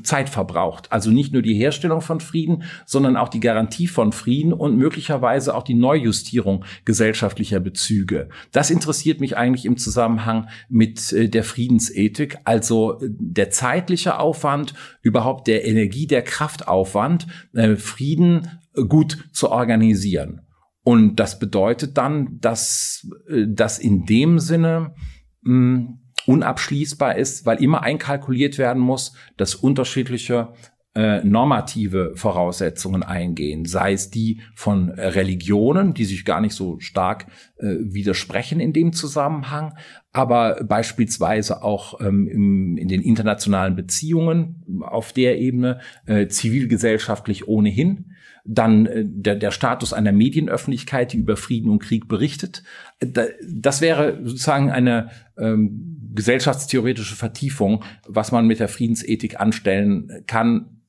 Zeit 0.05 0.29
verbraucht. 0.29 0.93
Also 0.93 1.11
nicht 1.11 1.33
nur 1.33 1.43
die 1.43 1.55
Herstellung 1.55 2.01
von 2.01 2.21
Frieden, 2.21 2.63
sondern 2.87 3.17
auch 3.17 3.29
die 3.29 3.41
Garantie 3.41 3.89
von 3.89 4.13
Frieden 4.13 4.53
und 4.53 4.77
möglicherweise 4.77 5.57
auch 5.57 5.65
die 5.65 5.75
Neujustierung 5.75 6.65
gesellschaftlicher 6.85 7.59
Bezüge. 7.59 8.29
Das 8.53 8.71
interessiert 8.71 9.21
mich 9.21 9.37
eigentlich 9.37 9.67
im 9.67 9.77
Zusammenhang 9.77 10.49
mit 10.69 11.13
äh, 11.13 11.29
der 11.29 11.43
Friedensethik, 11.43 12.39
also 12.45 13.01
äh, 13.01 13.09
der 13.11 13.51
zeitliche 13.51 14.21
Aufwand, 14.21 14.73
überhaupt 15.03 15.49
der 15.49 15.67
Energie, 15.67 16.07
der 16.07 16.23
Kraftaufwand, 16.23 17.27
äh, 17.55 17.75
Frieden 17.75 18.61
gut 18.89 19.19
zu 19.33 19.51
organisieren. 19.51 20.43
Und 20.83 21.17
das 21.17 21.39
bedeutet 21.39 21.99
dann, 21.99 22.39
dass 22.41 23.09
äh, 23.29 23.47
das 23.49 23.79
in 23.79 24.07
dem 24.07 24.39
Sinne 24.39 24.95
mh, 25.43 25.79
hm, 25.79 25.99
unabschließbar 26.27 27.17
ist, 27.17 27.47
weil 27.47 27.63
immer 27.63 27.83
einkalkuliert 27.83 28.59
werden 28.59 28.83
muss, 28.83 29.15
dass 29.37 29.55
unterschiedliche 29.55 30.53
äh, 30.95 31.23
normative 31.23 32.13
Voraussetzungen 32.17 33.03
eingehen, 33.05 33.65
sei 33.65 33.93
es 33.93 34.11
die 34.11 34.41
von 34.57 34.91
Religionen, 34.91 35.95
die 35.95 36.05
sich 36.05 36.25
gar 36.25 36.41
nicht 36.41 36.55
so 36.55 36.81
stark 36.81 37.27
äh, 37.59 37.77
widersprechen 37.79 38.59
in 38.59 38.73
dem 38.73 38.93
Zusammenhang, 38.93 39.75
aber 40.13 40.65
beispielsweise 40.65 41.63
auch 41.63 42.01
ähm, 42.01 42.27
im, 42.27 42.77
in 42.77 42.89
den 42.89 43.03
internationalen 43.03 43.77
Beziehungen 43.77 44.83
auf 44.83 45.13
der 45.13 45.39
Ebene 45.39 45.81
äh, 46.07 46.27
zivilgesellschaftlich 46.27 47.47
ohnehin 47.47 48.13
dann 48.45 48.87
äh, 48.87 49.05
der, 49.05 49.37
der 49.37 49.51
Status 49.51 49.93
einer 49.93 50.13
Medienöffentlichkeit, 50.13 51.13
die 51.13 51.19
über 51.19 51.37
Frieden 51.37 51.71
und 51.71 51.81
Krieg 51.81 52.09
berichtet. 52.09 52.63
Das 53.01 53.81
wäre 53.81 54.21
sozusagen 54.23 54.71
eine 54.71 55.11
ähm, 55.39 56.13
gesellschaftstheoretische 56.15 57.17
Vertiefung, 57.17 57.85
was 58.07 58.33
man 58.33 58.47
mit 58.47 58.61
der 58.61 58.69
Friedensethik 58.69 59.41
anstellen 59.41 60.25
kann, 60.27 60.81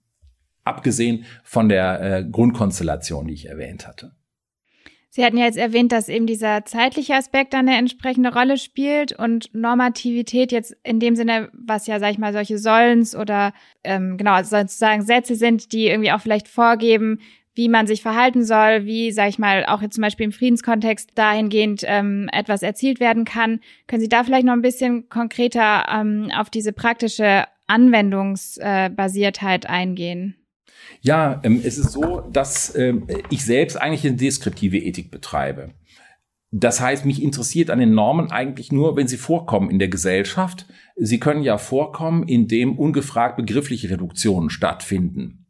abgesehen 0.64 1.26
von 1.44 1.70
der 1.70 2.02
äh, 2.02 2.26
Grundkonstellation, 2.30 3.28
die 3.28 3.34
ich 3.34 3.48
erwähnt 3.48 3.88
hatte. 3.88 4.14
Sie 5.14 5.26
hatten 5.26 5.38
ja 5.38 5.44
jetzt 5.44 5.58
erwähnt, 5.58 5.92
dass 5.92 6.08
eben 6.08 6.26
dieser 6.26 6.64
zeitliche 6.64 7.16
Aspekt 7.16 7.54
eine 7.54 7.78
entsprechende 7.78 8.34
Rolle 8.34 8.58
spielt 8.58 9.12
und 9.12 9.54
Normativität 9.54 10.54
jetzt 10.54 10.74
in 10.84 11.02
dem 11.02 11.18
Sinne, 11.18 11.50
was 11.52 11.86
ja, 11.86 12.00
sag 12.00 12.12
ich 12.12 12.18
mal, 12.18 12.32
solche 12.32 12.58
Sollens 12.58 13.14
oder 13.14 13.52
ähm, 13.84 14.16
genau, 14.18 14.42
sozusagen 14.42 15.02
Sätze 15.02 15.36
sind, 15.36 15.74
die 15.74 15.88
irgendwie 15.88 16.14
auch 16.14 16.22
vielleicht 16.22 16.48
vorgeben, 16.48 17.20
wie 17.54 17.70
man 17.70 17.88
sich 17.88 18.02
verhalten 18.02 18.46
soll, 18.46 18.86
wie, 18.86 19.12
sag 19.12 19.28
ich 19.30 19.40
mal, 19.40 19.66
auch 19.66 19.82
jetzt 19.82 19.96
zum 19.96 20.04
Beispiel 20.04 20.26
im 20.26 20.32
Friedenskontext 20.32 21.12
dahingehend 21.16 21.84
ähm, 21.86 22.30
etwas 22.32 22.64
erzielt 22.64 23.00
werden 23.00 23.26
kann. 23.26 23.60
Können 23.88 24.02
Sie 24.02 24.10
da 24.10 24.24
vielleicht 24.24 24.46
noch 24.46 24.54
ein 24.54 24.62
bisschen 24.62 25.10
konkreter 25.10 25.86
ähm, 25.92 26.32
auf 26.36 26.50
diese 26.50 26.72
praktische 26.72 27.46
Anwendungsbasiertheit 27.68 29.66
eingehen? 29.68 30.36
Ja, 31.02 31.42
ähm, 31.44 31.62
es 31.64 31.78
ist 31.78 31.92
so, 31.92 32.22
dass 32.32 32.74
ähm, 32.76 33.08
ich 33.30 33.46
selbst 33.46 33.76
eigentlich 33.76 34.06
eine 34.06 34.16
deskriptive 34.16 34.78
Ethik 34.78 35.12
betreibe. 35.12 35.72
Das 36.52 36.82
heißt, 36.82 37.06
mich 37.06 37.24
interessiert 37.24 37.70
an 37.70 37.80
den 37.80 37.94
Normen 37.94 38.30
eigentlich 38.30 38.74
nur, 38.74 38.98
wenn 38.98 39.08
sie 39.08 39.18
vorkommen 39.18 39.70
in 39.70 39.80
der 39.80 39.88
Gesellschaft. 39.88 40.66
Sie 40.98 41.20
können 41.20 41.44
ja 41.44 41.58
vorkommen, 41.58 42.28
indem 42.28 42.78
ungefragt 42.78 43.38
begriffliche 43.38 43.90
Reduktionen 43.90 44.50
stattfinden. 44.50 45.41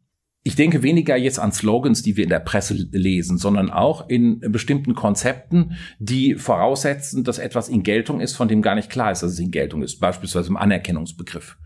Ich 0.44 0.56
denke 0.56 0.82
weniger 0.82 1.16
jetzt 1.16 1.38
an 1.38 1.52
Slogans, 1.52 2.02
die 2.02 2.16
wir 2.16 2.24
in 2.24 2.30
der 2.30 2.40
Presse 2.40 2.74
lesen, 2.74 3.38
sondern 3.38 3.70
auch 3.70 4.08
in 4.08 4.40
bestimmten 4.40 4.94
Konzepten, 4.94 5.76
die 6.00 6.34
voraussetzen, 6.34 7.22
dass 7.22 7.38
etwas 7.38 7.68
in 7.68 7.84
Geltung 7.84 8.20
ist, 8.20 8.34
von 8.34 8.48
dem 8.48 8.60
gar 8.60 8.74
nicht 8.74 8.90
klar 8.90 9.12
ist, 9.12 9.22
dass 9.22 9.32
es 9.32 9.38
in 9.38 9.52
Geltung 9.52 9.82
ist. 9.82 10.00
Beispielsweise 10.00 10.48
im 10.48 10.56
Anerkennungsbegriff 10.56 11.56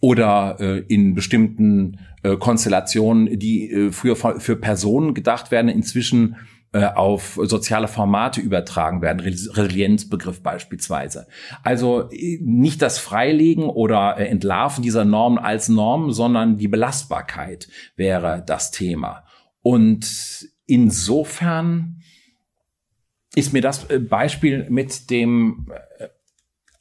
oder 0.00 0.56
äh, 0.60 0.78
in 0.88 1.14
bestimmten 1.14 2.00
äh, 2.22 2.36
Konstellationen, 2.36 3.38
die 3.38 3.70
äh, 3.70 3.92
früher 3.92 4.16
für 4.16 4.56
Personen 4.56 5.14
gedacht 5.14 5.50
werden, 5.50 5.68
inzwischen 5.68 6.36
äh, 6.72 6.84
auf 6.84 7.38
soziale 7.44 7.88
Formate 7.88 8.40
übertragen 8.40 9.00
werden, 9.00 9.20
Resilienzbegriff 9.20 10.42
beispielsweise. 10.42 11.26
Also 11.62 12.10
äh, 12.10 12.38
nicht 12.42 12.82
das 12.82 12.98
Freilegen 12.98 13.70
oder 13.70 14.18
äh, 14.18 14.26
Entlarven 14.26 14.82
dieser 14.82 15.04
Normen 15.04 15.38
als 15.38 15.68
Norm, 15.68 16.12
sondern 16.12 16.58
die 16.58 16.68
Belastbarkeit 16.68 17.68
wäre 17.94 18.42
das 18.44 18.72
Thema. 18.72 19.24
Und 19.62 20.50
insofern 20.66 22.02
ist 23.34 23.52
mir 23.52 23.62
das 23.62 23.86
Beispiel 24.08 24.66
mit 24.68 25.08
dem 25.10 25.72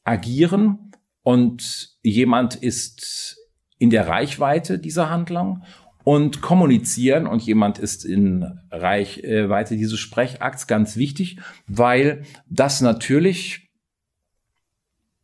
Agieren 0.04 0.92
und 1.22 1.98
jemand 2.02 2.56
ist 2.56 3.38
in 3.78 3.90
der 3.90 4.08
Reichweite 4.08 4.80
dieser 4.80 5.10
Handlung 5.10 5.64
und 6.06 6.42
kommunizieren 6.42 7.28
und 7.28 7.42
jemand 7.42 7.80
ist 7.80 8.06
in 8.06 8.60
Reichweite 8.72 9.76
dieses 9.76 10.00
Sprechakts 10.00 10.68
ganz 10.68 10.96
wichtig, 10.96 11.40
weil 11.68 12.22
das 12.48 12.80
natürlich 12.80 13.66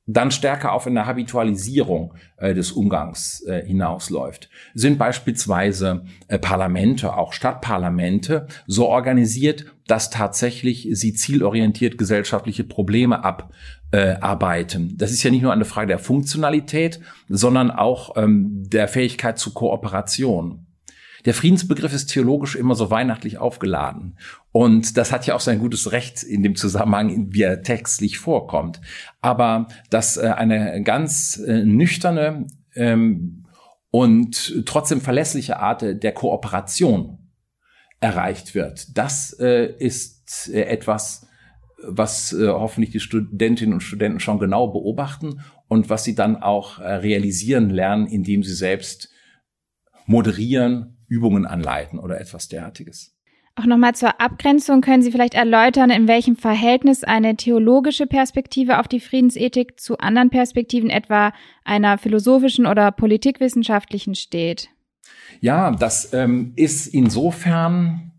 dann 0.07 0.31
stärker 0.31 0.73
auf 0.73 0.87
eine 0.87 1.05
Habitualisierung 1.05 2.15
äh, 2.37 2.55
des 2.55 2.71
Umgangs 2.71 3.45
äh, 3.47 3.63
hinausläuft. 3.63 4.49
Sind 4.73 4.97
beispielsweise 4.97 6.03
äh, 6.27 6.39
Parlamente, 6.39 7.15
auch 7.15 7.31
Stadtparlamente, 7.31 8.47
so 8.65 8.87
organisiert, 8.87 9.65
dass 9.85 10.09
tatsächlich 10.09 10.87
sie 10.93 11.13
zielorientiert 11.13 11.99
gesellschaftliche 11.99 12.63
Probleme 12.63 13.23
abarbeiten. 13.23 14.97
Das 14.97 15.11
ist 15.11 15.21
ja 15.21 15.29
nicht 15.29 15.43
nur 15.43 15.53
eine 15.53 15.65
Frage 15.65 15.87
der 15.87 15.99
Funktionalität, 15.99 16.99
sondern 17.29 17.69
auch 17.69 18.17
ähm, 18.17 18.63
der 18.67 18.87
Fähigkeit 18.87 19.37
zu 19.37 19.53
Kooperation. 19.53 20.65
Der 21.25 21.33
Friedensbegriff 21.33 21.93
ist 21.93 22.07
theologisch 22.07 22.55
immer 22.55 22.75
so 22.75 22.89
weihnachtlich 22.89 23.37
aufgeladen. 23.37 24.17
Und 24.51 24.97
das 24.97 25.11
hat 25.11 25.25
ja 25.27 25.35
auch 25.35 25.39
sein 25.39 25.59
gutes 25.59 25.91
Recht 25.91 26.23
in 26.23 26.43
dem 26.43 26.55
Zusammenhang, 26.55 27.27
wie 27.33 27.43
er 27.43 27.63
textlich 27.63 28.17
vorkommt. 28.17 28.81
Aber 29.21 29.67
dass 29.89 30.17
äh, 30.17 30.27
eine 30.35 30.81
ganz 30.83 31.37
äh, 31.37 31.63
nüchterne 31.63 32.47
ähm, 32.75 33.45
und 33.91 34.63
trotzdem 34.65 35.01
verlässliche 35.01 35.59
Art 35.59 35.81
der 35.81 36.11
Kooperation 36.13 37.17
erreicht 37.99 38.55
wird, 38.55 38.97
das 38.97 39.33
äh, 39.39 39.71
ist 39.77 40.49
äh, 40.49 40.63
etwas, 40.63 41.27
was 41.83 42.33
äh, 42.33 42.47
hoffentlich 42.47 42.91
die 42.91 42.99
Studentinnen 42.99 43.73
und 43.73 43.81
Studenten 43.81 44.19
schon 44.19 44.39
genau 44.39 44.67
beobachten 44.67 45.41
und 45.67 45.89
was 45.89 46.03
sie 46.03 46.15
dann 46.15 46.37
auch 46.37 46.79
äh, 46.79 46.93
realisieren 46.95 47.69
lernen, 47.69 48.07
indem 48.07 48.43
sie 48.43 48.53
selbst 48.53 49.09
moderieren 50.05 50.90
Übungen 51.11 51.45
anleiten 51.45 51.99
oder 51.99 52.19
etwas 52.21 52.47
derartiges. 52.47 53.13
Auch 53.55 53.65
nochmal 53.65 53.93
zur 53.93 54.21
Abgrenzung 54.21 54.79
können 54.79 55.03
Sie 55.03 55.11
vielleicht 55.11 55.33
erläutern, 55.33 55.89
in 55.89 56.07
welchem 56.07 56.37
Verhältnis 56.37 57.03
eine 57.03 57.35
theologische 57.35 58.07
Perspektive 58.07 58.79
auf 58.79 58.87
die 58.87 59.01
Friedensethik 59.01 59.77
zu 59.77 59.97
anderen 59.97 60.29
Perspektiven, 60.29 60.89
etwa 60.89 61.33
einer 61.65 61.97
philosophischen 61.97 62.65
oder 62.65 62.91
politikwissenschaftlichen 62.93 64.15
steht. 64.15 64.69
Ja, 65.41 65.71
das 65.71 66.13
ähm, 66.13 66.53
ist 66.55 66.87
insofern 66.87 68.13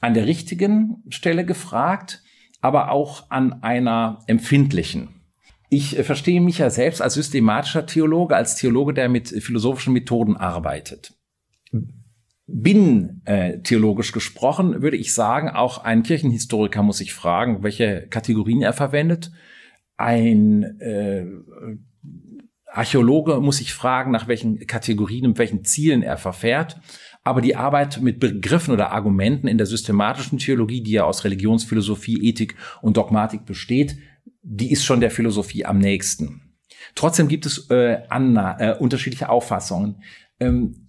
an 0.00 0.14
der 0.14 0.26
richtigen 0.26 1.04
Stelle 1.10 1.46
gefragt, 1.46 2.22
aber 2.60 2.90
auch 2.90 3.30
an 3.30 3.62
einer 3.62 4.24
empfindlichen. 4.26 5.22
Ich 5.70 5.96
äh, 5.96 6.02
verstehe 6.02 6.40
mich 6.40 6.58
ja 6.58 6.70
selbst 6.70 7.00
als 7.00 7.14
systematischer 7.14 7.86
Theologe, 7.86 8.34
als 8.34 8.56
Theologe, 8.56 8.94
der 8.94 9.08
mit 9.08 9.28
philosophischen 9.28 9.92
Methoden 9.92 10.36
arbeitet 10.36 11.17
bin 12.50 13.20
äh, 13.26 13.60
theologisch 13.60 14.12
gesprochen, 14.12 14.80
würde 14.82 14.96
ich 14.96 15.12
sagen, 15.12 15.50
auch 15.50 15.84
ein 15.84 16.02
Kirchenhistoriker 16.02 16.82
muss 16.82 16.98
sich 16.98 17.12
fragen, 17.12 17.62
welche 17.62 18.06
Kategorien 18.08 18.62
er 18.62 18.72
verwendet. 18.72 19.30
Ein 19.98 20.80
äh, 20.80 21.26
Archäologe 22.64 23.40
muss 23.40 23.58
sich 23.58 23.74
fragen, 23.74 24.10
nach 24.10 24.28
welchen 24.28 24.66
Kategorien 24.66 25.26
und 25.26 25.38
welchen 25.38 25.64
Zielen 25.64 26.02
er 26.02 26.16
verfährt. 26.16 26.80
Aber 27.22 27.42
die 27.42 27.54
Arbeit 27.54 28.00
mit 28.00 28.18
Begriffen 28.18 28.72
oder 28.72 28.92
Argumenten 28.92 29.46
in 29.46 29.58
der 29.58 29.66
systematischen 29.66 30.38
Theologie, 30.38 30.82
die 30.82 30.92
ja 30.92 31.04
aus 31.04 31.24
Religionsphilosophie, 31.24 32.26
Ethik 32.28 32.56
und 32.80 32.96
Dogmatik 32.96 33.44
besteht, 33.44 33.98
die 34.42 34.72
ist 34.72 34.86
schon 34.86 35.00
der 35.00 35.10
Philosophie 35.10 35.66
am 35.66 35.78
nächsten. 35.78 36.56
Trotzdem 36.94 37.28
gibt 37.28 37.44
es 37.44 37.68
äh, 37.68 37.98
Anna, 38.08 38.58
äh, 38.58 38.78
unterschiedliche 38.78 39.28
Auffassungen. 39.28 40.02
Ähm, 40.40 40.87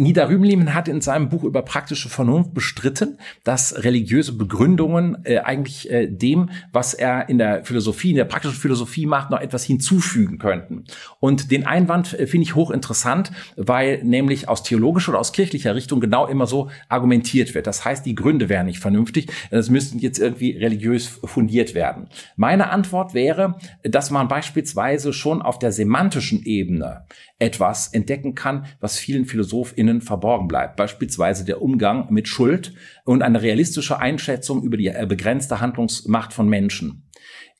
Nida 0.00 0.24
Rümelin 0.24 0.74
hat 0.74 0.88
in 0.88 1.02
seinem 1.02 1.28
Buch 1.28 1.44
über 1.44 1.62
praktische 1.62 2.08
Vernunft 2.08 2.54
bestritten, 2.54 3.18
dass 3.44 3.84
religiöse 3.84 4.32
Begründungen 4.32 5.18
äh, 5.24 5.38
eigentlich 5.38 5.90
äh, 5.90 6.06
dem, 6.06 6.48
was 6.72 6.94
er 6.94 7.28
in 7.28 7.36
der 7.36 7.64
Philosophie, 7.64 8.10
in 8.10 8.16
der 8.16 8.24
praktischen 8.24 8.58
Philosophie 8.58 9.04
macht, 9.04 9.30
noch 9.30 9.40
etwas 9.40 9.64
hinzufügen 9.64 10.38
könnten. 10.38 10.84
Und 11.20 11.50
den 11.50 11.66
Einwand 11.66 12.18
äh, 12.18 12.26
finde 12.26 12.44
ich 12.44 12.54
hochinteressant, 12.54 13.30
weil 13.56 14.02
nämlich 14.02 14.48
aus 14.48 14.62
theologischer 14.62 15.10
oder 15.10 15.20
aus 15.20 15.32
kirchlicher 15.32 15.74
Richtung 15.74 16.00
genau 16.00 16.26
immer 16.26 16.46
so 16.46 16.70
argumentiert 16.88 17.54
wird. 17.54 17.66
Das 17.66 17.84
heißt, 17.84 18.06
die 18.06 18.14
Gründe 18.14 18.48
wären 18.48 18.66
nicht 18.66 18.80
vernünftig, 18.80 19.30
es 19.50 19.68
müssten 19.68 19.98
jetzt 19.98 20.18
irgendwie 20.18 20.52
religiös 20.52 21.20
fundiert 21.24 21.74
werden. 21.74 22.08
Meine 22.36 22.70
Antwort 22.70 23.12
wäre, 23.12 23.56
dass 23.82 24.10
man 24.10 24.28
beispielsweise 24.28 25.12
schon 25.12 25.42
auf 25.42 25.58
der 25.58 25.72
semantischen 25.72 26.42
Ebene 26.44 27.04
etwas 27.38 27.88
entdecken 27.88 28.34
kann, 28.34 28.66
was 28.80 28.98
vielen 28.98 29.24
PhilosophInnen 29.24 29.89
verborgen 29.98 30.46
bleibt. 30.46 30.76
Beispielsweise 30.76 31.44
der 31.44 31.60
Umgang 31.60 32.06
mit 32.10 32.28
Schuld 32.28 32.72
und 33.04 33.22
eine 33.22 33.42
realistische 33.42 33.98
Einschätzung 33.98 34.62
über 34.62 34.76
die 34.76 34.88
äh, 34.88 35.06
begrenzte 35.08 35.60
Handlungsmacht 35.60 36.32
von 36.32 36.48
Menschen. 36.48 37.08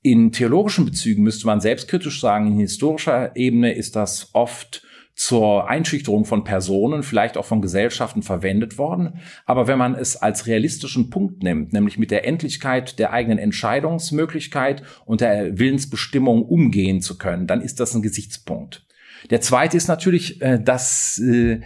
In 0.02 0.32
theologischen 0.32 0.86
Bezügen 0.86 1.24
müsste 1.24 1.46
man 1.46 1.60
selbstkritisch 1.60 2.20
sagen, 2.20 2.46
in 2.46 2.58
historischer 2.58 3.36
Ebene 3.36 3.74
ist 3.74 3.96
das 3.96 4.30
oft 4.32 4.82
zur 5.20 5.68
Einschüchterung 5.68 6.24
von 6.24 6.44
Personen, 6.44 7.02
vielleicht 7.02 7.36
auch 7.36 7.44
von 7.44 7.60
Gesellschaften 7.60 8.22
verwendet 8.22 8.78
worden. 8.78 9.20
Aber 9.44 9.66
wenn 9.66 9.76
man 9.76 9.94
es 9.94 10.16
als 10.16 10.46
realistischen 10.46 11.10
Punkt 11.10 11.42
nimmt, 11.42 11.74
nämlich 11.74 11.98
mit 11.98 12.10
der 12.10 12.26
Endlichkeit 12.26 12.98
der 12.98 13.12
eigenen 13.12 13.36
Entscheidungsmöglichkeit 13.36 14.82
und 15.04 15.20
der 15.20 15.58
Willensbestimmung 15.58 16.42
umgehen 16.42 17.02
zu 17.02 17.18
können, 17.18 17.46
dann 17.46 17.60
ist 17.60 17.80
das 17.80 17.94
ein 17.94 18.00
Gesichtspunkt. 18.00 18.86
Der 19.28 19.42
zweite 19.42 19.76
ist 19.76 19.88
natürlich, 19.88 20.40
äh, 20.40 20.58
dass 20.58 21.18
äh, 21.18 21.60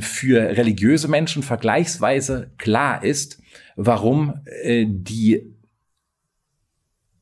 für 0.00 0.56
religiöse 0.56 1.08
Menschen 1.08 1.42
vergleichsweise 1.42 2.52
klar 2.58 3.04
ist, 3.04 3.40
warum 3.76 4.40
äh, 4.44 4.86
die 4.88 5.54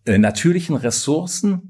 natürlichen 0.07 0.77
Ressourcen 0.77 1.68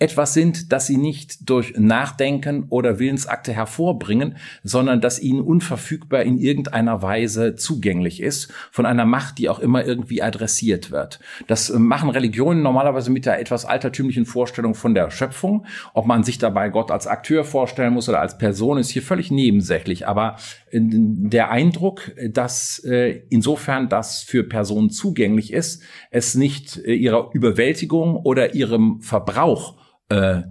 etwas 0.00 0.32
sind, 0.32 0.72
das 0.72 0.86
sie 0.86 0.96
nicht 0.96 1.48
durch 1.48 1.74
Nachdenken 1.76 2.64
oder 2.70 2.98
Willensakte 2.98 3.52
hervorbringen, 3.52 4.36
sondern 4.64 5.02
das 5.02 5.20
ihnen 5.20 5.42
unverfügbar 5.42 6.22
in 6.22 6.38
irgendeiner 6.38 7.02
Weise 7.02 7.54
zugänglich 7.54 8.22
ist, 8.22 8.50
von 8.72 8.86
einer 8.86 9.04
Macht, 9.04 9.36
die 9.36 9.50
auch 9.50 9.58
immer 9.58 9.84
irgendwie 9.84 10.22
adressiert 10.22 10.90
wird. 10.90 11.20
Das 11.48 11.68
äh, 11.68 11.78
machen 11.78 12.08
Religionen 12.08 12.62
normalerweise 12.62 13.10
mit 13.10 13.26
der 13.26 13.40
etwas 13.40 13.66
altertümlichen 13.66 14.24
Vorstellung 14.24 14.74
von 14.74 14.94
der 14.94 15.10
Schöpfung. 15.10 15.66
Ob 15.92 16.06
man 16.06 16.24
sich 16.24 16.38
dabei 16.38 16.70
Gott 16.70 16.90
als 16.90 17.06
Akteur 17.06 17.44
vorstellen 17.44 17.92
muss 17.92 18.08
oder 18.08 18.20
als 18.20 18.38
Person, 18.38 18.78
ist 18.78 18.88
hier 18.88 19.02
völlig 19.02 19.30
nebensächlich. 19.30 20.08
Aber 20.08 20.36
äh, 20.70 20.80
der 20.80 21.50
Eindruck, 21.50 22.10
dass 22.30 22.78
äh, 22.84 23.20
insofern 23.28 23.90
das 23.90 24.22
für 24.22 24.44
Personen 24.44 24.88
zugänglich 24.88 25.52
ist, 25.52 25.82
es 26.10 26.34
nicht 26.34 26.78
ihrer 26.78 27.30
Überwältigung 27.34 28.16
oder 28.16 28.54
ihrem 28.54 29.02
Verbrauch 29.02 29.74
äh, 30.10 30.42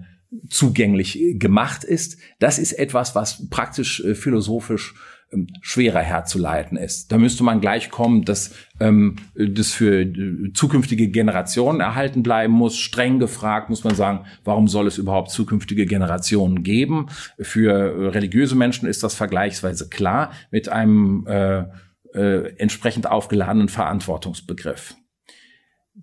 zugänglich 0.50 1.20
gemacht 1.34 1.84
ist, 1.84 2.18
das 2.40 2.60
ist 2.60 2.74
etwas, 2.74 3.16
was 3.16 3.50
praktisch 3.50 4.04
äh, 4.04 4.16
philosophisch 4.16 4.94
ähm, 5.32 5.48
schwerer 5.62 6.02
herzuleiten 6.02 6.78
ist. 6.78 7.12
Da 7.12 7.18
müsste 7.18 7.44
man 7.44 7.62
gleich 7.62 7.92
kommen, 7.92 8.26
dass 8.26 8.56
ähm, 8.80 9.18
das 9.36 9.72
für 9.72 10.02
äh, 10.02 10.54
zukünftige 10.54 11.08
Generationen 11.10 11.82
erhalten 11.82 12.24
bleiben 12.24 12.54
muss. 12.54 12.78
Streng 12.78 13.20
gefragt 13.20 13.70
muss 13.70 13.84
man 13.84 13.96
sagen, 13.96 14.26
warum 14.44 14.68
soll 14.68 14.88
es 14.88 14.98
überhaupt 14.98 15.32
zukünftige 15.32 15.86
Generationen 15.86 16.64
geben? 16.64 17.08
Für 17.40 17.74
äh, 17.74 18.08
religiöse 18.10 18.56
Menschen 18.56 18.88
ist 18.88 19.04
das 19.04 19.16
vergleichsweise 19.16 19.90
klar 19.90 20.32
mit 20.52 20.70
einem 20.70 21.26
äh, 21.28 21.66
äh, 22.14 22.56
entsprechend 22.58 23.10
aufgeladenen 23.10 23.70
Verantwortungsbegriff. 23.70 24.96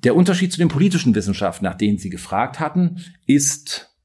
Der 0.03 0.15
Unterschied 0.15 0.53
zu 0.53 0.59
den 0.59 0.69
politischen 0.69 1.15
Wissenschaften, 1.15 1.65
nach 1.65 1.75
denen 1.77 1.97
Sie 1.97 2.11
gefragt 2.11 2.61
hatten, 2.61 3.03
ist 3.27 3.97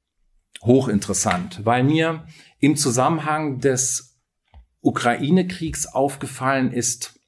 hochinteressant, 0.62 1.64
weil 1.64 1.84
mir 1.84 2.26
im 2.60 2.76
Zusammenhang 2.76 3.60
des 3.60 4.18
Ukraine-Kriegs 4.80 5.86
aufgefallen 5.86 6.72
ist, 6.72 7.20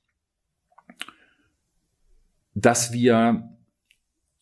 dass 2.54 2.92
wir 2.92 3.50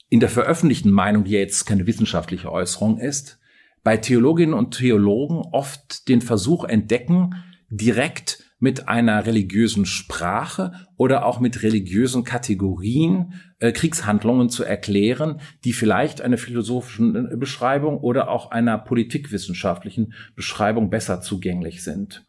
in 0.08 0.20
der 0.20 0.28
veröffentlichten 0.28 0.92
Meinung, 0.92 1.24
die 1.24 1.32
jetzt 1.32 1.64
keine 1.64 1.86
wissenschaftliche 1.86 2.52
Äußerung 2.52 2.98
ist, 2.98 3.40
bei 3.82 3.96
Theologinnen 3.96 4.54
und 4.54 4.76
Theologen 4.76 5.38
oft 5.50 6.08
den 6.08 6.20
Versuch 6.20 6.64
entdecken, 6.64 7.42
direkt 7.70 8.44
mit 8.62 8.88
einer 8.88 9.26
religiösen 9.26 9.86
Sprache 9.86 10.72
oder 10.96 11.26
auch 11.26 11.40
mit 11.40 11.64
religiösen 11.64 12.22
Kategorien 12.22 13.34
äh, 13.58 13.72
Kriegshandlungen 13.72 14.50
zu 14.50 14.62
erklären, 14.62 15.40
die 15.64 15.72
vielleicht 15.72 16.20
einer 16.20 16.38
philosophischen 16.38 17.32
äh, 17.32 17.36
Beschreibung 17.36 17.98
oder 17.98 18.30
auch 18.30 18.52
einer 18.52 18.78
politikwissenschaftlichen 18.78 20.14
Beschreibung 20.36 20.90
besser 20.90 21.20
zugänglich 21.20 21.82
sind. 21.82 22.24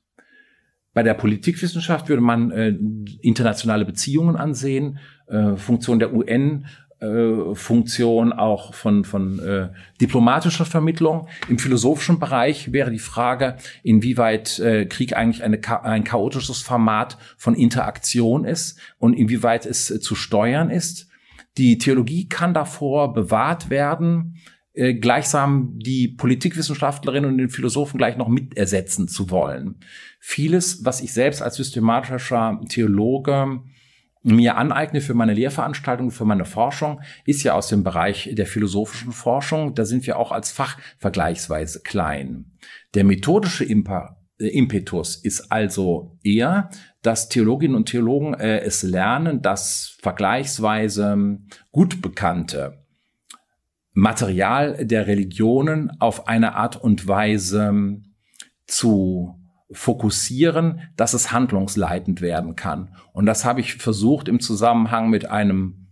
Bei 0.96 1.04
der 1.04 1.13
Politikwissenschaft 1.13 2.10
würde 2.10 2.24
man 2.24 2.50
äh, 2.50 2.76
internationale 3.22 3.86
Beziehungen 3.86 4.36
ansehen, 4.36 4.98
äh, 5.28 5.56
Funktion 5.56 6.00
der 6.00 6.13
UN, 6.15 6.65
Funktion 7.54 8.34
auch 8.34 8.74
von, 8.74 9.04
von 9.04 9.39
äh, 9.39 9.70
diplomatischer 10.00 10.66
Vermittlung. 10.66 11.28
Im 11.50 11.60
philosophischen 11.60 12.20
Bereich 12.20 12.72
wäre 12.72 12.92
die 12.92 13.00
Frage, 13.00 13.58
inwieweit 13.84 14.60
äh, 14.60 14.86
Krieg 14.86 15.16
eigentlich 15.16 15.44
eine, 15.44 15.60
ein 15.84 16.04
chaotisches 16.04 16.62
Format 16.62 17.18
von 17.38 17.56
Interaktion 17.56 18.46
ist 18.46 18.80
und 18.98 19.13
inwieweit 19.13 19.66
es 19.66 19.92
äh, 19.92 20.00
zu 20.00 20.16
steuern 20.16 20.70
ist. 20.70 21.10
Die 21.58 21.78
Theologie 21.78 22.28
kann 22.28 22.54
davor 22.54 23.13
bewahrt 23.13 23.70
werden, 23.70 24.38
äh, 24.74 24.96
gleichsam 24.96 25.78
die 25.78 26.08
Politikwissenschaftlerinnen 26.08 27.30
und 27.30 27.38
den 27.38 27.50
Philosophen 27.50 27.98
gleich 27.98 28.18
noch 28.18 28.28
mitersetzen 28.28 29.08
zu 29.08 29.30
wollen. 29.30 29.76
Vieles, 30.20 30.84
was 30.84 31.02
ich 31.02 31.13
selbst 31.13 31.42
als 31.42 31.56
systematischer 31.56 32.60
Theologe 32.70 33.62
mir 34.24 34.58
aneigne 34.58 35.02
für 35.02 35.14
meine 35.14 35.34
Lehrveranstaltung, 35.34 36.12
für 36.12 36.26
meine 36.26 36.46
Forschung, 36.46 37.02
ist 37.26 37.44
ja 37.44 37.54
aus 37.54 37.68
dem 37.68 37.84
Bereich 37.84 38.30
der 38.34 38.48
philosophischen 38.48 39.12
Forschung. 39.12 39.76
Da 39.76 39.86
sind 39.86 40.08
wir 40.08 40.18
auch 40.18 40.32
als 40.32 40.52
Fach 40.52 40.78
vergleichsweise 40.98 41.82
klein. 41.82 42.46
Der 42.94 43.04
methodische 43.04 43.66
äh, 43.66 44.48
Impetus 44.48 45.18
ist 45.18 45.52
also 45.52 46.18
eher, 46.24 46.70
dass 47.02 47.30
Theologinnen 47.30 47.76
und 47.76 47.90
Theologen 47.90 48.34
äh, 48.34 48.60
es 48.62 48.82
lernen, 48.82 49.42
das 49.42 49.98
vergleichsweise 50.02 51.40
gut 51.72 52.02
bekannte 52.02 52.80
Material 53.94 54.86
der 54.86 55.06
Religionen 55.06 55.92
auf 56.00 56.28
eine 56.28 56.56
Art 56.56 56.82
und 56.82 57.08
Weise 57.08 58.02
zu 58.66 59.43
fokussieren, 59.74 60.82
dass 60.96 61.14
es 61.14 61.32
handlungsleitend 61.32 62.22
werden 62.22 62.56
kann. 62.56 62.96
Und 63.12 63.26
das 63.26 63.46
habe 63.46 63.62
ich 63.62 63.76
versucht 63.76 64.28
im 64.28 64.40
Zusammenhang 64.40 65.10
mit 65.10 65.30
einem 65.30 65.88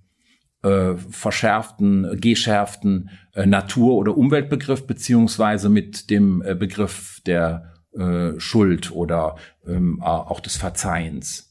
äh, 0.64 0.96
verschärften, 0.96 2.20
geschärften 2.20 3.10
äh, 3.34 3.46
Natur- 3.46 3.96
oder 3.96 4.18
Umweltbegriff 4.18 4.86
beziehungsweise 4.86 5.70
mit 5.70 6.10
dem 6.10 6.42
äh, 6.44 6.56
Begriff 6.56 7.22
der 7.26 7.74
äh, 7.94 8.40
Schuld 8.40 8.92
oder 8.92 9.36
ähm, 9.68 10.02
auch 10.02 10.40
des 10.40 10.58
Verzeihens. 10.58 11.51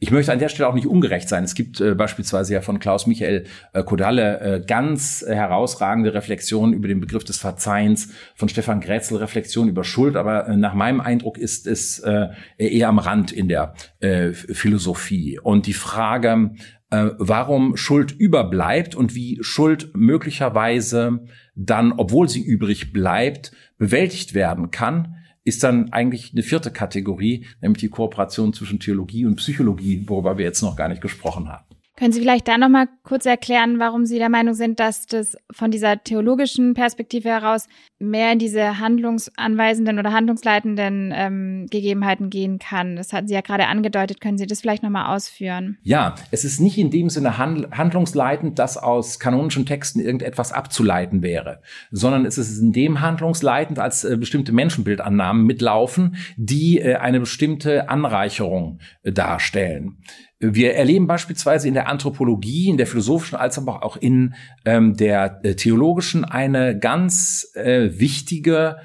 Ich 0.00 0.12
möchte 0.12 0.32
an 0.32 0.38
der 0.38 0.48
Stelle 0.48 0.68
auch 0.68 0.74
nicht 0.74 0.86
ungerecht 0.86 1.28
sein. 1.28 1.42
Es 1.42 1.54
gibt 1.54 1.80
äh, 1.80 1.94
beispielsweise 1.94 2.54
ja 2.54 2.60
von 2.60 2.78
Klaus 2.78 3.08
Michael 3.08 3.46
äh, 3.72 3.82
Kodalle 3.82 4.40
äh, 4.40 4.62
ganz 4.64 5.24
herausragende 5.26 6.14
Reflexionen 6.14 6.72
über 6.72 6.86
den 6.86 7.00
Begriff 7.00 7.24
des 7.24 7.38
Verzeihens, 7.38 8.12
von 8.36 8.48
Stefan 8.48 8.80
Grätzl 8.80 9.16
Reflexionen 9.16 9.70
über 9.70 9.82
Schuld, 9.82 10.14
aber 10.14 10.46
äh, 10.46 10.56
nach 10.56 10.74
meinem 10.74 11.00
Eindruck 11.00 11.36
ist 11.36 11.66
es 11.66 11.98
äh, 11.98 12.28
eher 12.58 12.88
am 12.88 13.00
Rand 13.00 13.32
in 13.32 13.48
der 13.48 13.74
äh, 13.98 14.30
Philosophie. 14.32 15.40
Und 15.40 15.66
die 15.66 15.74
Frage, 15.74 16.52
warum 16.90 17.76
Schuld 17.76 18.12
überbleibt 18.12 18.94
und 18.94 19.14
wie 19.14 19.36
Schuld 19.42 19.90
möglicherweise 19.94 21.20
dann, 21.54 21.92
obwohl 21.92 22.30
sie 22.30 22.42
übrig 22.42 22.94
bleibt, 22.94 23.52
bewältigt 23.76 24.32
werden 24.32 24.70
kann, 24.70 25.17
ist 25.48 25.64
dann 25.64 25.92
eigentlich 25.92 26.32
eine 26.32 26.42
vierte 26.42 26.70
Kategorie, 26.70 27.46
nämlich 27.60 27.80
die 27.80 27.88
Kooperation 27.88 28.52
zwischen 28.52 28.78
Theologie 28.78 29.24
und 29.24 29.36
Psychologie, 29.36 30.04
worüber 30.06 30.38
wir 30.38 30.44
jetzt 30.44 30.62
noch 30.62 30.76
gar 30.76 30.88
nicht 30.88 31.00
gesprochen 31.00 31.48
haben. 31.48 31.64
Können 31.96 32.12
Sie 32.12 32.20
vielleicht 32.20 32.46
da 32.46 32.58
noch 32.58 32.68
mal 32.68 32.86
kurz 33.02 33.26
erklären, 33.26 33.80
warum 33.80 34.06
Sie 34.06 34.18
der 34.18 34.28
Meinung 34.28 34.54
sind, 34.54 34.78
dass 34.78 35.06
das 35.06 35.36
von 35.50 35.72
dieser 35.72 36.00
theologischen 36.04 36.74
Perspektive 36.74 37.28
heraus 37.28 37.66
mehr 37.98 38.32
in 38.32 38.38
diese 38.38 38.78
handlungsanweisenden 38.78 39.98
oder 39.98 40.12
handlungsleitenden 40.12 41.12
ähm, 41.14 41.66
Gegebenheiten 41.70 42.30
gehen 42.30 42.58
kann? 42.58 42.96
Das 42.96 43.12
hatten 43.12 43.26
Sie 43.26 43.34
ja 43.34 43.40
gerade 43.40 43.66
angedeutet. 43.66 44.20
Können 44.20 44.38
Sie 44.38 44.46
das 44.46 44.60
vielleicht 44.60 44.82
noch 44.82 44.90
mal 44.90 45.14
ausführen? 45.14 45.78
Ja, 45.82 46.14
es 46.30 46.44
ist 46.44 46.60
nicht 46.60 46.78
in 46.78 46.90
dem 46.90 47.10
Sinne 47.10 47.38
handlungsleitend, 47.38 48.58
dass 48.58 48.76
aus 48.76 49.18
kanonischen 49.18 49.66
Texten 49.66 50.00
irgendetwas 50.00 50.52
abzuleiten 50.52 51.22
wäre, 51.22 51.60
sondern 51.90 52.24
es 52.24 52.38
ist 52.38 52.58
in 52.58 52.72
dem 52.72 53.00
handlungsleitend, 53.00 53.78
als 53.78 54.04
äh, 54.04 54.16
bestimmte 54.16 54.52
Menschenbildannahmen 54.52 55.44
mitlaufen, 55.44 56.16
die 56.36 56.80
äh, 56.80 56.96
eine 56.96 57.20
bestimmte 57.20 57.88
Anreicherung 57.88 58.78
äh, 59.02 59.12
darstellen. 59.12 59.98
Wir 60.40 60.74
erleben 60.74 61.08
beispielsweise 61.08 61.66
in 61.66 61.74
der 61.74 61.88
Anthropologie, 61.88 62.68
in 62.68 62.76
der 62.76 62.86
philosophischen 62.86 63.36
als 63.36 63.58
aber 63.58 63.82
auch 63.82 63.96
in 63.96 64.34
ähm, 64.64 64.96
der 64.96 65.40
äh, 65.42 65.56
theologischen 65.56 66.24
eine 66.24 66.78
ganz 66.78 67.50
äh, 67.56 67.87
wichtige 67.98 68.76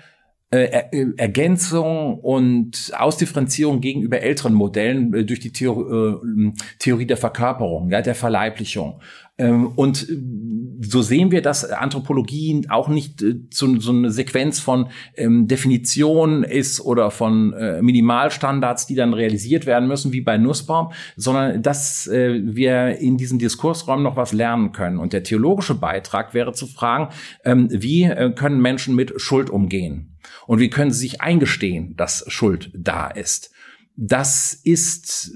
äh, 0.54 0.84
äh, 0.92 1.08
Ergänzung 1.18 2.20
und 2.20 2.92
Ausdifferenzierung 2.96 3.82
gegenüber 3.82 4.22
älteren 4.22 4.54
Modellen 4.54 5.12
äh, 5.12 5.26
durch 5.26 5.40
die 5.40 5.52
Theor 5.52 6.22
Theorie 6.78 7.08
der 7.08 7.18
Verkörperung, 7.18 7.90
der 7.90 8.14
Verleiblichung. 8.14 9.02
Ähm, 9.38 9.68
und 9.76 10.08
äh, 10.10 10.18
so 10.82 11.02
sehen 11.02 11.32
wir, 11.32 11.42
dass 11.42 11.66
Anthropologie 11.66 12.66
auch 12.70 12.88
nicht 12.88 13.22
äh, 13.24 13.36
so, 13.52 13.80
so 13.80 13.92
eine 13.92 14.12
Sequenz 14.12 14.60
von 14.60 14.90
ähm, 15.16 15.48
Definitionen 15.48 16.44
ist 16.44 16.82
oder 16.82 17.10
von 17.10 17.54
äh, 17.54 17.82
Minimalstandards, 17.82 18.86
die 18.86 18.96
dann 18.96 19.14
realisiert 19.14 19.66
werden 19.66 19.88
müssen, 19.88 20.14
wie 20.14 20.22
bei 20.22 20.38
Nussbaum, 20.38 20.92
sondern 21.16 21.64
dass 21.64 22.06
äh, 22.08 22.42
wir 22.44 23.00
in 23.00 23.18
diesen 23.18 23.40
Diskursräumen 23.40 24.04
noch 24.04 24.18
was 24.18 24.34
lernen 24.34 24.72
können. 24.72 25.00
Und 25.00 25.14
der 25.14 25.24
theologische 25.24 25.76
Beitrag 25.76 26.34
wäre 26.34 26.54
zu 26.54 26.68
fragen, 26.68 27.10
ähm, 27.44 27.68
wie 27.72 28.04
äh, 28.04 28.32
können 28.36 28.62
Menschen 28.62 28.96
mit 28.96 29.20
Schuld 29.20 29.50
umgehen? 29.50 30.16
Und 30.46 30.60
wie 30.60 30.70
können 30.70 30.92
sie 30.92 31.00
sich 31.00 31.22
eingestehen, 31.22 31.96
dass 31.96 32.24
Schuld 32.28 32.72
da 32.76 33.08
ist? 33.08 33.53
Das 33.96 34.54
ist 34.64 35.32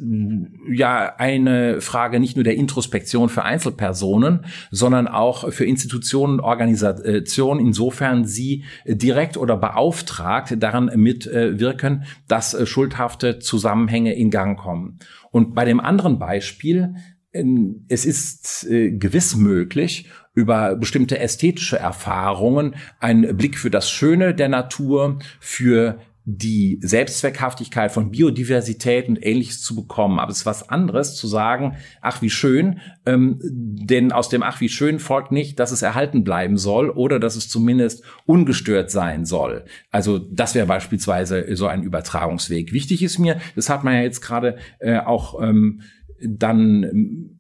ja 0.72 1.16
eine 1.18 1.80
Frage 1.80 2.20
nicht 2.20 2.36
nur 2.36 2.44
der 2.44 2.56
Introspektion 2.56 3.30
für 3.30 3.44
Einzelpersonen, 3.44 4.46
sondern 4.72 5.08
auch 5.08 5.52
für 5.52 5.66
Institutionen 5.66 6.36
und 6.36 6.40
Organisationen, 6.40 7.60
insofern 7.60 8.26
sie 8.26 8.64
direkt 8.86 9.38
oder 9.38 9.58
beauftragt 9.58 10.56
daran 10.58 10.90
mitwirken, 10.96 12.06
dass 12.28 12.56
äh, 12.56 12.66
schuldhafte 12.66 13.40
Zusammenhänge 13.40 14.16
in 14.16 14.32
Gang 14.32 14.58
kommen. 14.58 14.98
Und 15.30 15.54
bei 15.54 15.64
dem 15.64 15.80
anderen 15.80 16.18
Beispiel, 16.18 16.96
ähm, 17.34 17.86
es 17.90 18.06
ist 18.06 18.66
äh, 18.68 18.92
gewiss 18.92 19.36
möglich, 19.36 20.10
über 20.34 20.76
bestimmte 20.76 21.20
ästhetische 21.20 21.78
Erfahrungen 21.78 22.76
einen 23.00 23.38
Blick 23.38 23.58
für 23.58 23.70
das 23.70 23.90
Schöne 23.90 24.34
der 24.34 24.50
Natur, 24.50 25.20
für 25.40 26.00
die 26.30 26.78
Selbstzweckhaftigkeit 26.82 27.90
von 27.90 28.12
Biodiversität 28.12 29.08
und 29.08 29.26
ähnliches 29.26 29.62
zu 29.62 29.76
bekommen. 29.76 30.20
Aber 30.20 30.30
es 30.30 30.40
ist 30.40 30.46
was 30.46 30.68
anderes 30.68 31.16
zu 31.16 31.26
sagen, 31.26 31.78
ach 32.02 32.22
wie 32.22 32.30
schön, 32.30 32.82
ähm, 33.06 33.40
denn 33.42 34.12
aus 34.12 34.28
dem 34.28 34.44
ach 34.44 34.60
wie 34.60 34.68
schön 34.68 35.00
folgt 35.00 35.32
nicht, 35.32 35.58
dass 35.58 35.72
es 35.72 35.84
erhalten 35.84 36.26
bleiben 36.26 36.58
soll 36.58 36.90
oder 36.90 37.22
dass 37.22 37.38
es 37.38 37.48
zumindest 37.48 38.04
ungestört 38.26 38.92
sein 38.92 39.24
soll. 39.24 39.64
Also 39.90 40.20
das 40.20 40.54
wäre 40.54 40.68
beispielsweise 40.68 41.56
so 41.56 41.68
ein 41.68 41.82
Übertragungsweg. 41.82 42.74
Wichtig 42.74 43.04
ist 43.04 43.20
mir, 43.20 43.40
das 43.56 43.70
hat 43.70 43.86
man 43.86 43.94
ja 43.94 44.02
jetzt 44.02 44.20
gerade 44.20 44.58
äh, 44.80 44.98
auch 45.00 45.42
ähm, 45.42 45.80
dann 46.22 46.84
äh, 46.84 47.37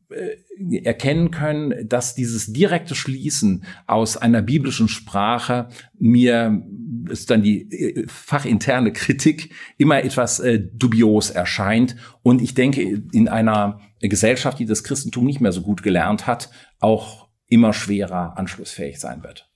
erkennen 0.83 1.31
können, 1.31 1.87
dass 1.87 2.15
dieses 2.15 2.53
direkte 2.53 2.95
Schließen 2.95 3.63
aus 3.87 4.15
einer 4.15 4.41
biblischen 4.41 4.87
Sprache 4.87 5.67
mir 5.99 6.63
ist 7.09 7.29
dann 7.29 7.41
die 7.41 7.61
äh, 7.71 8.07
fachinterne 8.07 8.93
Kritik 8.93 9.53
immer 9.77 10.03
etwas 10.03 10.39
äh, 10.39 10.59
dubios 10.59 11.29
erscheint 11.29 11.95
und 12.23 12.41
ich 12.41 12.53
denke 12.53 13.03
in 13.11 13.27
einer 13.27 13.79
Gesellschaft, 13.99 14.59
die 14.59 14.65
das 14.65 14.83
Christentum 14.83 15.25
nicht 15.25 15.41
mehr 15.41 15.51
so 15.51 15.61
gut 15.61 15.83
gelernt 15.83 16.27
hat, 16.27 16.49
auch 16.79 17.27
immer 17.47 17.73
schwerer 17.73 18.37
anschlussfähig 18.37 18.99
sein 18.99 19.23
wird. 19.23 19.49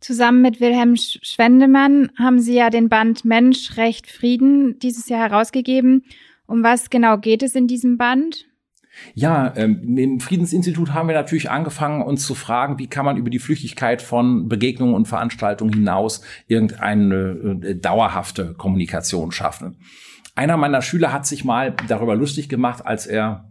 Zusammen 0.00 0.40
mit 0.40 0.60
Wilhelm 0.60 0.96
Schwendemann 0.96 2.10
haben 2.18 2.40
Sie 2.40 2.54
ja 2.54 2.70
den 2.70 2.88
Band 2.88 3.24
Mensch, 3.24 3.76
Recht, 3.76 4.10
Frieden 4.10 4.78
dieses 4.78 5.08
Jahr 5.08 5.28
herausgegeben. 5.28 6.04
Um 6.46 6.62
was 6.62 6.88
genau 6.88 7.18
geht 7.18 7.42
es 7.42 7.54
in 7.54 7.66
diesem 7.66 7.98
Band? 7.98 8.49
Ja, 9.14 9.52
ähm, 9.56 9.96
im 9.98 10.20
Friedensinstitut 10.20 10.94
haben 10.94 11.08
wir 11.08 11.14
natürlich 11.14 11.50
angefangen, 11.50 12.02
uns 12.02 12.26
zu 12.26 12.34
fragen, 12.34 12.78
wie 12.78 12.86
kann 12.86 13.04
man 13.04 13.16
über 13.16 13.30
die 13.30 13.38
Flüchtigkeit 13.38 14.02
von 14.02 14.48
Begegnungen 14.48 14.94
und 14.94 15.08
Veranstaltungen 15.08 15.72
hinaus 15.72 16.22
irgendeine 16.46 17.60
äh, 17.62 17.74
dauerhafte 17.74 18.54
Kommunikation 18.54 19.32
schaffen. 19.32 19.76
Einer 20.34 20.56
meiner 20.56 20.82
Schüler 20.82 21.12
hat 21.12 21.26
sich 21.26 21.44
mal 21.44 21.74
darüber 21.88 22.14
lustig 22.14 22.48
gemacht, 22.48 22.86
als 22.86 23.06
er 23.06 23.49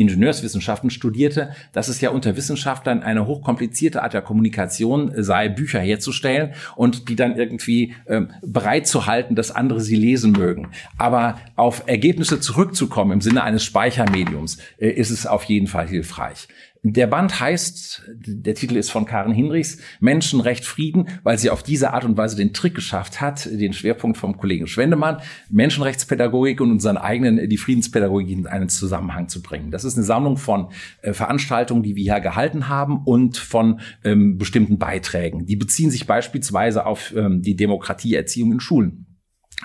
Ingenieurswissenschaften 0.00 0.90
studierte, 0.90 1.50
dass 1.72 1.88
es 1.88 2.00
ja 2.00 2.10
unter 2.10 2.36
Wissenschaftlern 2.36 3.02
eine 3.02 3.26
hochkomplizierte 3.26 4.02
Art 4.02 4.14
der 4.14 4.22
Kommunikation 4.22 5.12
sei, 5.16 5.48
Bücher 5.48 5.80
herzustellen 5.80 6.54
und 6.76 7.08
die 7.08 7.16
dann 7.16 7.36
irgendwie 7.36 7.94
äh, 8.06 8.22
bereit 8.42 8.86
zu 8.86 9.06
halten, 9.06 9.34
dass 9.34 9.50
andere 9.50 9.80
sie 9.80 9.96
lesen 9.96 10.32
mögen. 10.32 10.68
Aber 10.98 11.38
auf 11.56 11.84
Ergebnisse 11.86 12.40
zurückzukommen 12.40 13.12
im 13.12 13.20
Sinne 13.20 13.44
eines 13.44 13.64
Speichermediums 13.64 14.58
äh, 14.78 14.88
ist 14.88 15.10
es 15.10 15.26
auf 15.26 15.44
jeden 15.44 15.66
Fall 15.66 15.86
hilfreich. 15.86 16.48
Der 16.82 17.06
Band 17.06 17.40
heißt, 17.40 18.10
der 18.16 18.54
Titel 18.54 18.76
ist 18.76 18.90
von 18.90 19.04
Karen 19.04 19.34
Hinrichs, 19.34 19.78
Menschenrecht 20.00 20.64
Frieden, 20.64 21.08
weil 21.22 21.36
sie 21.36 21.50
auf 21.50 21.62
diese 21.62 21.92
Art 21.92 22.06
und 22.06 22.16
Weise 22.16 22.36
den 22.36 22.54
Trick 22.54 22.74
geschafft 22.74 23.20
hat, 23.20 23.44
den 23.44 23.74
Schwerpunkt 23.74 24.16
vom 24.16 24.38
Kollegen 24.38 24.66
Schwendemann, 24.66 25.18
Menschenrechtspädagogik 25.50 26.58
und 26.62 26.70
unseren 26.70 26.96
eigenen, 26.96 27.50
die 27.50 27.58
Friedenspädagogik 27.58 28.30
in 28.30 28.46
einen 28.46 28.70
Zusammenhang 28.70 29.28
zu 29.28 29.42
bringen. 29.42 29.70
Das 29.70 29.84
ist 29.84 29.96
eine 29.96 30.06
Sammlung 30.06 30.38
von 30.38 30.68
äh, 31.02 31.12
Veranstaltungen, 31.12 31.82
die 31.82 31.96
wir 31.96 32.14
hier 32.14 32.20
gehalten 32.20 32.68
haben 32.68 33.02
und 33.04 33.36
von 33.36 33.80
ähm, 34.02 34.38
bestimmten 34.38 34.78
Beiträgen. 34.78 35.44
Die 35.44 35.56
beziehen 35.56 35.90
sich 35.90 36.06
beispielsweise 36.06 36.86
auf 36.86 37.14
ähm, 37.14 37.42
die 37.42 37.56
Demokratieerziehung 37.56 38.52
in 38.52 38.60
Schulen. 38.60 39.09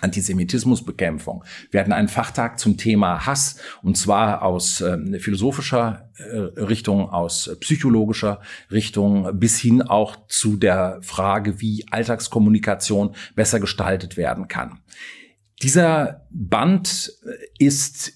Antisemitismusbekämpfung. 0.02 1.44
Wir 1.72 1.80
hatten 1.80 1.94
einen 1.94 2.08
Fachtag 2.08 2.60
zum 2.60 2.78
Thema 2.78 3.26
Hass 3.26 3.58
und 3.82 3.98
zwar 3.98 4.42
aus 4.44 4.82
äh, 4.82 5.20
philosophischer 5.20 6.12
äh, 6.18 6.38
Richtung, 6.62 7.10
aus 7.10 7.56
psychologischer 7.60 8.42
Richtung 8.72 9.40
bis 9.40 9.60
hin 9.60 9.82
auch 9.82 10.28
zu 10.28 10.58
der 10.58 11.00
Frage, 11.02 11.62
wie 11.62 11.86
Alltagskommunikation 11.92 13.16
besser 13.36 13.60
gestaltet 13.60 14.18
werden 14.18 14.48
kann. 14.48 14.80
Dieser 15.62 16.28
Band 16.30 17.14
ist 17.58 18.14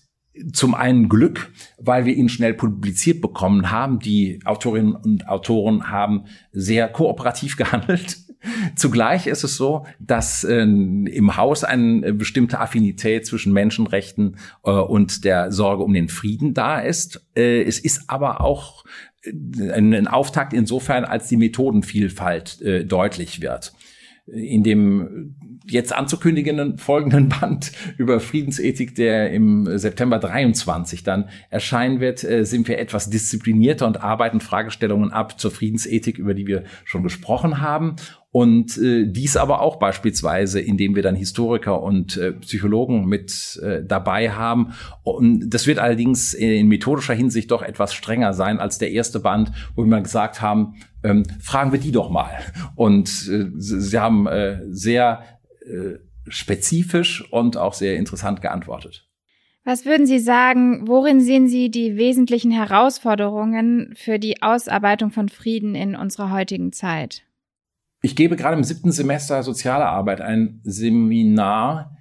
zum 0.53 0.73
einen 0.73 1.09
Glück, 1.09 1.51
weil 1.77 2.05
wir 2.05 2.15
ihn 2.15 2.30
schnell 2.30 2.53
publiziert 2.53 3.21
bekommen 3.21 3.71
haben. 3.71 3.99
Die 3.99 4.39
Autorinnen 4.45 4.95
und 4.95 5.27
Autoren 5.27 5.89
haben 5.89 6.25
sehr 6.51 6.88
kooperativ 6.88 7.57
gehandelt 7.57 8.17
Zugleich 8.76 9.28
ist 9.28 9.44
es 9.44 9.58
so, 9.58 9.86
dass 10.00 10.44
äh, 10.44 10.62
im 10.62 11.38
Haus 11.38 11.64
eine 11.64 12.14
bestimmte 12.14 12.60
Affinität 12.60 13.26
zwischen 13.26 13.52
Menschenrechten 13.52 14.38
äh, 14.64 14.72
und 14.72 15.26
der 15.26 15.52
Sorge 15.52 15.84
um 15.84 15.94
den 15.94 16.08
Frieden 16.08 16.54
da 16.54 16.80
ist. 16.80 17.26
Äh, 17.36 17.64
es 17.64 17.80
ist 17.80 18.10
aber 18.10 18.42
auch 18.42 18.86
äh, 19.24 19.72
ein 19.72 20.08
Auftakt 20.08 20.54
insofern, 20.54 21.04
als 21.04 21.28
die 21.28 21.38
Methodenvielfalt 21.38 22.62
äh, 22.62 22.86
deutlich 22.86 23.42
wird 23.42 23.74
in 24.32 24.64
dem 24.64 25.36
jetzt 25.66 25.94
anzukündigenden 25.94 26.78
folgenden 26.78 27.30
Band 27.42 27.72
über 27.98 28.20
Friedensethik, 28.20 28.96
der 28.96 29.32
im 29.32 29.78
September 29.78 30.20
23 30.20 31.04
dann 31.04 31.30
erscheinen 31.50 32.00
wird, 32.00 32.24
äh, 32.24 32.44
sind 32.46 32.68
wir 32.68 32.80
etwas 32.80 33.10
disziplinierter 33.10 33.88
und 33.88 34.02
arbeiten 34.02 34.40
Fragestellungen 34.40 35.12
ab 35.12 35.40
zur 35.40 35.52
Friedensethik, 35.52 36.18
über 36.18 36.34
die 36.34 36.48
wir 36.48 36.64
schon 36.86 37.04
gesprochen 37.04 37.62
haben. 37.62 37.96
Und 38.32 38.77
äh, 38.77 39.07
dies 39.07 39.38
aber 39.38 39.61
auch 39.61 39.77
beispielsweise, 39.77 40.59
indem 40.59 40.95
wir 40.95 41.01
dann 41.01 41.15
Historiker 41.15 41.82
und 41.82 42.15
äh, 42.15 42.34
Psychologen 42.34 43.05
mit 43.05 43.59
äh, 43.63 43.84
dabei 43.84 44.32
haben. 44.32 44.73
Und 45.01 45.49
das 45.49 45.65
wird 45.65 45.80
allerdings 45.80 46.36
in 46.36 46.67
methodischer 46.67 47.15
Hinsicht 47.15 47.49
doch 47.49 47.63
etwas 47.63 47.93
strenger 47.93 48.34
sein 48.34 48.59
als 48.59 48.77
der 48.77 48.91
erste 48.91 49.19
Band, 49.19 49.51
wo 49.75 49.84
wir 49.84 49.89
mal 49.89 50.03
gesagt 50.03 50.41
haben, 50.41 50.75
ähm, 51.03 51.23
fragen 51.41 51.71
wir 51.71 51.80
die 51.80 51.91
doch 51.91 52.11
mal. 52.11 52.38
Und 52.75 53.09
äh, 53.30 53.47
sie 53.55 53.97
haben 53.97 54.27
äh, 54.27 54.59
sehr 54.69 55.23
äh, 55.61 55.95
spezifisch 56.27 57.27
und 57.32 57.57
auch 57.57 57.73
sehr 57.73 57.95
interessant 57.95 58.41
geantwortet. 58.41 59.07
Was 59.65 59.86
würden 59.86 60.05
Sie 60.05 60.19
sagen, 60.19 60.88
worin 60.88 61.19
sehen 61.19 61.47
Sie 61.47 61.69
die 61.69 61.97
wesentlichen 61.97 62.51
Herausforderungen 62.51 63.93
für 63.95 64.17
die 64.17 64.41
Ausarbeitung 64.41 65.11
von 65.11 65.30
Frieden 65.30 65.75
in 65.75 65.95
unserer 65.95 66.32
heutigen 66.32 66.71
Zeit? 66.71 67.23
Ich 68.02 68.16
gebe 68.16 68.36
gerade 68.36 68.56
im 68.56 68.64
siebten 68.64 68.91
Semester 68.91 69.43
Soziale 69.43 69.86
Arbeit 69.86 70.22
ein 70.22 70.62
Seminar 70.64 71.97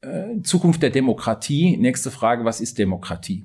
äh, 0.00 0.40
Zukunft 0.42 0.82
der 0.82 0.90
Demokratie. 0.90 1.76
Nächste 1.76 2.10
Frage, 2.10 2.44
was 2.44 2.60
ist 2.60 2.78
Demokratie? 2.78 3.44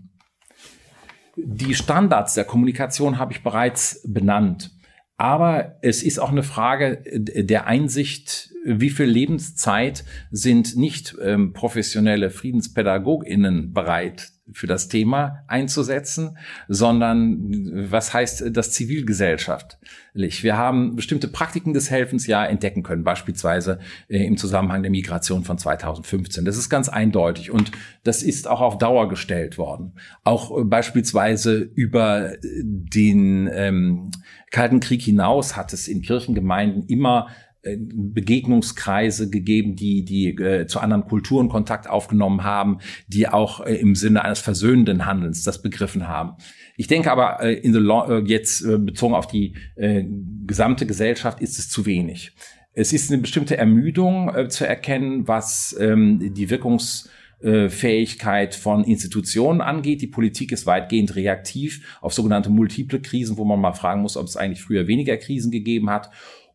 Die 1.36 1.74
Standards 1.74 2.36
der 2.36 2.44
Kommunikation 2.44 3.18
habe 3.18 3.32
ich 3.32 3.44
bereits 3.44 4.02
benannt. 4.06 4.72
Aber 5.18 5.78
es 5.82 6.04
ist 6.04 6.20
auch 6.20 6.32
eine 6.32 6.44
Frage 6.44 7.04
der 7.12 7.66
Einsicht, 7.68 8.52
wie 8.64 8.90
viel 8.90 9.08
Lebenszeit 9.08 10.06
sind 10.32 10.78
nicht 10.78 11.16
ähm, 11.22 11.54
professionelle 11.54 12.30
Friedenspädagoginnen 12.30 13.74
bereit 13.74 14.32
für 14.54 14.68
das 14.68 14.88
Thema 14.88 15.44
einzusetzen, 15.48 16.38
sondern 16.68 17.90
was 17.92 18.14
heißt 18.14 18.46
das 18.52 18.72
zivilgesellschaftlich? 18.72 20.44
Wir 20.44 20.58
haben 20.58 20.96
bestimmte 20.96 21.28
Praktiken 21.28 21.74
des 21.74 21.90
Helfens 21.90 22.28
ja 22.28 22.46
entdecken 22.46 22.84
können, 22.84 23.04
beispielsweise 23.04 23.80
äh, 24.08 24.26
im 24.26 24.38
Zusammenhang 24.38 24.82
der 24.82 24.92
Migration 24.92 25.44
von 25.44 25.58
2015. 25.58 26.46
Das 26.46 26.58
ist 26.58 26.70
ganz 26.70 26.90
eindeutig 26.90 27.52
und 27.52 27.72
das 28.04 28.24
ist 28.24 28.48
auch 28.48 28.62
auf 28.62 28.78
Dauer 28.78 29.10
gestellt 29.10 29.58
worden. 29.58 29.94
Auch 30.24 30.58
äh, 30.58 30.64
beispielsweise 30.64 31.58
über 31.58 32.34
den 32.42 33.50
ähm, 33.52 34.12
Kalten 34.52 34.80
Krieg 34.80 35.02
hinaus 35.02 35.56
hat 35.56 35.74
es 35.74 35.88
in 35.88 36.02
Kirchengemeinden 36.02 36.86
immer 36.88 37.28
äh, 37.30 37.49
Begegnungskreise 37.64 39.30
gegeben, 39.30 39.76
die 39.76 40.06
die 40.06 40.30
äh, 40.30 40.66
zu 40.66 40.80
anderen 40.80 41.06
Kulturen 41.06 41.50
Kontakt 41.50 41.90
aufgenommen 41.90 42.44
haben, 42.44 42.78
die 43.08 43.28
auch 43.28 43.66
äh, 43.66 43.76
im 43.76 43.96
Sinne 43.96 44.24
eines 44.24 44.40
versöhnenden 44.40 45.06
Handelns 45.06 45.44
das 45.44 45.62
begriffen 45.62 46.08
haben. 46.08 46.38
Ich 46.78 46.88
denke 46.88 47.12
aber 47.12 47.42
äh, 47.42 47.54
in 47.56 47.74
the 47.74 47.80
long, 47.80 48.10
äh, 48.10 48.20
jetzt 48.20 48.64
äh, 48.64 48.78
bezogen 48.78 49.14
auf 49.14 49.28
die 49.28 49.58
äh, 49.76 50.06
gesamte 50.48 50.86
Gesellschaft 50.86 51.42
ist 51.42 51.60
es 51.60 51.70
zu 51.70 51.86
wenig. 51.86 52.32
Es 52.74 52.94
ist 52.94 53.12
eine 53.12 53.22
bestimmte 53.22 53.58
Ermüdung 53.58 54.34
äh, 54.34 54.48
zu 54.48 54.66
erkennen, 54.66 55.28
was 55.28 55.76
ähm, 55.80 56.34
die 56.34 56.50
Wirkungs 56.50 57.10
Fähigkeit 57.42 58.54
von 58.54 58.84
Institutionen 58.84 59.62
angeht. 59.62 60.02
Die 60.02 60.08
Politik 60.08 60.52
ist 60.52 60.66
weitgehend 60.66 61.16
reaktiv 61.16 61.98
auf 62.02 62.12
sogenannte 62.14 62.50
multiple 62.50 63.00
Krisen, 63.00 63.38
wo 63.38 63.46
man 63.46 63.62
mal 63.62 63.72
fragen 63.72 64.02
muss, 64.02 64.18
ob 64.18 64.26
es 64.26 64.36
eigentlich 64.36 64.62
früher 64.62 64.88
weniger 64.88 65.16
Krisen 65.16 65.50
gegeben 65.50 65.90
hat. 65.90 66.10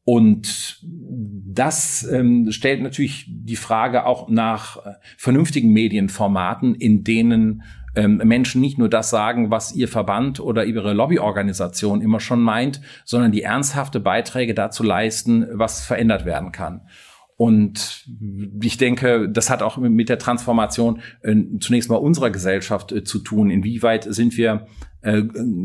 Und 0.05 0.80
das 0.82 2.07
ähm, 2.11 2.50
stellt 2.50 2.82
natürlich 2.82 3.26
die 3.28 3.57
Frage 3.57 4.05
auch 4.05 4.28
nach 4.28 4.76
äh, 4.76 4.92
vernünftigen 5.16 5.72
Medienformaten, 5.72 6.74
in 6.74 7.05
denen 7.05 7.62
ähm, 7.96 8.16
Menschen 8.18 8.61
nicht 8.61 8.76
nur 8.76 8.90
das 8.90 9.09
sagen, 9.09 9.50
was 9.50 9.74
ihr 9.74 9.88
Verband 9.88 10.40
oder 10.40 10.66
ihre 10.66 10.92
Lobbyorganisation 10.92 12.02
immer 12.02 12.20
schon 12.20 12.42
meint, 12.42 12.80
sondern 13.05 13.32
die 13.32 13.42
ernsthafte 13.42 14.00
Beiträge 14.00 14.52
dazu 14.52 14.82
leisten, 14.82 15.46
was 15.52 15.84
verändert 15.84 16.26
werden 16.26 16.52
kann. 16.52 16.82
Und 17.36 18.07
ich 18.62 18.76
denke, 18.76 19.28
das 19.28 19.50
hat 19.50 19.62
auch 19.62 19.76
mit 19.76 20.09
der 20.09 20.18
Transformation 20.18 21.00
äh, 21.22 21.34
zunächst 21.61 21.90
mal 21.90 21.96
unserer 21.96 22.30
Gesellschaft 22.30 22.92
äh, 22.92 23.05
zu 23.05 23.20
tun. 23.20 23.50
Inwieweit 23.50 24.05
sind 24.05 24.36
wir 24.36 24.66
äh, 25.00 25.22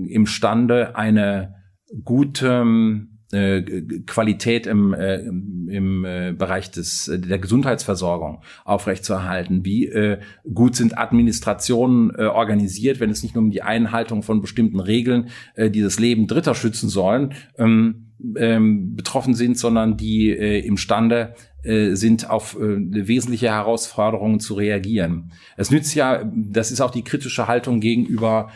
imstande, 0.07 0.95
eine 0.95 1.55
gute 2.03 2.47
ähm, 2.47 3.08
äh, 3.31 3.61
Qualität 4.05 4.67
im, 4.67 4.93
äh, 4.93 5.17
im 5.19 6.05
äh, 6.05 6.33
Bereich 6.37 6.71
des, 6.71 7.07
äh, 7.07 7.19
der 7.19 7.39
Gesundheitsversorgung 7.39 8.41
aufrechtzuerhalten? 8.65 9.65
Wie 9.65 9.87
äh, 9.87 10.19
gut 10.53 10.75
sind 10.75 10.97
Administrationen 10.97 12.11
äh, 12.15 12.23
organisiert, 12.23 12.99
wenn 12.99 13.09
es 13.09 13.23
nicht 13.23 13.35
nur 13.35 13.43
um 13.43 13.51
die 13.51 13.61
Einhaltung 13.61 14.23
von 14.23 14.41
bestimmten 14.41 14.79
Regeln, 14.79 15.29
äh, 15.55 15.69
die 15.69 15.81
das 15.81 15.99
Leben 15.99 16.27
Dritter 16.27 16.55
schützen 16.55 16.89
sollen, 16.89 17.33
ähm, 17.57 18.07
ähm, 18.35 18.95
betroffen 18.95 19.33
sind, 19.33 19.57
sondern 19.57 19.95
die 19.95 20.29
äh, 20.29 20.59
imstande 20.59 21.35
äh, 21.63 21.95
sind, 21.95 22.29
auf 22.29 22.55
äh, 22.55 23.07
wesentliche 23.07 23.47
Herausforderungen 23.47 24.39
zu 24.39 24.53
reagieren. 24.53 25.31
Es 25.57 25.71
nützt 25.71 25.93
ja, 25.95 26.23
das 26.33 26.71
ist 26.71 26.81
auch 26.81 26.91
die 26.91 27.03
kritische 27.03 27.47
Haltung 27.47 27.79
gegenüber 27.79 28.49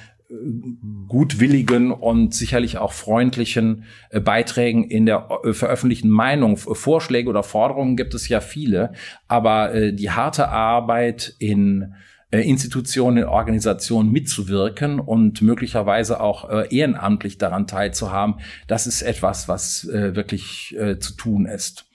gutwilligen 1.07 1.91
und 1.91 2.33
sicherlich 2.33 2.77
auch 2.77 2.93
freundlichen 2.93 3.83
äh, 4.09 4.19
Beiträgen 4.19 4.83
in 4.83 5.05
der 5.05 5.29
äh, 5.43 5.53
veröffentlichten 5.53 6.09
Meinung. 6.09 6.57
Vorschläge 6.57 7.29
oder 7.29 7.43
Forderungen 7.43 7.97
gibt 7.97 8.13
es 8.13 8.27
ja 8.29 8.39
viele, 8.39 8.93
aber 9.27 9.73
äh, 9.73 9.93
die 9.93 10.11
harte 10.11 10.49
Arbeit 10.49 11.35
in 11.39 11.93
Institutionen, 12.31 13.17
in 13.17 13.23
Organisationen 13.25 14.11
mitzuwirken 14.11 14.99
und 14.99 15.43
möglicherweise 15.43 16.19
auch 16.19 16.49
ehrenamtlich 16.71 17.37
daran 17.37 17.67
teilzuhaben, 17.67 18.37
das 18.65 18.87
ist 18.87 19.03
etwas, 19.03 19.47
was 19.47 19.87
wirklich 19.87 20.75
zu 20.99 21.13
tun 21.15 21.45
ist. 21.45 21.85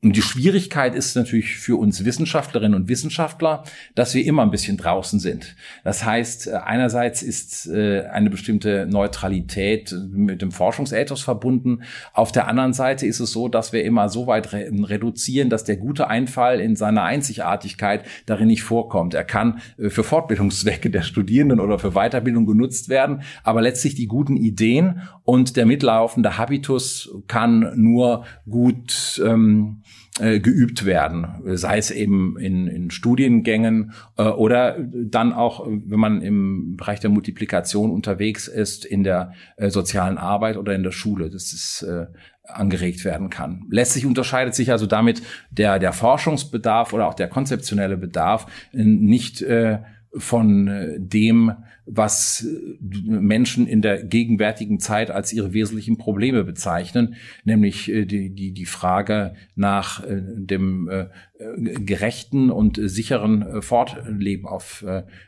Und 0.00 0.14
die 0.14 0.22
Schwierigkeit 0.22 0.94
ist 0.94 1.16
natürlich 1.16 1.56
für 1.56 1.76
uns 1.76 2.04
Wissenschaftlerinnen 2.04 2.76
und 2.76 2.88
Wissenschaftler, 2.88 3.64
dass 3.96 4.14
wir 4.14 4.24
immer 4.24 4.42
ein 4.42 4.52
bisschen 4.52 4.76
draußen 4.76 5.18
sind. 5.18 5.56
Das 5.82 6.04
heißt, 6.04 6.46
äh, 6.46 6.52
einerseits 6.52 7.20
ist 7.20 7.66
äh, 7.66 8.04
eine 8.04 8.30
bestimmte 8.30 8.86
Neutralität 8.86 9.92
mit 10.12 10.40
dem 10.40 10.52
Forschungsethos 10.52 11.22
verbunden. 11.22 11.82
Auf 12.12 12.30
der 12.30 12.46
anderen 12.46 12.74
Seite 12.74 13.08
ist 13.08 13.18
es 13.18 13.32
so, 13.32 13.48
dass 13.48 13.72
wir 13.72 13.82
immer 13.82 14.08
so 14.08 14.28
weit 14.28 14.52
reduzieren, 14.52 15.50
dass 15.50 15.64
der 15.64 15.76
gute 15.76 16.06
Einfall 16.06 16.60
in 16.60 16.76
seiner 16.76 17.02
Einzigartigkeit 17.02 18.04
darin 18.24 18.46
nicht 18.46 18.62
vorkommt. 18.62 19.14
Er 19.14 19.24
kann 19.24 19.60
äh, 19.78 19.90
für 19.90 20.04
Fortbildungszwecke 20.04 20.90
der 20.90 21.02
Studierenden 21.02 21.58
oder 21.58 21.80
für 21.80 21.90
Weiterbildung 21.90 22.46
genutzt 22.46 22.88
werden, 22.88 23.22
aber 23.42 23.62
letztlich 23.62 23.96
die 23.96 24.06
guten 24.06 24.36
Ideen 24.36 25.02
und 25.28 25.58
der 25.58 25.66
mitlaufende 25.66 26.38
Habitus 26.38 27.14
kann 27.26 27.72
nur 27.76 28.24
gut 28.48 29.20
ähm, 29.22 29.82
äh, 30.18 30.40
geübt 30.40 30.86
werden, 30.86 31.26
sei 31.44 31.76
es 31.76 31.90
eben 31.90 32.38
in, 32.38 32.66
in 32.66 32.90
Studiengängen 32.90 33.92
äh, 34.16 34.22
oder 34.22 34.78
dann 34.80 35.34
auch, 35.34 35.66
wenn 35.66 36.00
man 36.00 36.22
im 36.22 36.76
Bereich 36.78 37.00
der 37.00 37.10
Multiplikation 37.10 37.90
unterwegs 37.90 38.48
ist, 38.48 38.86
in 38.86 39.04
der 39.04 39.34
äh, 39.58 39.68
sozialen 39.68 40.16
Arbeit 40.16 40.56
oder 40.56 40.74
in 40.74 40.82
der 40.82 40.92
Schule, 40.92 41.28
dass 41.28 41.52
es 41.52 41.82
äh, 41.82 42.06
angeregt 42.44 43.04
werden 43.04 43.28
kann. 43.28 43.66
Letztlich 43.68 44.06
unterscheidet 44.06 44.54
sich 44.54 44.72
also 44.72 44.86
damit 44.86 45.20
der, 45.50 45.78
der 45.78 45.92
Forschungsbedarf 45.92 46.94
oder 46.94 47.06
auch 47.06 47.12
der 47.12 47.28
konzeptionelle 47.28 47.98
Bedarf 47.98 48.46
nicht 48.72 49.42
äh, 49.42 49.80
von 50.16 50.68
äh, 50.68 50.96
dem, 50.98 51.52
was 51.90 52.44
äh, 52.44 52.78
Menschen 52.80 53.66
in 53.66 53.82
der 53.82 54.04
gegenwärtigen 54.04 54.78
Zeit 54.78 55.10
als 55.10 55.32
ihre 55.32 55.52
wesentlichen 55.52 55.98
Probleme 55.98 56.44
bezeichnen, 56.44 57.16
nämlich 57.44 57.90
äh, 57.90 58.04
die, 58.04 58.34
die, 58.34 58.52
die 58.52 58.66
Frage 58.66 59.34
nach 59.54 60.04
dem 60.08 60.90
gerechten 61.38 62.50
und 62.50 62.80
sicheren 62.82 63.62
Fortleben 63.62 64.46
auf 64.46 64.84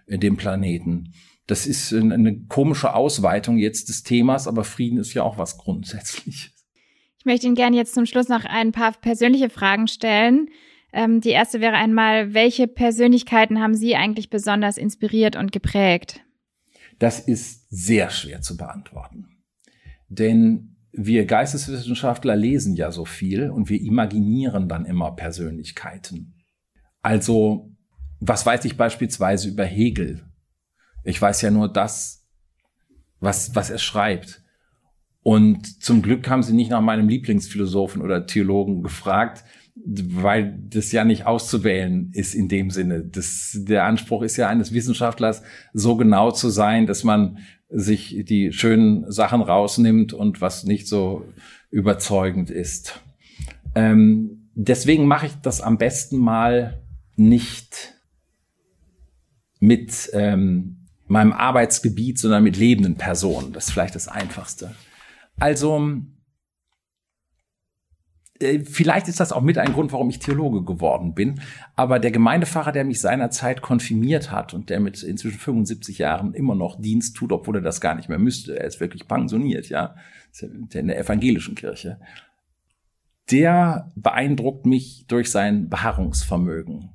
dem 0.09 0.37
Planeten. 0.37 1.13
Das 1.47 1.67
ist 1.67 1.93
eine 1.93 2.45
komische 2.49 2.95
Ausweitung 2.95 3.59
jetzt 3.59 3.89
des 3.89 4.03
Themas, 4.03 4.49
aber 4.49 4.65
Frieden 4.65 4.99
ist 4.99 5.15
ja 5.15 5.23
auch 5.23 5.39
was 5.39 5.59
Grundsätzliches. 5.59 6.61
Ich 7.21 7.27
möchte 7.27 7.47
Ihnen 7.47 7.55
gerne 7.55 7.77
jetzt 7.77 7.95
zum 7.95 8.07
Schluss 8.07 8.29
noch 8.29 8.45
ein 8.47 8.73
paar 8.73 8.93
persönliche 8.93 9.51
Fragen 9.51 9.89
stellen. 9.89 10.49
Ähm, 10.93 11.21
die 11.21 11.31
erste 11.31 11.61
wäre 11.61 11.75
einmal, 11.75 12.33
welche 12.33 12.67
Persönlichkeiten 12.67 13.61
haben 13.61 13.75
Sie 13.75 13.95
eigentlich 13.95 14.31
besonders 14.31 14.79
inspiriert 14.79 15.37
und 15.37 15.53
geprägt? 15.53 16.23
Das 17.01 17.19
ist 17.19 17.67
sehr 17.71 18.11
schwer 18.11 18.43
zu 18.43 18.59
beantworten. 18.59 19.43
Denn 20.09 20.77
wir 20.93 21.25
Geisteswissenschaftler 21.25 22.37
lesen 22.37 22.77
ja 22.77 22.93
so 22.93 23.07
viel 23.07 23.49
und 23.49 23.71
wir 23.71 23.81
imaginieren 23.81 24.69
dann 24.69 24.85
immer 24.85 25.13
Persönlichkeiten. 25.13 26.35
Also, 27.01 27.75
was 28.19 28.45
weiß 28.45 28.67
ich 28.67 28.77
beispielsweise 28.77 29.49
über 29.49 29.65
Hegel? 29.65 30.27
Ich 31.03 31.21
weiß 31.21 31.41
ja 31.41 31.51
nur 31.51 31.73
das, 31.73 32.29
was, 33.19 33.55
was 33.55 33.71
er 33.71 33.79
schreibt. 33.79 34.43
Und 35.23 35.83
zum 35.83 36.03
Glück 36.03 36.29
haben 36.29 36.43
sie 36.43 36.53
nicht 36.53 36.71
nach 36.71 36.83
meinem 36.83 37.09
Lieblingsphilosophen 37.09 38.03
oder 38.03 38.27
Theologen 38.27 38.83
gefragt, 38.83 39.45
weil 39.85 40.59
das 40.69 40.93
ja 40.93 41.05
nicht 41.05 41.27
auszuwählen 41.27 42.11
ist 42.13 42.35
in 42.35 42.49
dem 42.49 42.71
Sinne. 42.71 43.05
Das, 43.05 43.57
der 43.61 43.85
Anspruch 43.85 44.23
ist 44.23 44.37
ja 44.37 44.49
eines 44.49 44.73
Wissenschaftlers, 44.73 45.43
so 45.73 45.97
genau 45.97 46.31
zu 46.31 46.51
sein, 46.51 46.87
dass 46.87 47.05
man 47.05 47.39
sich 47.69 48.25
die 48.25 48.53
schönen 48.53 49.11
Sachen 49.11 49.43
rausnimmt 49.43 50.13
und 50.13 50.41
was 50.41 50.65
nicht 50.65 50.89
so 50.89 51.25
überzeugend 51.71 52.51
ist. 52.51 53.01
Ähm, 53.75 54.51
deswegen 54.55 55.07
mache 55.07 55.27
ich 55.27 55.35
das 55.43 55.61
am 55.61 55.79
besten 55.79 56.19
mal 56.19 56.83
nicht 57.17 57.95
mit 59.61 60.11
ähm, 60.13 60.89
meinem 61.07 61.33
Arbeitsgebiet, 61.33 62.19
sondern 62.19 62.43
mit 62.43 62.57
lebenden 62.57 62.97
Personen. 62.97 63.53
Das 63.53 63.67
ist 63.67 63.73
vielleicht 63.73 63.95
das 63.95 64.09
Einfachste. 64.09 64.75
Also 65.39 65.93
vielleicht 68.65 69.09
ist 69.09 69.21
das 69.21 69.33
auch 69.33 69.43
mit 69.43 69.59
ein 69.59 69.73
Grund, 69.73 69.93
warum 69.93 70.09
ich 70.09 70.19
Theologe 70.19 70.65
geworden 70.65 71.15
bin. 71.15 71.41
Aber 71.77 71.99
der 71.99 72.11
Gemeindepfarrer, 72.11 72.73
der 72.73 72.85
mich 72.85 73.01
seinerzeit 73.01 73.61
konfirmiert 73.61 74.31
hat 74.33 74.55
und 74.55 74.71
der 74.71 74.81
mit 74.81 75.03
inzwischen 75.03 75.39
75 75.39 75.99
Jahren 75.99 76.33
immer 76.33 76.55
noch 76.55 76.81
Dienst 76.81 77.17
tut, 77.17 77.33
obwohl 77.33 77.57
er 77.57 77.63
das 77.63 77.81
gar 77.81 77.95
nicht 77.95 78.09
mehr 78.09 78.19
müsste, 78.19 78.59
er 78.59 78.67
ist 78.67 78.81
wirklich 78.81 79.07
pensioniert, 79.07 79.69
ja, 79.69 79.95
in 80.41 80.87
der 80.87 80.99
evangelischen 80.99 81.55
Kirche, 81.55 82.01
der 83.31 83.93
beeindruckt 83.95 84.67
mich 84.67 85.05
durch 85.07 85.31
sein 85.31 85.69
Beharrungsvermögen 85.69 86.91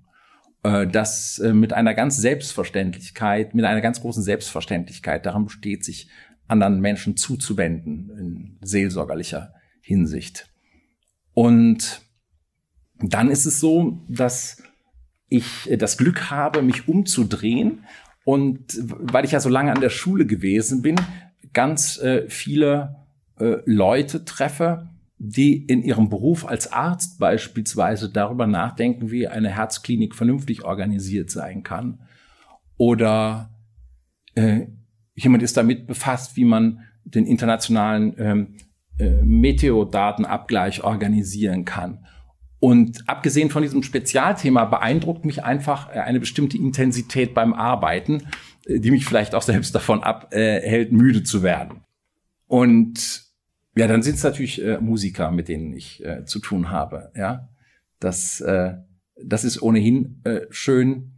äh, 0.64 0.88
das 0.88 1.40
äh, 1.40 1.54
mit 1.54 1.74
einer 1.74 1.94
ganz 1.94 2.18
Selbstverständlichkeit, 2.18 3.54
mit 3.54 3.66
einer 3.66 3.82
ganz 3.82 4.02
großen 4.02 4.24
Selbstverständlichkeit 4.24 5.26
daran 5.26 5.46
besteht, 5.46 5.86
sich 5.86 6.10
anderen 6.48 6.82
Menschen 6.82 7.18
zuzuwenden 7.18 8.10
in 8.18 8.58
seelsorgerlicher 8.62 9.54
Hinsicht. 9.82 10.55
Und 11.36 12.02
dann 13.00 13.30
ist 13.30 13.46
es 13.46 13.60
so, 13.60 14.02
dass 14.08 14.64
ich 15.28 15.70
das 15.78 15.98
Glück 15.98 16.32
habe, 16.32 16.64
mich 16.64 16.88
umzudrehen 16.88 17.84
und 18.24 18.80
weil 18.82 19.26
ich 19.26 19.32
ja 19.32 19.40
so 19.40 19.50
lange 19.50 19.72
an 19.72 19.82
der 19.82 19.90
Schule 19.90 20.26
gewesen 20.26 20.82
bin, 20.82 20.96
ganz 21.54 21.98
äh, 22.00 22.28
viele 22.30 23.06
äh, 23.38 23.58
Leute 23.66 24.24
treffe, 24.26 24.90
die 25.18 25.56
in 25.66 25.84
ihrem 25.84 26.10
Beruf 26.10 26.46
als 26.46 26.72
Arzt 26.72 27.20
beispielsweise 27.20 28.10
darüber 28.10 28.48
nachdenken, 28.48 29.12
wie 29.12 29.28
eine 29.28 29.50
Herzklinik 29.50 30.16
vernünftig 30.16 30.64
organisiert 30.64 31.30
sein 31.32 31.64
kann. 31.64 32.00
Oder 32.78 33.50
äh, 34.36 34.68
jemand 35.16 35.44
ist 35.44 35.58
damit 35.58 35.86
befasst, 35.86 36.36
wie 36.38 36.46
man 36.46 36.80
den 37.04 37.26
internationalen 37.26 38.16
ähm, 38.18 38.48
äh, 39.00 39.22
Meteodatenabgleich 39.24 40.84
organisieren 40.84 41.66
kann. 41.66 42.06
Und 42.60 43.04
abgesehen 43.08 43.50
von 43.50 43.62
diesem 43.62 43.84
Spezialthema 43.84 44.66
beeindruckt 44.66 45.26
mich 45.26 45.44
einfach 45.44 45.90
äh, 45.90 46.00
eine 46.00 46.20
bestimmte 46.20 46.58
Intensität 46.58 47.34
beim 47.34 47.54
Arbeiten, 47.54 48.24
äh, 48.66 48.80
die 48.80 48.92
mich 48.92 49.06
vielleicht 49.06 49.36
auch 49.36 49.42
selbst 49.42 49.76
davon 49.76 50.02
abhält, 50.02 50.92
müde 50.92 51.24
zu 51.24 51.44
werden. 51.44 51.82
Und 52.48 53.26
ja, 53.76 53.88
dann 53.88 54.02
sind 54.02 54.16
es 54.16 54.24
natürlich 54.24 54.64
äh, 54.64 54.80
Musiker, 54.80 55.32
mit 55.32 55.50
denen 55.50 55.74
ich 55.74 56.04
äh, 56.06 56.24
zu 56.26 56.40
tun 56.40 56.70
habe. 56.70 57.12
Ja, 57.16 57.50
das, 58.00 58.40
äh, 58.42 58.76
das 59.22 59.44
ist 59.44 59.62
ohnehin 59.62 60.22
schön. 60.50 61.15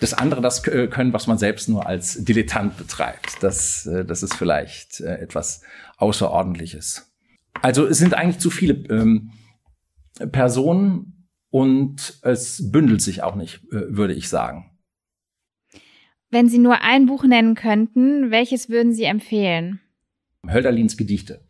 Das 0.00 0.14
andere, 0.14 0.40
das 0.40 0.62
können, 0.62 1.12
was 1.12 1.26
man 1.26 1.38
selbst 1.38 1.68
nur 1.68 1.86
als 1.86 2.24
Dilettant 2.24 2.76
betreibt. 2.76 3.42
Das, 3.42 3.86
äh, 3.86 4.04
das 4.04 4.22
ist 4.22 4.34
vielleicht 4.34 5.00
äh, 5.00 5.16
etwas 5.18 5.62
Außerordentliches. 5.98 7.14
Also 7.60 7.86
es 7.86 7.98
sind 7.98 8.14
eigentlich 8.14 8.38
zu 8.38 8.50
viele 8.50 8.74
ähm, 8.88 9.32
Personen 10.32 11.28
und 11.50 12.18
es 12.22 12.70
bündelt 12.72 13.02
sich 13.02 13.22
auch 13.22 13.36
nicht, 13.36 13.62
äh, 13.72 13.96
würde 13.96 14.14
ich 14.14 14.28
sagen. 14.28 14.70
Wenn 16.30 16.48
Sie 16.48 16.58
nur 16.58 16.82
ein 16.82 17.06
Buch 17.06 17.24
nennen 17.24 17.54
könnten, 17.54 18.30
welches 18.30 18.68
würden 18.68 18.92
Sie 18.92 19.04
empfehlen? 19.04 19.80
Hölderlins 20.46 20.96
Gedichte. 20.96 21.46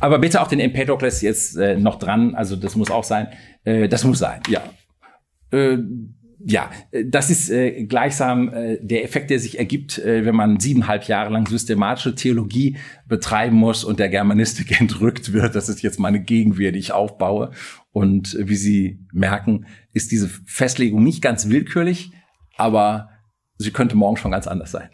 Aber 0.00 0.18
bitte 0.18 0.40
auch 0.42 0.48
den 0.48 0.60
Empedokles 0.60 1.22
jetzt 1.22 1.56
äh, 1.56 1.76
noch 1.76 1.98
dran, 1.98 2.34
also 2.34 2.56
das 2.56 2.76
muss 2.76 2.90
auch 2.90 3.04
sein. 3.04 3.28
Äh, 3.64 3.88
das 3.88 4.04
muss 4.04 4.18
sein, 4.18 4.42
ja. 4.48 4.62
Äh, 5.50 5.78
ja, 6.44 6.70
äh, 6.90 7.04
das 7.06 7.30
ist 7.30 7.50
äh, 7.50 7.84
gleichsam 7.84 8.52
äh, 8.52 8.78
der 8.80 9.04
Effekt, 9.04 9.30
der 9.30 9.40
sich 9.40 9.58
ergibt, 9.58 9.98
äh, 9.98 10.24
wenn 10.24 10.34
man 10.34 10.60
siebeneinhalb 10.60 11.04
Jahre 11.04 11.32
lang 11.32 11.46
systematische 11.46 12.14
Theologie 12.14 12.76
betreiben 13.06 13.56
muss 13.56 13.84
und 13.84 13.98
der 13.98 14.08
Germanistik 14.08 14.80
entrückt 14.80 15.32
wird. 15.32 15.54
Das 15.54 15.68
ist 15.68 15.82
jetzt 15.82 15.98
meine 15.98 16.20
Gegenwehr, 16.20 16.72
die 16.72 16.78
ich 16.78 16.92
aufbaue. 16.92 17.50
Und 17.90 18.34
äh, 18.34 18.48
wie 18.48 18.56
Sie 18.56 19.06
merken, 19.12 19.66
ist 19.92 20.12
diese 20.12 20.28
Festlegung 20.28 21.02
nicht 21.02 21.22
ganz 21.22 21.48
willkürlich, 21.48 22.12
aber 22.56 23.10
sie 23.56 23.72
könnte 23.72 23.96
morgen 23.96 24.16
schon 24.16 24.30
ganz 24.30 24.46
anders 24.46 24.70
sein. 24.70 24.88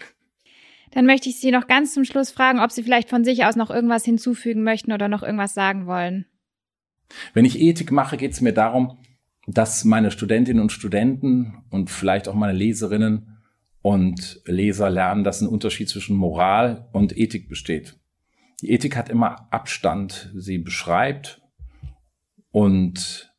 Dann 0.93 1.07
möchte 1.07 1.29
ich 1.29 1.41
Sie 1.41 1.51
noch 1.51 1.67
ganz 1.67 1.93
zum 1.93 2.05
Schluss 2.05 2.31
fragen, 2.31 2.61
ob 2.61 2.71
Sie 2.71 2.83
vielleicht 2.83 3.11
von 3.11 3.25
sich 3.25 3.45
aus 3.45 3.57
noch 3.57 3.71
irgendwas 3.71 4.05
hinzufügen 4.05 4.63
möchten 4.63 4.93
oder 4.93 5.09
noch 5.09 5.23
irgendwas 5.23 5.53
sagen 5.53 5.87
wollen. 5.87 6.27
Wenn 7.33 7.45
ich 7.45 7.61
Ethik 7.61 7.91
mache, 7.91 8.17
geht 8.17 8.33
es 8.33 8.41
mir 8.41 8.53
darum, 8.53 8.99
dass 9.47 9.85
meine 9.85 10.11
Studentinnen 10.11 10.63
und 10.63 10.73
Studenten 10.73 11.65
und 11.71 11.91
vielleicht 11.91 12.29
auch 12.29 12.35
meine 12.35 12.57
Leserinnen 12.57 13.39
und 13.83 14.41
Leser 14.47 14.89
lernen, 14.89 15.25
dass 15.25 15.41
ein 15.41 15.49
Unterschied 15.49 15.89
zwischen 15.89 16.17
Moral 16.17 16.89
und 16.93 17.17
Ethik 17.17 17.49
besteht. 17.49 17.99
Die 18.63 18.71
Ethik 18.71 18.97
hat 18.97 19.11
immer 19.11 19.53
Abstand. 19.53 20.33
Sie 20.35 20.59
beschreibt 20.59 21.43
und 22.51 23.35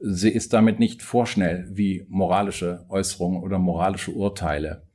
sie 0.00 0.30
ist 0.30 0.52
damit 0.52 0.78
nicht 0.78 1.02
vorschnell 1.02 1.68
wie 1.72 2.06
moralische 2.08 2.86
Äußerungen 2.88 3.42
oder 3.42 3.58
moralische 3.58 4.12
Urteile. 4.12 4.86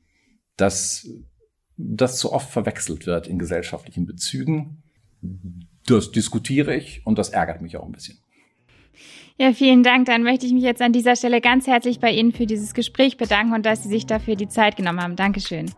Dass 0.56 1.10
das 1.76 2.18
zu 2.18 2.32
oft 2.32 2.50
verwechselt 2.50 3.06
wird 3.06 3.28
in 3.28 3.40
gesellschaftlichen 3.40 4.06
Bezügen, 4.06 4.84
das 5.86 6.12
diskutiere 6.12 6.76
ich 6.76 7.06
und 7.06 7.18
das 7.18 7.30
ärgert 7.30 7.62
mich 7.62 7.76
auch 7.76 7.86
ein 7.86 7.92
bisschen. 7.92 8.19
Ja, 9.42 9.54
vielen 9.54 9.84
Dank. 9.84 10.06
Dann 10.06 10.24
möchte 10.24 10.46
ich 10.46 10.52
mich 10.52 10.64
jetzt 10.64 10.82
an 10.82 10.92
dieser 10.92 11.16
Stelle 11.16 11.40
ganz 11.40 11.66
herzlich 11.66 12.02
bei 12.02 12.12
Ihnen 12.12 12.34
für 12.34 12.46
dieses 12.46 12.74
Gespräch 12.74 13.16
bedanken 13.16 13.54
und 13.54 13.66
dass 13.66 13.84
Sie 13.84 13.90
sich 13.90 14.06
dafür 14.06 14.36
die 14.36 14.50
Zeit 14.50 14.76
genommen 14.76 15.02
haben. 15.02 15.16
Dankeschön. 15.16 15.72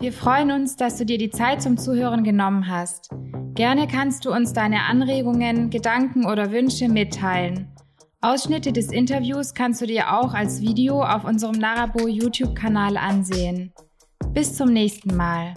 Wir 0.00 0.12
freuen 0.12 0.50
uns, 0.50 0.74
dass 0.74 0.96
du 0.96 1.06
dir 1.06 1.18
die 1.18 1.30
Zeit 1.30 1.62
zum 1.62 1.76
Zuhören 1.76 2.24
genommen 2.24 2.66
hast. 2.68 3.10
Gerne 3.54 3.86
kannst 3.86 4.24
du 4.24 4.32
uns 4.32 4.52
deine 4.52 4.84
Anregungen, 4.84 5.70
Gedanken 5.70 6.26
oder 6.26 6.50
Wünsche 6.50 6.88
mitteilen. 6.88 7.68
Ausschnitte 8.20 8.72
des 8.72 8.90
Interviews 8.90 9.54
kannst 9.54 9.80
du 9.80 9.86
dir 9.86 10.18
auch 10.18 10.34
als 10.34 10.60
Video 10.60 11.02
auf 11.02 11.24
unserem 11.24 11.56
Narabo 11.56 12.08
YouTube-Kanal 12.08 12.96
ansehen. 12.96 13.72
Bis 14.32 14.56
zum 14.56 14.72
nächsten 14.72 15.16
Mal. 15.16 15.54